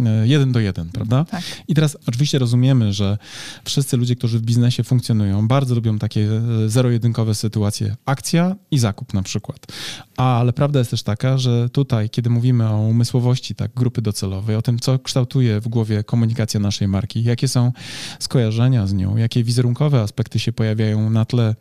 e, 0.06 0.28
1 0.28 0.52
do 0.52 0.60
1, 0.60 0.90
prawda? 0.90 1.24
Tak. 1.24 1.42
I 1.68 1.74
teraz 1.74 1.96
oczywiście 2.06 2.38
rozumiemy, 2.38 2.92
że 2.92 3.18
wszyscy 3.64 3.96
ludzie, 3.96 4.16
którzy 4.16 4.38
w 4.38 4.42
biznesie 4.42 4.84
funkcjonują, 4.84 5.48
bardzo 5.48 5.74
lubią 5.74 5.98
takie 5.98 6.28
e, 6.64 6.68
zero-jedynkowe 6.68 7.34
sytuacje. 7.34 7.96
Akcja 8.06 8.56
i 8.70 8.78
zakup 8.78 9.14
na 9.14 9.22
przykład. 9.22 9.66
Ale 10.16 10.52
prawda 10.52 10.78
jest 10.78 10.89
też 10.90 11.02
taka, 11.02 11.38
że 11.38 11.68
tutaj, 11.68 12.10
kiedy 12.10 12.30
mówimy 12.30 12.68
o 12.68 12.80
umysłowości 12.80 13.54
tak, 13.54 13.70
grupy 13.74 14.02
docelowej, 14.02 14.56
o 14.56 14.62
tym, 14.62 14.78
co 14.78 14.98
kształtuje 14.98 15.60
w 15.60 15.68
głowie 15.68 16.04
komunikacja 16.04 16.60
naszej 16.60 16.88
marki, 16.88 17.24
jakie 17.24 17.48
są 17.48 17.72
skojarzenia 18.18 18.86
z 18.86 18.92
nią, 18.92 19.16
jakie 19.16 19.44
wizerunkowe 19.44 20.00
aspekty 20.00 20.38
się 20.38 20.52
pojawiają 20.52 21.10
na 21.10 21.24
tle 21.24 21.54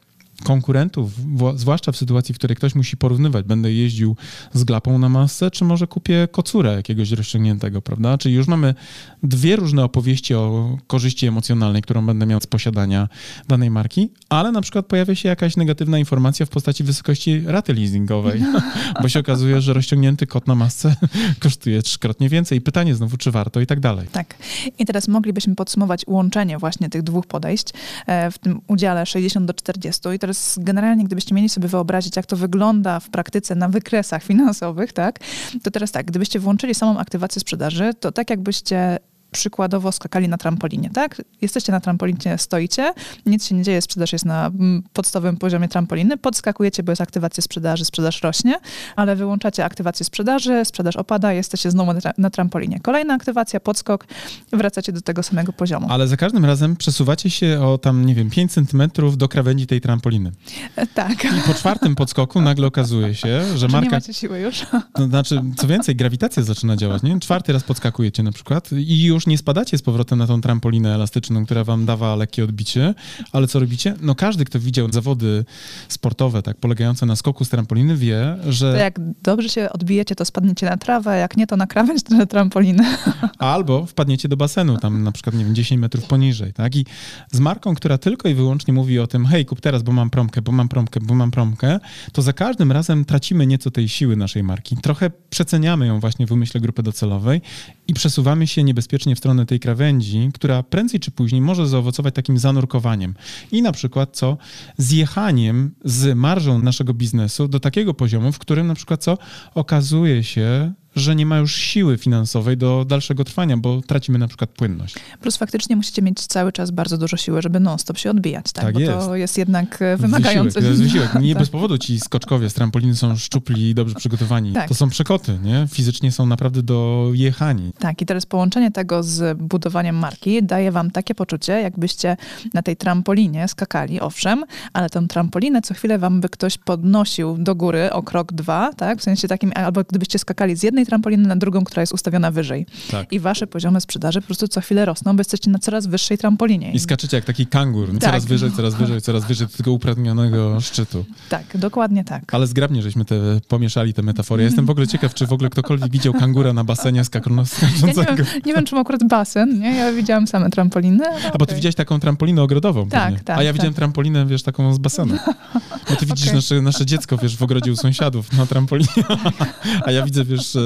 konkurentów, 0.44 1.12
zwłaszcza 1.56 1.92
w 1.92 1.98
sytuacji, 1.98 2.36
w 2.36 2.38
której 2.38 2.56
ktoś 2.56 2.76
musi 2.76 2.98
porównywać, 2.98 3.46
będę 3.46 3.74
jeździł 3.74 4.16
z 4.54 4.64
glapą 4.64 5.00
na 5.00 5.10
masę, 5.10 5.52
czy 5.52 5.66
może 5.66 5.88
kupię 5.88 6.28
kocurę 6.32 6.76
jakiegoś 6.76 7.12
rozciągniętego, 7.12 7.82
prawda? 7.82 8.18
Czyli 8.18 8.36
już 8.36 8.48
mamy 8.48 8.76
dwie 9.24 9.56
różne 9.56 9.84
opowieści 9.84 10.34
o 10.34 10.78
korzyści 10.88 11.28
emocjonalnej, 11.28 11.82
którą 11.82 12.06
będę 12.06 12.26
miał 12.26 12.42
z 12.42 12.48
posiadania 12.48 13.08
danej 13.48 13.70
marki, 13.70 14.12
ale 14.30 14.52
na 14.52 14.62
przykład 14.62 14.86
pojawia 14.86 15.16
się 15.16 15.30
jakaś 15.30 15.58
negatywna 15.58 16.00
informacja 16.00 16.46
w 16.46 16.50
postaci 16.50 16.84
wysokości 16.84 17.42
raty 17.46 17.74
leasingowej, 17.74 18.44
bo 19.02 19.10
się 19.10 19.20
okazuje, 19.20 19.62
że 19.62 19.74
rozciągnięty 19.74 20.28
kot 20.28 20.48
na 20.48 20.56
masce 20.56 20.96
kosztuje 21.40 21.82
trzykrotnie 21.82 22.30
więcej. 22.30 22.58
I 22.58 22.62
pytanie 22.62 22.96
znowu, 22.96 23.18
czy 23.18 23.32
warto 23.32 23.60
i 23.60 23.66
tak 23.66 23.80
dalej. 23.80 24.08
Tak. 24.12 24.36
I 24.80 24.86
teraz 24.86 25.08
moglibyśmy 25.08 25.56
podsumować 25.56 26.02
łączenie 26.08 26.58
właśnie 26.58 26.90
tych 26.90 27.04
dwóch 27.04 27.28
podejść 27.28 27.68
e, 28.08 28.32
w 28.32 28.38
tym 28.38 28.62
udziale 28.68 29.06
60 29.06 29.46
do 29.46 29.54
40 29.54 30.02
i 30.16 30.20
teraz 30.20 30.29
generalnie, 30.58 31.04
gdybyście 31.04 31.36
mieli 31.36 31.50
sobie 31.50 31.68
wyobrazić, 31.68 32.16
jak 32.16 32.26
to 32.26 32.36
wygląda 32.36 33.00
w 33.00 33.10
praktyce 33.10 33.56
na 33.56 33.70
wykresach 33.70 34.24
finansowych, 34.24 34.94
tak, 34.94 35.20
to 35.64 35.72
teraz 35.72 35.92
tak, 35.92 36.06
gdybyście 36.06 36.40
włączyli 36.40 36.76
samą 36.76 37.00
aktywację 37.00 37.40
sprzedaży, 37.40 37.94
to 38.00 38.12
tak 38.12 38.30
jakbyście 38.30 39.00
przykładowo 39.32 39.92
skakali 39.92 40.28
na 40.28 40.38
trampolinie, 40.38 40.90
tak? 40.90 41.22
Jesteście 41.42 41.72
na 41.72 41.80
trampolinie, 41.80 42.38
stoicie, 42.38 42.94
nic 43.26 43.48
się 43.48 43.56
nie 43.56 43.64
dzieje, 43.64 43.82
sprzedaż 43.82 44.14
jest 44.14 44.26
na 44.26 44.48
mm, 44.48 44.84
podstawowym 44.94 45.38
poziomie 45.38 45.68
trampoliny, 45.68 46.18
podskakujecie, 46.18 46.84
bo 46.84 46.92
jest 46.92 47.02
aktywacja 47.02 47.42
sprzedaży, 47.42 47.86
sprzedaż 47.86 48.22
rośnie, 48.22 48.60
ale 48.96 49.16
wyłączacie 49.16 49.66
aktywację 49.66 50.06
sprzedaży, 50.06 50.66
sprzedaż 50.66 50.96
opada, 50.96 51.34
jesteście 51.34 51.72
znowu 51.72 51.92
na 52.18 52.30
trampolinie. 52.30 52.80
Kolejna 52.80 53.14
aktywacja, 53.14 53.60
podskok, 53.60 54.08
wracacie 54.54 54.92
do 54.92 55.02
tego 55.02 55.24
samego 55.24 55.54
poziomu. 55.54 55.88
Ale 55.90 56.08
za 56.08 56.18
każdym 56.18 56.46
razem 56.46 56.76
przesuwacie 56.76 57.30
się 57.30 57.62
o 57.62 57.78
tam, 57.78 58.06
nie 58.06 58.16
wiem, 58.16 58.30
5 58.30 58.52
centymetrów 58.52 59.18
do 59.18 59.28
krawędzi 59.28 59.68
tej 59.68 59.82
trampoliny. 59.82 60.32
E, 60.76 60.88
tak. 60.88 61.26
I 61.26 61.42
po 61.48 61.54
czwartym 61.54 61.96
podskoku 61.96 62.42
nagle 62.50 62.68
okazuje 62.68 63.16
się, 63.16 63.58
że 63.58 63.68
marka... 63.68 63.86
nie 63.86 63.92
macie 63.92 64.14
siły 64.14 64.40
już. 64.40 64.66
To 64.94 65.08
znaczy, 65.08 65.42
co 65.58 65.68
więcej, 65.68 65.96
grawitacja 65.96 66.44
zaczyna 66.44 66.76
działać, 66.76 67.04
nie? 67.04 67.20
Czwarty 67.20 67.54
raz 67.54 67.64
podskakujecie 67.64 68.24
na 68.24 68.32
przykład 68.32 68.72
i 68.72 69.04
już 69.04 69.19
już 69.20 69.28
nie 69.28 69.38
spadacie 69.38 69.78
z 69.78 69.82
powrotem 69.82 70.20
na 70.20 70.28
tą 70.28 70.42
trampolinę 70.42 70.96
elastyczną, 70.96 71.46
która 71.46 71.64
wam 71.64 71.86
dawa 71.86 72.16
lekkie 72.16 72.44
odbicie, 72.44 72.94
ale 73.32 73.48
co 73.48 73.60
robicie? 73.60 73.96
No 74.02 74.16
każdy, 74.16 74.46
kto 74.46 74.60
widział 74.60 74.92
zawody 74.92 75.46
sportowe, 75.88 76.42
tak, 76.42 76.58
polegające 76.58 77.06
na 77.06 77.16
skoku 77.16 77.46
z 77.46 77.50
trampoliny, 77.50 77.98
wie, 77.98 78.38
że... 78.50 78.74
To 78.74 78.78
jak 78.78 79.00
dobrze 79.24 79.50
się 79.50 79.70
odbijecie, 79.70 80.16
to 80.16 80.26
spadniecie 80.26 80.66
na 80.66 80.78
trawę, 80.78 81.18
jak 81.18 81.38
nie, 81.38 81.48
to 81.48 81.58
na 81.58 81.68
krawędź 81.68 82.10
na 82.10 82.26
trampolinę. 82.26 82.98
Albo 83.40 83.86
wpadniecie 83.86 84.30
do 84.30 84.38
basenu, 84.38 84.78
tam 84.78 85.04
na 85.04 85.12
przykład, 85.12 85.36
nie 85.36 85.46
wiem, 85.46 85.56
10 85.56 85.82
metrów 85.82 86.06
poniżej, 86.06 86.54
tak? 86.54 86.76
I 86.76 86.86
z 87.32 87.40
marką, 87.40 87.76
która 87.76 87.98
tylko 87.98 88.30
i 88.30 88.34
wyłącznie 88.34 88.74
mówi 88.74 89.00
o 89.00 89.08
tym, 89.08 89.26
hej, 89.26 89.46
kup 89.46 89.62
teraz, 89.62 89.84
bo 89.84 89.92
mam 89.92 90.10
promkę, 90.10 90.42
bo 90.42 90.52
mam 90.52 90.70
promkę, 90.70 91.00
bo 91.00 91.16
mam 91.16 91.32
promkę, 91.32 91.80
to 92.12 92.22
za 92.22 92.34
każdym 92.34 92.72
razem 92.72 93.06
tracimy 93.06 93.48
nieco 93.48 93.72
tej 93.72 93.90
siły 93.90 94.16
naszej 94.16 94.44
marki. 94.44 94.78
Trochę 94.78 95.12
przeceniamy 95.30 95.88
ją 95.88 96.00
właśnie 96.00 96.28
w 96.28 96.32
umyśle 96.32 96.62
grupy 96.62 96.84
docelowej 96.84 97.42
i 97.88 97.94
przesuwamy 97.94 98.48
się 98.48 98.64
niebezpiecznie 98.64 99.09
w 99.16 99.18
stronę 99.18 99.46
tej 99.46 99.60
krawędzi, 99.60 100.30
która 100.34 100.64
prędzej 100.64 101.00
czy 101.00 101.12
później 101.12 101.42
może 101.42 101.68
zaowocować 101.68 102.16
takim 102.16 102.38
zanurkowaniem. 102.38 103.14
I 103.52 103.62
na 103.62 103.72
przykład 103.72 104.10
co? 104.18 104.38
Zjechaniem 104.78 105.72
z 105.86 106.18
marżą 106.18 106.60
naszego 106.60 106.94
biznesu 106.94 107.48
do 107.48 107.60
takiego 107.60 107.94
poziomu, 107.94 108.32
w 108.32 108.40
którym 108.40 108.68
na 108.68 108.76
przykład 108.76 109.04
co? 109.04 109.18
Okazuje 109.56 110.24
się, 110.24 110.74
że 110.96 111.16
nie 111.16 111.26
ma 111.26 111.38
już 111.38 111.56
siły 111.56 111.98
finansowej 111.98 112.58
do 112.58 112.86
dalszego 112.86 113.24
trwania, 113.24 113.58
bo 113.58 113.82
tracimy 113.82 114.20
na 114.20 114.28
przykład 114.28 114.50
płynność. 114.50 114.96
Plus 115.22 115.38
faktycznie 115.38 115.76
musicie 115.76 116.02
mieć 116.02 116.28
cały 116.28 116.52
czas 116.52 116.72
bardzo 116.72 116.98
dużo 116.98 117.18
siły, 117.18 117.42
żeby 117.42 117.60
non-stop 117.60 117.98
się 117.98 118.10
odbijać, 118.10 118.52
tak? 118.52 118.66
tak 118.66 118.74
bo 118.74 118.80
jest. 118.80 118.92
to 118.92 119.16
jest 119.16 119.38
jednak 119.38 119.82
e, 119.82 119.98
wymagające. 119.98 120.62
Wysiłek, 120.62 120.78
wysiłek. 120.78 121.24
Nie 121.24 121.34
tak. 121.34 121.42
bez 121.42 121.50
powodu 121.50 121.78
ci 121.78 122.00
skoczkowie 122.00 122.50
z 122.50 122.54
trampoliny 122.54 122.96
są 122.96 123.16
szczupli 123.16 123.70
i 123.70 123.76
dobrze 123.76 123.96
przygotowani. 123.96 124.54
Tak. 124.54 124.68
To 124.68 124.76
są 124.76 124.90
przekoty, 124.90 125.40
nie? 125.44 125.68
Fizycznie 125.72 126.12
są 126.12 126.26
naprawdę 126.26 126.64
dojechani. 126.64 127.72
Tak, 127.80 128.02
i 128.02 128.06
teraz 128.06 128.26
połączenie 128.26 128.72
tego 128.72 129.04
z 129.04 129.38
budowaniem 129.38 129.96
marki 129.96 130.44
daje 130.44 130.72
wam 130.72 130.92
takie 130.92 131.16
poczucie, 131.16 131.54
jakbyście 131.54 132.18
na 132.54 132.62
tej 132.62 132.78
trampolinie 132.78 133.48
skakali, 133.48 134.00
owszem, 134.00 134.46
ale 134.74 134.90
tę 134.90 135.08
trampolinę 135.08 135.62
co 135.62 135.74
chwilę 135.74 136.00
wam 136.00 136.22
by 136.22 136.30
ktoś 136.30 136.58
podnosił 136.58 137.38
do 137.38 137.56
góry 137.56 137.92
o 137.92 138.04
krok 138.04 138.34
dwa, 138.34 138.74
tak? 138.74 139.00
W 139.00 139.04
sensie 139.04 139.28
takim, 139.28 139.52
albo 139.56 139.84
gdybyście 139.84 140.20
skakali 140.20 140.56
z 140.56 140.64
jednej 140.64 140.79
trampoliny 140.86 141.28
na 141.28 141.36
drugą, 141.36 141.64
która 141.64 141.82
jest 141.82 141.94
ustawiona 141.94 142.32
wyżej. 142.32 142.66
Tak. 142.92 143.14
I 143.14 143.20
wasze 143.20 143.48
poziomy 143.48 143.82
sprzedaży 143.82 144.22
po 144.22 144.28
prostu 144.28 144.48
co 144.48 144.62
chwilę 144.62 144.86
rosną, 144.86 145.16
bo 145.16 145.20
jesteście 145.20 145.52
na 145.52 145.60
coraz 145.60 145.88
wyższej 145.88 146.18
trampolinie. 146.18 146.72
I 146.72 146.80
skaczecie 146.80 147.18
jak 147.18 147.26
taki 147.26 147.48
kangur, 147.48 147.92
tak. 147.92 148.02
coraz 148.02 148.26
wyżej, 148.26 148.52
coraz 148.52 148.76
wyżej, 148.76 149.02
coraz 149.02 149.26
wyżej 149.26 149.48
do 149.48 149.58
tego 149.58 149.72
upragnionego 149.72 150.58
szczytu. 150.62 151.06
Tak, 151.30 151.44
dokładnie 151.58 152.04
tak. 152.04 152.34
Ale 152.34 152.48
zgrabnie 152.48 152.82
żeśmy 152.82 153.06
te, 153.06 153.16
pomieszali 153.48 153.94
te 153.94 154.02
metafory. 154.02 154.44
Ja 154.44 154.46
jestem 154.46 154.66
w 154.66 154.70
ogóle 154.70 154.88
ciekaw, 154.88 155.14
czy 155.14 155.28
w 155.28 155.34
ogóle 155.34 155.50
ktokolwiek 155.50 155.92
widział 155.92 156.14
kangura 156.14 156.54
na 156.54 156.64
basenie 156.64 157.04
skaczącego. 157.04 157.68
Ja 157.82 157.88
nie, 157.88 158.16
wiem, 158.16 158.26
nie 158.46 158.54
wiem, 158.54 158.66
czy 158.66 158.76
mam 158.76 158.82
akurat 158.82 159.04
basen, 159.04 159.60
nie? 159.60 159.76
Ja 159.76 159.94
widziałam 159.94 160.28
same 160.28 160.50
trampoliny. 160.50 161.04
A, 161.34 161.38
bo 161.38 161.46
ty 161.46 161.56
widziałeś 161.56 161.76
taką 161.76 162.00
trampolinę 162.00 162.42
ogrodową 162.42 162.90
Tak, 162.90 163.04
pewnie. 163.04 163.20
tak. 163.24 163.38
A 163.38 163.44
ja 163.44 163.50
tak. 163.50 163.56
widziałem 163.56 163.74
trampolinę, 163.74 164.26
wiesz, 164.26 164.44
taką 164.44 164.74
z 164.74 164.78
basenu. 164.78 165.18
Bo 165.90 165.96
ty 165.96 166.06
widzisz 166.06 166.26
okay. 166.26 166.36
nasze, 166.36 166.62
nasze 166.62 166.86
dziecko, 166.86 167.18
wiesz, 167.18 167.38
w 167.38 167.44
ogrodzie 167.44 167.72
u 167.72 167.76
sąsiadów 167.76 168.34
na 168.34 168.46
trampolinie. 168.46 169.04
A 169.86 169.92
ja 169.92 170.06
widzę, 170.06 170.26
wiesz, 170.26 170.58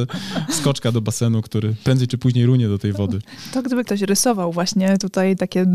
skoczka 0.49 0.91
do 0.91 1.01
basenu, 1.01 1.41
który 1.41 1.75
prędzej 1.83 2.07
czy 2.07 2.17
później 2.17 2.45
runie 2.45 2.67
do 2.67 2.77
tej 2.77 2.93
wody. 2.93 3.19
To 3.53 3.61
gdyby 3.61 3.83
ktoś 3.83 4.01
rysował 4.01 4.51
właśnie 4.51 4.97
tutaj 4.97 5.35
takie 5.35 5.65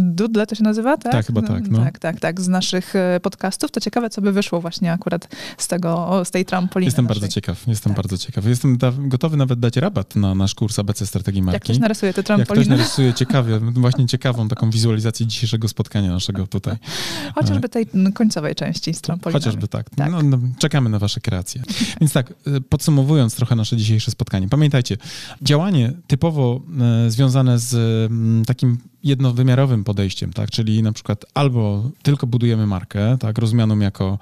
dudle, 0.00 0.46
to 0.46 0.54
się 0.54 0.64
nazywa, 0.64 0.96
tak? 0.96 1.12
Tak, 1.12 1.26
chyba 1.26 1.42
tak. 1.42 1.70
No. 1.70 1.78
Tak, 1.78 1.98
tak, 1.98 2.20
tak, 2.20 2.40
z 2.40 2.48
naszych 2.48 2.96
e, 2.96 3.20
podcastów, 3.22 3.70
to 3.70 3.80
ciekawe, 3.80 4.10
co 4.10 4.22
by 4.22 4.32
wyszło 4.32 4.60
właśnie 4.60 4.92
akurat 4.92 5.28
z 5.58 5.68
tego, 5.68 6.22
z 6.24 6.30
tej 6.30 6.44
trampoliny. 6.44 6.86
Jestem 6.86 7.04
naszej. 7.04 7.20
bardzo 7.20 7.34
ciekaw, 7.34 7.66
jestem 7.66 7.92
tak. 7.92 7.96
bardzo 7.96 8.18
ciekaw. 8.18 8.46
Jestem 8.46 8.78
da, 8.78 8.92
gotowy 8.98 9.36
nawet 9.36 9.60
dać 9.60 9.76
rabat 9.76 10.16
na 10.16 10.34
nasz 10.34 10.54
kurs 10.54 10.78
ABC 10.78 11.06
Strategii 11.06 11.42
Marki. 11.42 11.54
Jak 11.54 11.62
ktoś 11.62 11.78
narysuje 11.78 12.12
te 12.12 12.22
trampoliny. 12.22 12.66
Jak 12.66 12.68
ktoś 12.68 12.78
narysuje 12.78 13.14
ciekawie, 13.14 13.58
właśnie 13.58 14.06
ciekawą 14.06 14.48
taką 14.48 14.70
wizualizację 14.70 15.26
dzisiejszego 15.26 15.68
spotkania 15.68 16.10
naszego 16.10 16.46
tutaj. 16.46 16.76
Chociażby 17.34 17.68
tej 17.68 17.86
końcowej 18.14 18.54
części 18.54 18.94
z 18.94 19.00
trampoliny. 19.00 19.40
Chociażby 19.40 19.68
tak. 19.68 19.90
tak. 19.90 20.10
No, 20.10 20.22
no, 20.22 20.38
czekamy 20.58 20.90
na 20.90 20.98
wasze 20.98 21.20
kreacje. 21.20 21.62
Więc 22.00 22.12
tak, 22.12 22.30
e, 22.30 22.60
podsumowując 22.60 23.34
trochę 23.34 23.51
nasze 23.54 23.76
dzisiejsze 23.76 24.10
spotkanie. 24.10 24.48
Pamiętajcie, 24.48 24.96
działanie 25.42 25.92
typowo 26.06 26.60
e, 27.06 27.10
związane 27.10 27.58
z 27.58 27.74
mm, 28.10 28.44
takim 28.44 28.78
jednowymiarowym 29.04 29.84
podejściem, 29.84 30.32
tak? 30.32 30.50
Czyli 30.50 30.82
na 30.82 30.92
przykład 30.92 31.24
albo 31.34 31.90
tylko 32.02 32.26
budujemy 32.26 32.66
markę, 32.66 33.18
tak, 33.18 33.38
rozumianą 33.38 33.78
jako, 33.78 34.18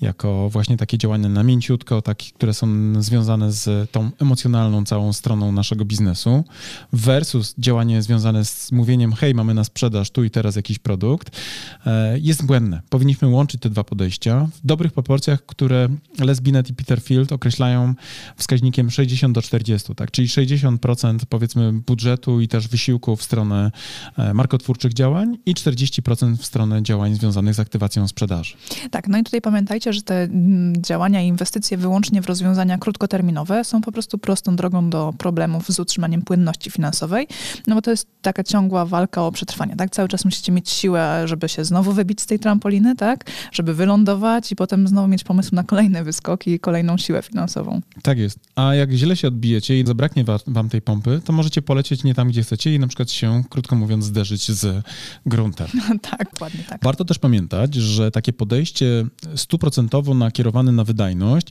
jako 0.00 0.50
właśnie 0.50 0.76
takie 0.76 0.98
działania 0.98 1.28
na 1.28 1.42
mięciutko, 1.42 2.02
takie, 2.02 2.32
które 2.32 2.54
są 2.54 2.68
związane 3.02 3.52
z 3.52 3.90
tą 3.90 4.10
emocjonalną 4.20 4.84
całą 4.84 5.12
stroną 5.12 5.52
naszego 5.52 5.84
biznesu, 5.84 6.44
versus 6.92 7.54
działanie 7.58 8.02
związane 8.02 8.44
z 8.44 8.72
mówieniem, 8.72 9.12
hej, 9.12 9.34
mamy 9.34 9.54
na 9.54 9.64
sprzedaż 9.64 10.10
tu 10.10 10.24
i 10.24 10.30
teraz 10.30 10.56
jakiś 10.56 10.78
produkt, 10.78 11.40
e, 11.86 12.18
jest 12.18 12.46
błędne. 12.46 12.82
Powinniśmy 12.88 13.28
łączyć 13.28 13.60
te 13.60 13.70
dwa 13.70 13.84
podejścia 13.84 14.48
w 14.54 14.66
dobrych 14.66 14.92
proporcjach, 14.92 15.46
które 15.46 15.88
Les 16.18 16.40
Binet 16.40 16.70
i 16.70 16.74
Peter 16.74 17.00
Field 17.00 17.32
określają 17.32 17.94
wskaźnikiem 18.36 18.90
60 18.90 19.34
do 19.34 19.42
40, 19.42 19.94
tak? 19.94 20.10
Czyli 20.10 20.28
60% 20.28 21.18
powiedzmy 21.28 21.72
budżetu 21.72 22.40
i 22.40 22.48
też 22.48 22.68
wysiłku 22.68 23.16
w 23.16 23.22
stronę 23.22 23.70
E, 24.19 24.19
markotwórczych 24.34 24.92
działań 24.94 25.38
i 25.46 25.54
40% 25.54 26.36
w 26.36 26.46
stronę 26.46 26.82
działań 26.82 27.14
związanych 27.14 27.54
z 27.54 27.60
aktywacją 27.60 28.08
sprzedaży. 28.08 28.54
Tak, 28.90 29.08
no 29.08 29.18
i 29.18 29.22
tutaj 29.22 29.40
pamiętajcie, 29.40 29.92
że 29.92 30.02
te 30.02 30.22
mm, 30.22 30.82
działania 30.82 31.22
i 31.22 31.26
inwestycje 31.26 31.76
wyłącznie 31.76 32.22
w 32.22 32.26
rozwiązania 32.26 32.78
krótkoterminowe 32.78 33.64
są 33.64 33.80
po 33.80 33.92
prostu 33.92 34.18
prostą 34.18 34.56
drogą 34.56 34.90
do 34.90 35.14
problemów 35.18 35.68
z 35.68 35.80
utrzymaniem 35.80 36.22
płynności 36.22 36.70
finansowej, 36.70 37.26
no 37.66 37.74
bo 37.74 37.82
to 37.82 37.90
jest 37.90 38.08
taka 38.22 38.44
ciągła 38.44 38.86
walka 38.86 39.26
o 39.26 39.32
przetrwanie, 39.32 39.76
tak? 39.76 39.90
Cały 39.90 40.08
czas 40.08 40.24
musicie 40.24 40.52
mieć 40.52 40.70
siłę, 40.70 41.22
żeby 41.24 41.48
się 41.48 41.64
znowu 41.64 41.92
wybić 41.92 42.20
z 42.20 42.26
tej 42.26 42.38
trampoliny, 42.38 42.96
tak? 42.96 43.24
Żeby 43.52 43.74
wylądować 43.74 44.52
i 44.52 44.56
potem 44.56 44.88
znowu 44.88 45.08
mieć 45.08 45.24
pomysł 45.24 45.54
na 45.54 45.64
kolejne 45.64 46.04
wyskoki 46.04 46.50
i 46.50 46.60
kolejną 46.60 46.98
siłę 46.98 47.22
finansową. 47.22 47.80
Tak 48.02 48.18
jest. 48.18 48.38
A 48.56 48.74
jak 48.74 48.92
źle 48.92 49.16
się 49.16 49.28
odbijecie 49.28 49.80
i 49.80 49.86
zabraknie 49.86 50.24
wam 50.46 50.68
tej 50.68 50.82
pompy, 50.82 51.20
to 51.24 51.32
możecie 51.32 51.62
polecieć 51.62 52.04
nie 52.04 52.14
tam, 52.14 52.28
gdzie 52.28 52.42
chcecie 52.42 52.74
i 52.74 52.78
na 52.78 52.86
przykład 52.86 53.10
się, 53.10 53.44
krótko 53.50 53.76
mówiąc, 53.76 54.09
zderzyć 54.10 54.50
z 54.52 54.84
gruntem. 55.26 55.68
tak, 56.10 56.30
dokładnie 56.32 56.64
tak. 56.68 56.84
Warto 56.84 57.04
też 57.04 57.18
pamiętać, 57.18 57.74
że 57.74 58.10
takie 58.10 58.32
podejście 58.32 59.06
stuprocentowo 59.36 60.14
nakierowane 60.14 60.72
na 60.72 60.84
wydajność 60.84 61.46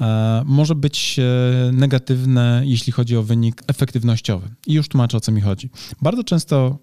e, 0.00 0.42
może 0.46 0.74
być 0.74 1.18
e, 1.18 1.72
negatywne, 1.72 2.62
jeśli 2.64 2.92
chodzi 2.92 3.16
o 3.16 3.22
wynik 3.22 3.62
efektywnościowy. 3.66 4.48
I 4.66 4.72
już 4.72 4.88
tłumaczę, 4.88 5.16
o 5.16 5.20
co 5.20 5.32
mi 5.32 5.40
chodzi. 5.40 5.70
Bardzo 6.02 6.24
często 6.24 6.78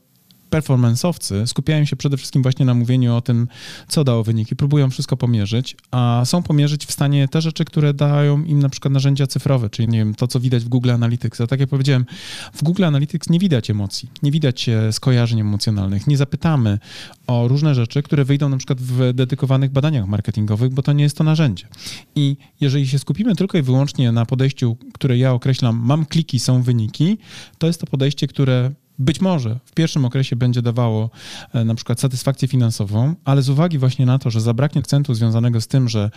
performanceowcy 0.49 1.47
skupiają 1.47 1.85
się 1.85 1.95
przede 1.95 2.17
wszystkim 2.17 2.41
właśnie 2.43 2.65
na 2.65 2.73
mówieniu 2.73 3.15
o 3.15 3.21
tym, 3.21 3.47
co 3.87 4.03
dało 4.03 4.23
wyniki, 4.23 4.55
próbują 4.55 4.89
wszystko 4.89 5.17
pomierzyć, 5.17 5.75
a 5.91 6.21
są 6.25 6.43
pomierzyć 6.43 6.85
w 6.85 6.91
stanie 6.91 7.27
te 7.27 7.41
rzeczy, 7.41 7.65
które 7.65 7.93
dają 7.93 8.43
im 8.43 8.59
na 8.59 8.69
przykład 8.69 8.93
narzędzia 8.93 9.27
cyfrowe, 9.27 9.69
czyli 9.69 9.87
nie 9.87 9.97
wiem, 9.97 10.15
to, 10.15 10.27
co 10.27 10.39
widać 10.39 10.63
w 10.63 10.69
Google 10.69 10.91
Analytics. 10.91 11.41
A 11.41 11.47
tak 11.47 11.59
jak 11.59 11.69
powiedziałem, 11.69 12.05
w 12.53 12.63
Google 12.63 12.83
Analytics 12.83 13.29
nie 13.29 13.39
widać 13.39 13.69
emocji, 13.69 14.09
nie 14.23 14.31
widać 14.31 14.69
e, 14.69 14.93
skojarzeń 14.93 15.39
emocjonalnych, 15.39 16.07
nie 16.07 16.17
zapytamy 16.17 16.79
o 17.27 17.47
różne 17.47 17.75
rzeczy, 17.75 18.03
które 18.03 18.25
wyjdą 18.25 18.49
na 18.49 18.57
przykład 18.57 18.81
w 18.81 19.13
dedykowanych 19.13 19.71
badaniach 19.71 20.07
marketingowych, 20.07 20.73
bo 20.73 20.81
to 20.81 20.93
nie 20.93 21.03
jest 21.03 21.17
to 21.17 21.23
narzędzie. 21.23 21.67
I 22.15 22.37
jeżeli 22.61 22.87
się 22.87 22.99
skupimy 22.99 23.35
tylko 23.35 23.57
i 23.57 23.61
wyłącznie 23.61 24.11
na 24.11 24.25
podejściu, 24.25 24.77
które 24.93 25.17
ja 25.17 25.33
określam, 25.33 25.81
mam 25.85 26.05
kliki, 26.05 26.39
są 26.39 26.63
wyniki, 26.63 27.17
to 27.57 27.67
jest 27.67 27.81
to 27.81 27.87
podejście, 27.87 28.27
które 28.27 28.71
być 28.99 29.21
może 29.21 29.59
w 29.65 29.71
pierwszym 29.71 30.05
okresie 30.05 30.35
będzie 30.35 30.61
dawało 30.61 31.09
e, 31.53 31.65
na 31.65 31.75
przykład 31.75 31.99
satysfakcję 31.99 32.47
finansową, 32.47 33.15
ale 33.25 33.41
z 33.41 33.49
uwagi 33.49 33.77
właśnie 33.77 34.05
na 34.05 34.19
to, 34.19 34.29
że 34.29 34.41
zabraknie 34.41 34.81
akcentu 34.81 35.13
związanego 35.13 35.61
z 35.61 35.67
tym, 35.67 35.89
że 35.89 36.11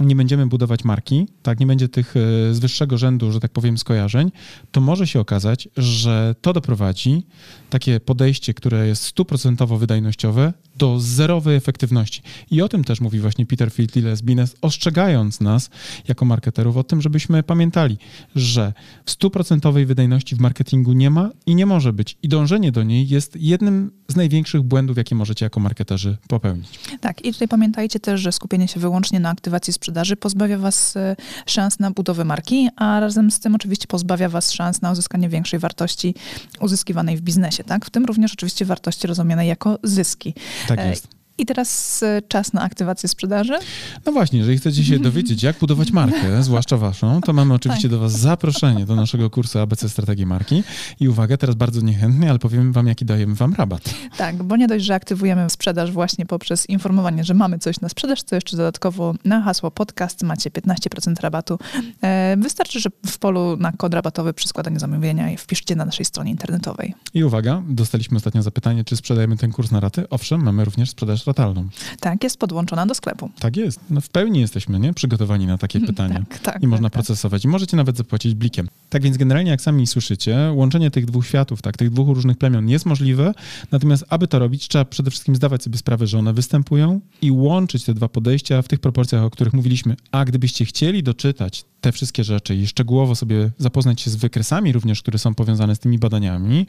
nie 0.00 0.16
będziemy 0.16 0.46
budować 0.46 0.84
marki, 0.84 1.26
tak, 1.42 1.60
nie 1.60 1.66
będzie 1.66 1.88
tych 1.88 2.14
e, 2.16 2.54
z 2.54 2.58
wyższego 2.58 2.98
rzędu, 2.98 3.32
że 3.32 3.40
tak 3.40 3.52
powiem, 3.52 3.78
skojarzeń, 3.78 4.32
to 4.70 4.80
może 4.80 5.06
się 5.06 5.20
okazać, 5.20 5.68
że 5.76 6.34
to 6.40 6.52
doprowadzi 6.52 7.26
takie 7.70 8.00
podejście, 8.00 8.54
które 8.54 8.86
jest 8.86 9.02
stuprocentowo 9.02 9.78
wydajnościowe, 9.78 10.52
do 10.78 11.00
zerowej 11.00 11.56
efektywności. 11.56 12.22
I 12.50 12.62
o 12.62 12.68
tym 12.68 12.84
też 12.84 13.00
mówi 13.00 13.20
właśnie 13.20 13.46
Peter 13.46 13.70
z 14.14 14.22
Bines, 14.22 14.56
ostrzegając 14.62 15.40
nas 15.40 15.70
jako 16.08 16.24
marketerów 16.24 16.76
o 16.76 16.84
tym, 16.84 17.02
żebyśmy 17.02 17.42
pamiętali, 17.42 17.98
że 18.36 18.72
stuprocentowej 19.06 19.86
wydajności 19.86 20.36
w 20.36 20.40
marketingu 20.40 20.92
nie 20.92 21.10
ma 21.10 21.30
i 21.46 21.54
nie 21.54 21.66
może 21.66 21.92
być. 21.92 22.18
I 22.22 22.28
dążenie 22.28 22.72
do 22.72 22.82
niej 22.82 23.08
jest 23.08 23.36
jednym 23.36 23.90
z 24.08 24.16
największych 24.16 24.62
błędów, 24.62 24.96
jakie 24.96 25.14
możecie 25.14 25.46
jako 25.46 25.60
marketerzy 25.60 26.16
popełnić. 26.28 26.78
Tak, 27.00 27.24
i 27.24 27.32
tutaj 27.32 27.48
pamiętajcie 27.48 28.00
też, 28.00 28.20
że 28.20 28.32
skupienie 28.32 28.68
się 28.68 28.80
wyłącznie 28.80 29.20
na 29.20 29.30
aktywacji 29.30 29.72
sprzedaży 29.72 29.85
pozbawia 30.16 30.58
was 30.58 30.96
e, 30.96 31.16
szans 31.46 31.78
na 31.78 31.90
budowę 31.90 32.24
marki, 32.24 32.68
a 32.76 33.00
razem 33.00 33.30
z 33.30 33.40
tym 33.40 33.54
oczywiście 33.54 33.86
pozbawia 33.86 34.28
was 34.28 34.52
szans 34.52 34.82
na 34.82 34.92
uzyskanie 34.92 35.28
większej 35.28 35.60
wartości 35.60 36.14
uzyskiwanej 36.60 37.16
w 37.16 37.20
biznesie, 37.20 37.64
tak? 37.64 37.84
W 37.84 37.90
tym 37.90 38.04
również 38.04 38.32
oczywiście 38.32 38.64
wartości 38.64 39.06
rozumianej 39.06 39.48
jako 39.48 39.78
zyski. 39.82 40.34
Tak 40.68 40.86
jest. 40.86 41.15
I 41.38 41.46
teraz 41.46 42.02
e, 42.02 42.22
czas 42.28 42.52
na 42.52 42.62
aktywację 42.62 43.08
sprzedaży. 43.08 43.52
No 44.06 44.12
właśnie, 44.12 44.38
jeżeli 44.38 44.58
chcecie 44.58 44.84
się 44.84 44.98
dowiedzieć, 45.08 45.42
jak 45.42 45.58
budować 45.58 45.90
markę, 45.90 46.42
zwłaszcza 46.42 46.76
waszą, 46.76 47.20
to 47.20 47.32
mamy 47.32 47.54
oczywiście 47.54 47.82
tak. 47.82 47.90
do 47.90 47.98
was 47.98 48.12
zaproszenie 48.12 48.86
do 48.86 48.96
naszego 48.96 49.30
kursu 49.30 49.58
ABC 49.58 49.88
Strategii 49.88 50.26
Marki. 50.26 50.62
I 51.00 51.08
uwaga, 51.08 51.36
teraz 51.36 51.56
bardzo 51.56 51.80
niechętnie, 51.80 52.30
ale 52.30 52.38
powiemy 52.38 52.72
wam, 52.72 52.86
jaki 52.86 53.04
dajemy 53.04 53.34
wam 53.34 53.54
rabat. 53.54 53.94
Tak, 54.16 54.42
bo 54.42 54.56
nie 54.56 54.66
dość, 54.66 54.84
że 54.84 54.94
aktywujemy 54.94 55.50
sprzedaż 55.50 55.92
właśnie 55.92 56.26
poprzez 56.26 56.68
informowanie, 56.68 57.24
że 57.24 57.34
mamy 57.34 57.58
coś 57.58 57.80
na 57.80 57.88
sprzedaż, 57.88 58.22
to 58.22 58.34
jeszcze 58.34 58.56
dodatkowo 58.56 59.14
na 59.24 59.42
hasło 59.42 59.70
podcast 59.70 60.22
macie 60.22 60.50
15% 60.50 61.20
rabatu. 61.20 61.58
E, 62.02 62.36
wystarczy, 62.38 62.80
że 62.80 62.90
w 63.06 63.18
polu 63.18 63.56
na 63.56 63.72
kod 63.72 63.94
rabatowy 63.94 64.32
przy 64.32 64.48
składaniu 64.48 64.78
zamówienia 64.78 65.30
i 65.30 65.36
wpiszcie 65.36 65.76
na 65.76 65.84
naszej 65.84 66.06
stronie 66.06 66.30
internetowej. 66.30 66.94
I 67.14 67.24
uwaga, 67.24 67.62
dostaliśmy 67.68 68.16
ostatnio 68.16 68.42
zapytanie, 68.42 68.84
czy 68.84 68.96
sprzedajemy 68.96 69.36
ten 69.36 69.52
kurs 69.52 69.70
na 69.70 69.80
raty. 69.80 70.08
Owszem, 70.08 70.42
mamy 70.42 70.64
również 70.64 70.90
sprzedaż 70.90 71.25
Tak, 72.00 72.24
jest 72.24 72.38
podłączona 72.38 72.86
do 72.86 72.94
sklepu. 72.94 73.30
Tak 73.38 73.56
jest. 73.56 73.80
No 73.90 74.00
w 74.00 74.08
pełni 74.08 74.40
jesteśmy 74.40 74.78
nie? 74.78 74.94
przygotowani 74.94 75.46
na 75.46 75.58
takie 75.58 75.80
pytania. 75.90 76.24
tak, 76.28 76.38
tak, 76.38 76.62
I 76.62 76.66
można 76.66 76.90
tak, 76.90 76.92
procesować. 76.92 77.44
I 77.44 77.48
możecie 77.48 77.76
nawet 77.76 77.96
zapłacić 77.96 78.34
blikiem. 78.34 78.68
Tak 78.90 79.02
więc 79.02 79.16
generalnie, 79.16 79.50
jak 79.50 79.60
sami 79.60 79.86
słyszycie, 79.86 80.52
łączenie 80.54 80.90
tych 80.90 81.06
dwóch 81.06 81.26
światów, 81.26 81.62
tak, 81.62 81.76
tych 81.76 81.90
dwóch 81.90 82.08
różnych 82.08 82.38
plemion 82.38 82.68
jest 82.68 82.86
możliwe, 82.86 83.34
natomiast 83.72 84.04
aby 84.08 84.28
to 84.28 84.38
robić, 84.38 84.68
trzeba 84.68 84.84
przede 84.84 85.10
wszystkim 85.10 85.36
zdawać 85.36 85.62
sobie 85.62 85.78
sprawę, 85.78 86.06
że 86.06 86.18
one 86.18 86.32
występują 86.32 87.00
i 87.22 87.30
łączyć 87.30 87.84
te 87.84 87.94
dwa 87.94 88.08
podejścia 88.08 88.62
w 88.62 88.68
tych 88.68 88.80
proporcjach, 88.80 89.22
o 89.22 89.30
których 89.30 89.52
mówiliśmy. 89.52 89.96
A 90.12 90.24
gdybyście 90.24 90.64
chcieli 90.64 91.02
doczytać 91.02 91.64
te 91.80 91.92
wszystkie 91.92 92.24
rzeczy 92.24 92.54
i 92.54 92.66
szczegółowo 92.66 93.14
sobie 93.14 93.50
zapoznać 93.58 94.00
się 94.00 94.10
z 94.10 94.16
wykresami 94.16 94.72
również, 94.72 95.02
które 95.02 95.18
są 95.18 95.34
powiązane 95.34 95.76
z 95.76 95.78
tymi 95.78 95.98
badaniami, 95.98 96.66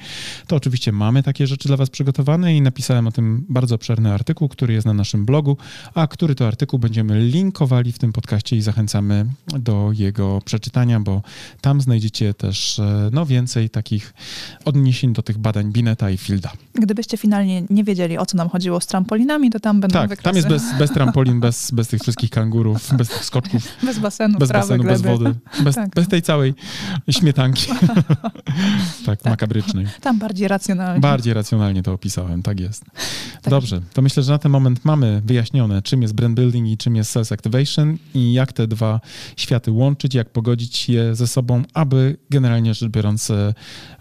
to 0.47 0.55
oczywiście 0.55 0.91
mamy 0.91 1.24
takie 1.24 1.47
rzeczy 1.47 1.68
dla 1.68 1.78
Was 1.78 1.89
przygotowane 1.89 2.55
i 2.55 2.62
napisałem 2.62 3.08
o 3.08 3.12
tym 3.12 3.45
bardzo 3.49 3.76
obszerny 3.76 4.14
artykuł, 4.14 4.47
który 4.50 4.74
jest 4.74 4.88
na 4.88 4.93
naszym 4.93 5.26
blogu, 5.26 5.58
a 5.93 6.08
który 6.08 6.36
to 6.36 6.48
artykuł 6.48 6.80
będziemy 6.80 7.20
linkowali 7.20 7.91
w 7.91 8.00
tym 8.00 8.14
podcaście 8.14 8.56
i 8.56 8.62
zachęcamy 8.62 9.26
do 9.48 9.91
jego 9.93 10.41
przeczytania, 10.45 11.00
bo 11.00 11.22
tam 11.62 11.82
znajdziecie 11.82 12.34
też 12.34 12.80
e, 12.80 13.10
no, 13.14 13.26
więcej 13.26 13.70
takich 13.70 14.14
odniesień 14.66 15.14
do 15.14 15.22
tych 15.22 15.38
badań 15.38 15.72
Bineta 15.72 16.10
i 16.10 16.18
Fielda. 16.18 16.52
Gdybyście 16.74 17.18
finalnie 17.18 17.64
nie 17.70 17.84
wiedzieli, 17.84 18.18
o 18.18 18.26
co 18.26 18.38
nam 18.38 18.50
chodziło 18.50 18.82
z 18.82 18.88
trampolinami, 18.88 19.50
to 19.50 19.60
tam 19.60 19.82
będą 19.82 20.00
tak, 20.00 20.10
wykresy. 20.10 20.24
tam 20.24 20.36
jest 20.36 20.48
bez, 20.48 20.64
bez 20.80 20.91
trampolin, 20.91 21.39
bez, 21.39 21.72
bez 21.72 21.88
tych 21.88 22.02
wszystkich 22.02 22.30
kangurów, 22.30 22.93
bez 22.98 23.10
tych 23.10 23.26
skoczków. 23.26 23.64
Bez 23.84 24.00
basenu, 24.00 24.39
bez 24.39 24.50
trawy, 24.50 24.68
basenu, 24.68 24.84
gleby. 24.84 25.04
bez 25.04 25.12
wody, 25.12 25.36
bez, 25.64 25.76
Tak. 25.76 25.89
bez 25.89 26.08
tej 26.08 26.22
całej 26.22 26.54
śmietanki. 27.10 27.68
tak, 29.06 29.26
makabrycznej. 29.26 29.88
Tam 30.02 30.20
bardziej 30.20 30.48
racjonalnie. 30.48 31.02
Bardziej 31.02 31.34
racjonalnie 31.34 31.84
to 31.84 31.93
opisałem, 31.93 32.43
tak 32.43 32.60
jest. 32.60 32.86
Dobrze, 33.43 33.82
to 33.93 34.02
myślę, 34.02 34.24
że 34.24 34.28
na 34.38 34.42
ten 34.42 34.52
moment 34.52 34.86
mamy 34.86 35.22
wyjaśnione, 35.26 35.82
czym 35.82 36.02
jest 36.02 36.14
brand 36.14 36.36
building 36.36 36.68
i 36.68 36.78
czym 36.78 36.96
jest 36.96 37.12
sales 37.12 37.32
activation 37.32 37.98
i 38.14 38.34
jak 38.34 38.54
te 38.54 38.68
dwa 38.68 39.02
światy 39.38 39.72
łączyć, 39.72 40.16
jak 40.16 40.30
pogodzić 40.30 40.90
je 40.90 41.16
ze 41.16 41.28
sobą, 41.28 41.64
aby 41.74 42.18
generalnie 42.30 42.74
rzecz 42.74 42.90
biorąc 42.90 43.32
e, 43.32 43.54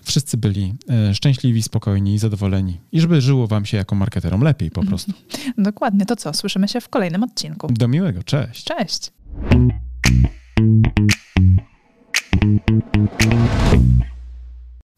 wszyscy 0.03 0.37
byli 0.37 0.75
e, 0.91 1.15
szczęśliwi, 1.15 1.63
spokojni 1.63 2.15
i 2.15 2.19
zadowoleni 2.19 2.81
i 2.93 3.01
żeby 3.01 3.21
żyło 3.21 3.47
wam 3.47 3.67
się 3.67 3.77
jako 3.77 3.95
marketerom 3.95 4.43
lepiej 4.43 4.71
po 4.71 4.87
prostu. 4.87 5.13
Dokładnie. 5.59 6.07
To 6.07 6.17
co? 6.17 6.35
Słyszymy 6.35 6.69
się 6.69 6.81
w 6.81 6.89
kolejnym 6.89 7.23
odcinku. 7.23 7.69
Do 7.73 7.89
miłego, 7.89 8.23
cześć. 8.23 8.65
Cześć. 8.65 9.13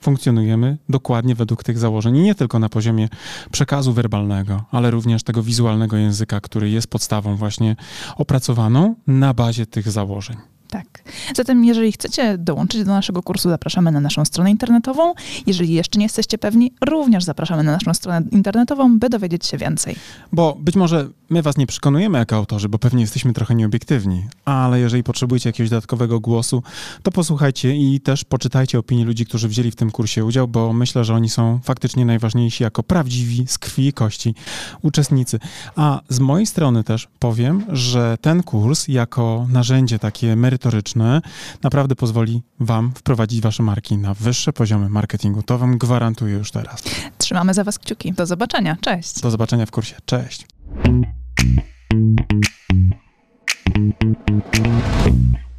funkcjonujemy 0.00 0.78
dokładnie 0.88 1.34
według 1.34 1.64
tych 1.64 1.78
założeń. 1.78 2.16
I 2.16 2.20
nie 2.20 2.34
tylko 2.34 2.58
na 2.58 2.68
poziomie 2.68 3.08
przekazu 3.52 3.92
werbalnego, 3.92 4.64
ale 4.70 4.90
również 4.90 5.22
tego 5.22 5.42
wizualnego 5.42 5.96
języka, 5.96 6.40
który 6.40 6.70
jest 6.70 6.86
podstawą 6.86 7.36
właśnie 7.36 7.76
opracowaną 8.16 8.94
na 9.06 9.34
bazie 9.34 9.66
tych 9.66 9.90
założeń. 9.90 10.36
Tak. 10.70 11.02
Zatem, 11.34 11.64
jeżeli 11.64 11.92
chcecie 11.92 12.38
dołączyć 12.38 12.84
do 12.84 12.90
naszego 12.90 13.22
kursu, 13.22 13.48
zapraszamy 13.48 13.92
na 13.92 14.00
naszą 14.00 14.24
stronę 14.24 14.50
internetową. 14.50 15.14
Jeżeli 15.46 15.72
jeszcze 15.72 15.98
nie 15.98 16.04
jesteście 16.04 16.38
pewni, 16.38 16.72
również 16.86 17.24
zapraszamy 17.24 17.62
na 17.62 17.72
naszą 17.72 17.94
stronę 17.94 18.26
internetową, 18.32 18.98
by 18.98 19.08
dowiedzieć 19.08 19.46
się 19.46 19.58
więcej. 19.58 19.96
Bo 20.32 20.56
być 20.60 20.76
może 20.76 21.08
my 21.30 21.42
was 21.42 21.56
nie 21.56 21.66
przekonujemy 21.66 22.18
jako 22.18 22.36
autorzy, 22.36 22.68
bo 22.68 22.78
pewnie 22.78 23.00
jesteśmy 23.00 23.32
trochę 23.32 23.54
nieobiektywni, 23.54 24.24
ale 24.44 24.80
jeżeli 24.80 25.02
potrzebujecie 25.02 25.48
jakiegoś 25.48 25.70
dodatkowego 25.70 26.20
głosu, 26.20 26.62
to 27.02 27.10
posłuchajcie 27.10 27.76
i 27.76 28.00
też 28.00 28.24
poczytajcie 28.24 28.78
opinie 28.78 29.04
ludzi, 29.04 29.26
którzy 29.26 29.48
wzięli 29.48 29.70
w 29.70 29.76
tym 29.76 29.90
kursie 29.90 30.24
udział, 30.24 30.48
bo 30.48 30.72
myślę, 30.72 31.04
że 31.04 31.14
oni 31.14 31.28
są 31.28 31.60
faktycznie 31.64 32.04
najważniejsi 32.04 32.62
jako 32.62 32.82
prawdziwi, 32.82 33.44
z 33.48 33.58
krwi 33.58 33.86
i 33.86 33.92
kości 33.92 34.34
uczestnicy. 34.82 35.38
A 35.76 36.00
z 36.08 36.20
mojej 36.20 36.46
strony 36.46 36.84
też 36.84 37.08
powiem, 37.18 37.64
że 37.68 38.16
ten 38.20 38.42
kurs 38.42 38.88
jako 38.88 39.46
narzędzie 39.48 39.98
takie 39.98 40.36
merytoryczne 40.36 41.22
naprawdę 41.62 41.96
pozwoli 41.96 42.42
wam 42.60 42.92
wprowadzić 42.94 43.40
wasze 43.40 43.62
marki 43.62 43.98
na 43.98 44.14
wyższe 44.14 44.52
poziomy 44.52 44.88
marketingu. 44.88 45.42
To 45.42 45.58
wam 45.58 45.78
gwarantuję 45.78 46.34
już 46.34 46.50
teraz. 46.50 46.82
Trzymamy 47.18 47.54
za 47.54 47.64
was 47.64 47.78
kciuki. 47.78 48.12
Do 48.12 48.26
zobaczenia. 48.26 48.76
Cześć. 48.80 49.20
Do 49.20 49.30
zobaczenia 49.30 49.66
w 49.66 49.70
kursie. 49.70 49.96
Cześć. 50.04 50.46
Thank 51.40 51.64
you. 55.34 55.49